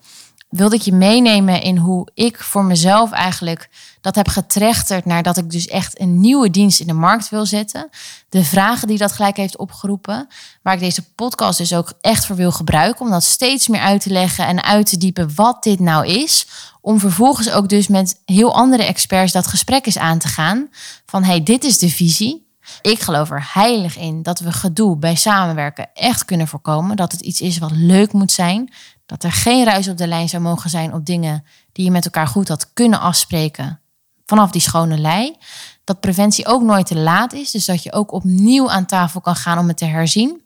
wilde 0.48 0.74
ik 0.74 0.82
je 0.82 0.92
meenemen 0.92 1.62
in 1.62 1.76
hoe 1.76 2.08
ik 2.14 2.42
voor 2.42 2.64
mezelf 2.64 3.10
eigenlijk 3.10 3.68
dat 4.00 4.14
heb 4.14 4.28
getrechterd 4.28 5.04
naar 5.04 5.22
dat 5.22 5.36
ik 5.36 5.50
dus 5.50 5.66
echt 5.66 6.00
een 6.00 6.20
nieuwe 6.20 6.50
dienst 6.50 6.80
in 6.80 6.86
de 6.86 6.92
markt 6.92 7.28
wil 7.28 7.46
zetten. 7.46 7.88
De 8.28 8.44
vragen 8.44 8.88
die 8.88 8.98
dat 8.98 9.12
gelijk 9.12 9.36
heeft 9.36 9.56
opgeroepen, 9.56 10.28
waar 10.62 10.74
ik 10.74 10.80
deze 10.80 11.02
podcast 11.14 11.58
dus 11.58 11.74
ook 11.74 11.92
echt 12.00 12.26
voor 12.26 12.36
wil 12.36 12.52
gebruiken, 12.52 13.04
om 13.04 13.10
dat 13.10 13.24
steeds 13.24 13.68
meer 13.68 13.80
uit 13.80 14.00
te 14.00 14.10
leggen 14.10 14.46
en 14.46 14.62
uit 14.62 14.86
te 14.86 14.96
diepen 14.96 15.34
wat 15.34 15.62
dit 15.62 15.80
nou 15.80 16.06
is. 16.06 16.46
Om 16.80 17.00
vervolgens 17.00 17.50
ook 17.50 17.68
dus 17.68 17.88
met 17.88 18.20
heel 18.24 18.54
andere 18.54 18.84
experts 18.84 19.32
dat 19.32 19.46
gesprek 19.46 19.86
eens 19.86 19.98
aan 19.98 20.18
te 20.18 20.28
gaan. 20.28 20.68
Van 21.06 21.24
hey, 21.24 21.42
dit 21.42 21.64
is 21.64 21.78
de 21.78 21.88
visie. 21.88 22.46
Ik 22.82 23.00
geloof 23.00 23.30
er 23.30 23.48
heilig 23.52 23.98
in 23.98 24.22
dat 24.22 24.40
we 24.40 24.52
gedoe 24.52 24.96
bij 24.96 25.14
samenwerken 25.14 25.88
echt 25.94 26.24
kunnen 26.24 26.48
voorkomen. 26.48 26.96
Dat 26.96 27.12
het 27.12 27.20
iets 27.20 27.40
is 27.40 27.58
wat 27.58 27.70
leuk 27.70 28.12
moet 28.12 28.32
zijn. 28.32 28.72
Dat 29.06 29.24
er 29.24 29.32
geen 29.32 29.64
ruis 29.64 29.88
op 29.88 29.96
de 29.96 30.06
lijn 30.06 30.28
zou 30.28 30.42
mogen 30.42 30.70
zijn 30.70 30.94
op 30.94 31.06
dingen 31.06 31.44
die 31.72 31.84
je 31.84 31.90
met 31.90 32.04
elkaar 32.04 32.26
goed 32.26 32.48
had 32.48 32.72
kunnen 32.72 33.00
afspreken 33.00 33.80
vanaf 34.26 34.50
die 34.50 34.60
schone 34.60 34.98
lei. 34.98 35.36
Dat 35.84 36.00
preventie 36.00 36.46
ook 36.46 36.62
nooit 36.62 36.86
te 36.86 36.96
laat 36.96 37.32
is, 37.32 37.50
dus 37.50 37.64
dat 37.64 37.82
je 37.82 37.92
ook 37.92 38.12
opnieuw 38.12 38.70
aan 38.70 38.86
tafel 38.86 39.20
kan 39.20 39.36
gaan 39.36 39.58
om 39.58 39.68
het 39.68 39.76
te 39.76 39.84
herzien. 39.84 40.42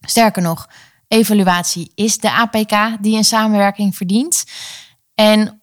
Sterker 0.00 0.42
nog, 0.42 0.68
evaluatie 1.08 1.92
is 1.94 2.18
de 2.18 2.32
APK 2.32 3.02
die 3.02 3.16
een 3.16 3.24
samenwerking 3.24 3.96
verdient. 3.96 4.44
En 5.14 5.60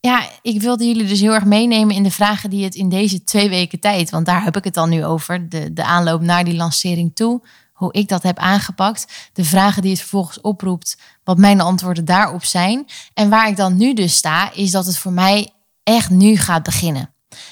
ja, 0.00 0.28
ik 0.42 0.60
wilde 0.60 0.86
jullie 0.86 1.06
dus 1.06 1.20
heel 1.20 1.34
erg 1.34 1.44
meenemen 1.44 1.94
in 1.94 2.02
de 2.02 2.10
vragen 2.10 2.50
die 2.50 2.64
het 2.64 2.74
in 2.74 2.88
deze 2.88 3.24
twee 3.24 3.48
weken 3.48 3.80
tijd, 3.80 4.10
want 4.10 4.26
daar 4.26 4.44
heb 4.44 4.56
ik 4.56 4.64
het 4.64 4.74
dan 4.74 4.88
nu 4.88 5.04
over, 5.04 5.48
de, 5.48 5.72
de 5.72 5.84
aanloop 5.84 6.20
naar 6.20 6.44
die 6.44 6.56
lancering 6.56 7.14
toe 7.14 7.42
hoe 7.76 7.92
ik 7.92 8.08
dat 8.08 8.22
heb 8.22 8.38
aangepakt, 8.38 9.30
de 9.32 9.44
vragen 9.44 9.82
die 9.82 9.90
het 9.90 10.00
vervolgens 10.00 10.40
oproept, 10.40 10.96
wat 11.24 11.38
mijn 11.38 11.60
antwoorden 11.60 12.04
daarop 12.04 12.44
zijn. 12.44 12.86
En 13.14 13.28
waar 13.28 13.48
ik 13.48 13.56
dan 13.56 13.76
nu 13.76 13.94
dus 13.94 14.14
sta, 14.14 14.52
is 14.52 14.70
dat 14.70 14.86
het 14.86 14.98
voor 14.98 15.12
mij 15.12 15.50
echt 15.82 16.10
nu 16.10 16.36
gaat 16.36 16.62
beginnen. 16.62 17.10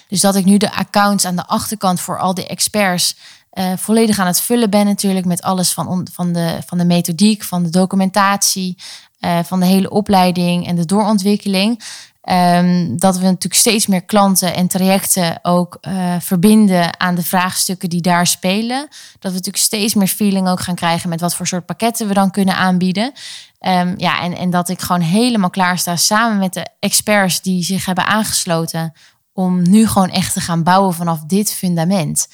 Dus 0.08 0.20
dat 0.20 0.34
ik 0.34 0.44
nu 0.44 0.56
de 0.56 0.72
accounts 0.72 1.24
aan 1.24 1.36
de 1.36 1.46
achterkant 1.46 2.00
voor 2.00 2.18
al 2.18 2.34
die 2.34 2.46
experts 2.46 3.16
uh, 3.52 3.72
volledig 3.76 4.18
aan 4.18 4.26
het 4.26 4.40
vullen 4.40 4.70
ben 4.70 4.84
natuurlijk 4.84 5.26
met 5.26 5.42
alles 5.42 5.72
van, 5.72 6.06
van, 6.12 6.32
de, 6.32 6.58
van 6.66 6.78
de 6.78 6.84
methodiek, 6.84 7.42
van 7.42 7.62
de 7.62 7.70
documentatie, 7.70 8.78
uh, 9.20 9.38
van 9.44 9.60
de 9.60 9.66
hele 9.66 9.90
opleiding 9.90 10.66
en 10.66 10.76
de 10.76 10.84
doorontwikkeling. 10.84 11.82
Um, 12.30 12.98
dat 12.98 13.16
we 13.16 13.24
natuurlijk 13.24 13.54
steeds 13.54 13.86
meer 13.86 14.04
klanten 14.04 14.54
en 14.54 14.66
trajecten 14.66 15.38
ook 15.42 15.78
uh, 15.80 16.14
verbinden 16.20 17.00
aan 17.00 17.14
de 17.14 17.22
vraagstukken 17.22 17.88
die 17.88 18.00
daar 18.00 18.26
spelen. 18.26 18.88
Dat 19.18 19.30
we 19.30 19.36
natuurlijk 19.36 19.64
steeds 19.64 19.94
meer 19.94 20.08
feeling 20.08 20.48
ook 20.48 20.60
gaan 20.60 20.74
krijgen 20.74 21.08
met 21.08 21.20
wat 21.20 21.34
voor 21.34 21.46
soort 21.46 21.66
pakketten 21.66 22.08
we 22.08 22.14
dan 22.14 22.30
kunnen 22.30 22.56
aanbieden. 22.56 23.12
Um, 23.60 23.94
ja, 23.96 24.20
en, 24.20 24.36
en 24.36 24.50
dat 24.50 24.68
ik 24.68 24.80
gewoon 24.80 25.00
helemaal 25.00 25.50
klaar 25.50 25.78
sta 25.78 25.96
samen 25.96 26.38
met 26.38 26.52
de 26.52 26.66
experts 26.78 27.42
die 27.42 27.64
zich 27.64 27.84
hebben 27.84 28.06
aangesloten. 28.06 28.92
Om 29.32 29.70
nu 29.70 29.86
gewoon 29.86 30.10
echt 30.10 30.32
te 30.32 30.40
gaan 30.40 30.62
bouwen 30.62 30.94
vanaf 30.94 31.20
dit 31.26 31.52
fundament. 31.52 32.28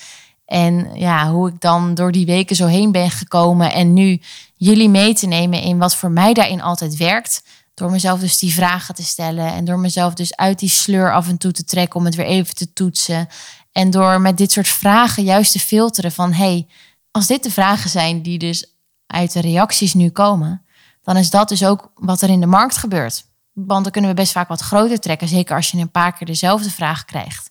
En 0.44 0.88
ja, 0.94 1.30
hoe 1.30 1.48
ik 1.48 1.60
dan 1.60 1.94
door 1.94 2.12
die 2.12 2.26
weken 2.26 2.56
zo 2.56 2.66
heen 2.66 2.92
ben 2.92 3.10
gekomen 3.10 3.72
en 3.72 3.92
nu 3.92 4.20
jullie 4.56 4.88
mee 4.88 5.14
te 5.14 5.26
nemen 5.26 5.62
in 5.62 5.78
wat 5.78 5.96
voor 5.96 6.10
mij 6.10 6.32
daarin 6.32 6.62
altijd 6.62 6.96
werkt 6.96 7.42
door 7.80 7.90
mezelf 7.90 8.20
dus 8.20 8.38
die 8.38 8.52
vragen 8.52 8.94
te 8.94 9.02
stellen. 9.02 9.52
En 9.52 9.64
door 9.64 9.78
mezelf 9.78 10.14
dus 10.14 10.36
uit 10.36 10.58
die 10.58 10.68
sleur 10.68 11.12
af 11.12 11.28
en 11.28 11.38
toe 11.38 11.52
te 11.52 11.64
trekken 11.64 12.00
om 12.00 12.04
het 12.04 12.14
weer 12.14 12.26
even 12.26 12.54
te 12.54 12.72
toetsen. 12.72 13.28
En 13.72 13.90
door 13.90 14.20
met 14.20 14.36
dit 14.36 14.52
soort 14.52 14.68
vragen 14.68 15.22
juist 15.22 15.52
te 15.52 15.58
filteren 15.58 16.12
van 16.12 16.32
hey, 16.32 16.66
als 17.10 17.26
dit 17.26 17.42
de 17.42 17.50
vragen 17.50 17.90
zijn 17.90 18.22
die 18.22 18.38
dus 18.38 18.74
uit 19.06 19.32
de 19.32 19.40
reacties 19.40 19.94
nu 19.94 20.10
komen, 20.10 20.62
dan 21.02 21.16
is 21.16 21.30
dat 21.30 21.48
dus 21.48 21.64
ook 21.64 21.90
wat 21.94 22.22
er 22.22 22.28
in 22.28 22.40
de 22.40 22.46
markt 22.46 22.76
gebeurt. 22.76 23.24
Want 23.52 23.82
dan 23.82 23.92
kunnen 23.92 24.10
we 24.10 24.16
best 24.16 24.32
vaak 24.32 24.48
wat 24.48 24.60
groter 24.60 25.00
trekken, 25.00 25.28
zeker 25.28 25.56
als 25.56 25.70
je 25.70 25.78
een 25.78 25.90
paar 25.90 26.12
keer 26.12 26.26
dezelfde 26.26 26.70
vraag 26.70 27.04
krijgt. 27.04 27.50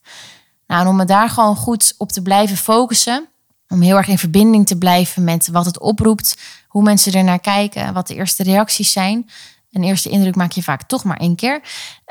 Nou, 0.68 0.82
en 0.82 0.88
om 0.88 0.96
me 0.96 1.06
daar 1.06 1.30
gewoon 1.30 1.56
goed 1.56 1.94
op 1.98 2.12
te 2.12 2.22
blijven 2.22 2.58
focussen, 2.58 3.30
om 3.68 3.82
heel 3.82 3.98
erg 3.98 4.08
in 4.08 4.18
verbinding 4.18 4.68
te 4.68 4.78
blijven 4.78 5.24
met 5.24 5.48
wat 5.48 5.66
het 5.66 5.80
oproept, 5.80 6.38
hoe 6.68 6.84
mensen 6.84 7.14
er 7.14 7.24
naar 7.24 7.40
kijken, 7.40 7.94
wat 7.94 8.08
de 8.08 8.16
eerste 8.16 8.44
reacties 8.44 8.92
zijn, 8.92 9.30
een 9.72 9.84
eerste 9.84 10.10
indruk 10.10 10.36
maak 10.36 10.52
je 10.52 10.64
vaak 10.64 10.84
toch 10.84 11.04
maar 11.04 11.18
één 11.18 11.36
keer. 11.36 11.62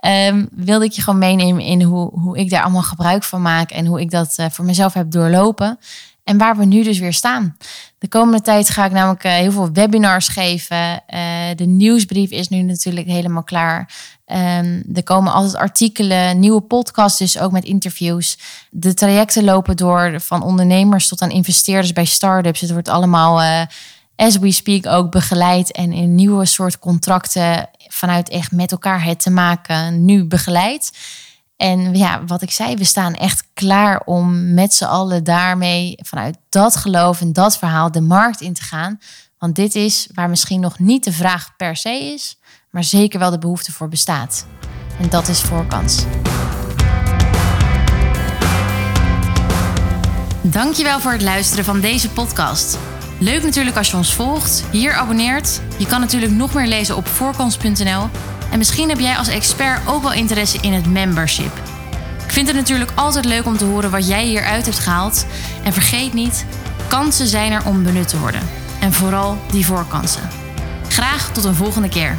Um, 0.07 0.49
wilde 0.53 0.85
ik 0.85 0.93
je 0.93 1.03
gewoon 1.03 1.19
meenemen 1.19 1.63
in 1.63 1.83
hoe, 1.83 2.11
hoe 2.21 2.39
ik 2.39 2.51
daar 2.51 2.63
allemaal 2.63 2.83
gebruik 2.83 3.25
van 3.25 3.43
maak 3.43 3.71
en 3.71 3.87
hoe 3.87 4.01
ik 4.01 4.11
dat 4.11 4.37
uh, 4.41 4.47
voor 4.51 4.65
mezelf 4.65 4.95
heb 4.95 5.11
doorlopen. 5.11 5.79
En 6.25 6.39
waar 6.39 6.57
we 6.57 6.65
nu 6.65 6.83
dus 6.83 6.99
weer 6.99 7.13
staan. 7.13 7.57
De 7.99 8.09
komende 8.09 8.41
tijd 8.41 8.71
ga 8.71 8.85
ik 8.85 8.93
namelijk 8.93 9.25
uh, 9.25 9.33
heel 9.33 9.53
veel 9.53 9.73
webinars 9.73 10.29
geven. 10.29 11.03
Uh, 11.15 11.21
de 11.57 11.67
nieuwsbrief 11.67 12.31
is 12.31 12.49
nu 12.49 12.63
natuurlijk 12.63 13.07
helemaal 13.07 13.43
klaar. 13.43 13.91
Um, 14.27 14.85
er 14.95 15.03
komen 15.05 15.33
altijd 15.33 15.57
artikelen, 15.57 16.39
nieuwe 16.39 16.61
podcasts, 16.61 17.19
dus 17.19 17.39
ook 17.39 17.53
met 17.53 17.65
interviews. 17.65 18.39
De 18.71 18.95
trajecten 18.95 19.45
lopen 19.45 19.77
door 19.77 20.21
van 20.21 20.43
ondernemers 20.43 21.09
tot 21.09 21.23
aan 21.23 21.31
investeerders 21.31 21.93
bij 21.93 22.05
start-ups. 22.05 22.61
Het 22.61 22.73
wordt 22.73 22.89
allemaal 22.89 23.67
as 24.19 24.39
we 24.39 24.53
speak 24.53 24.87
ook 24.87 25.11
begeleid 25.11 25.73
en 25.73 25.93
in 25.93 26.15
nieuwe 26.15 26.45
soort 26.45 26.79
contracten 26.79 27.69
vanuit 27.89 28.29
echt 28.29 28.53
met 28.53 28.73
elkaar 28.73 29.05
het 29.05 29.21
te 29.21 29.31
maken 29.31 30.05
nu 30.05 30.25
begeleid. 30.25 30.99
En 31.57 31.95
ja, 31.95 32.25
wat 32.25 32.43
ik 32.43 32.51
zei, 32.51 32.77
we 32.77 32.85
staan 32.85 33.15
echt 33.15 33.45
klaar 33.55 34.03
om 34.05 34.55
met 34.55 34.75
z'n 34.75 34.85
allen 34.85 35.25
daarmee 35.25 35.95
vanuit 36.03 36.37
dat 36.49 36.77
geloof 36.77 37.21
en 37.21 37.33
dat 37.33 37.59
verhaal 37.59 37.91
de 37.93 38.01
markt 38.01 38.41
in 38.41 38.55
te 38.55 38.63
gaan. 38.63 38.99
Want 39.39 39.57
dit 39.57 39.75
is 39.75 40.09
waar 40.15 40.29
misschien 40.29 40.61
nog 40.61 40.79
niet 40.79 41.05
de 41.05 41.13
vraag 41.13 41.57
per 41.57 41.77
se 41.77 42.13
is, 42.15 42.39
maar 42.71 42.85
zeker 42.85 43.19
wel 43.19 43.31
de 43.31 43.39
behoefte 43.39 43.73
voor 43.73 43.89
bestaat. 43.89 44.47
En 45.01 45.09
dat 45.09 45.29
is 45.29 45.41
voorkans. 45.41 46.05
Dankjewel 50.43 51.01
voor 51.01 51.13
het 51.13 51.23
luisteren 51.23 51.65
van 51.65 51.81
deze 51.81 52.11
podcast. 52.11 52.88
Leuk 53.21 53.43
natuurlijk 53.43 53.77
als 53.77 53.91
je 53.91 53.97
ons 53.97 54.15
volgt, 54.15 54.65
hier 54.71 54.93
abonneert. 54.93 55.61
Je 55.77 55.87
kan 55.87 56.01
natuurlijk 56.01 56.33
nog 56.33 56.55
meer 56.55 56.67
lezen 56.67 56.97
op 56.97 57.07
voorkans.nl. 57.07 58.09
En 58.51 58.59
misschien 58.59 58.89
heb 58.89 58.99
jij 58.99 59.17
als 59.17 59.29
expert 59.29 59.89
ook 59.89 60.03
wel 60.03 60.13
interesse 60.13 60.59
in 60.61 60.73
het 60.73 60.87
membership. 60.87 61.61
Ik 62.25 62.33
vind 62.33 62.47
het 62.47 62.57
natuurlijk 62.57 62.91
altijd 62.95 63.25
leuk 63.25 63.47
om 63.47 63.57
te 63.57 63.65
horen 63.65 63.91
wat 63.91 64.09
jij 64.09 64.25
hieruit 64.25 64.65
hebt 64.65 64.79
gehaald. 64.79 65.27
En 65.65 65.73
vergeet 65.73 66.13
niet, 66.13 66.45
kansen 66.89 67.27
zijn 67.27 67.53
er 67.53 67.67
om 67.67 67.83
benut 67.83 68.09
te 68.09 68.19
worden. 68.19 68.41
En 68.81 68.93
vooral 68.93 69.39
die 69.51 69.67
voorkansen. 69.67 70.29
Graag 70.89 71.31
tot 71.33 71.45
een 71.45 71.55
volgende 71.55 71.89
keer. 71.89 72.17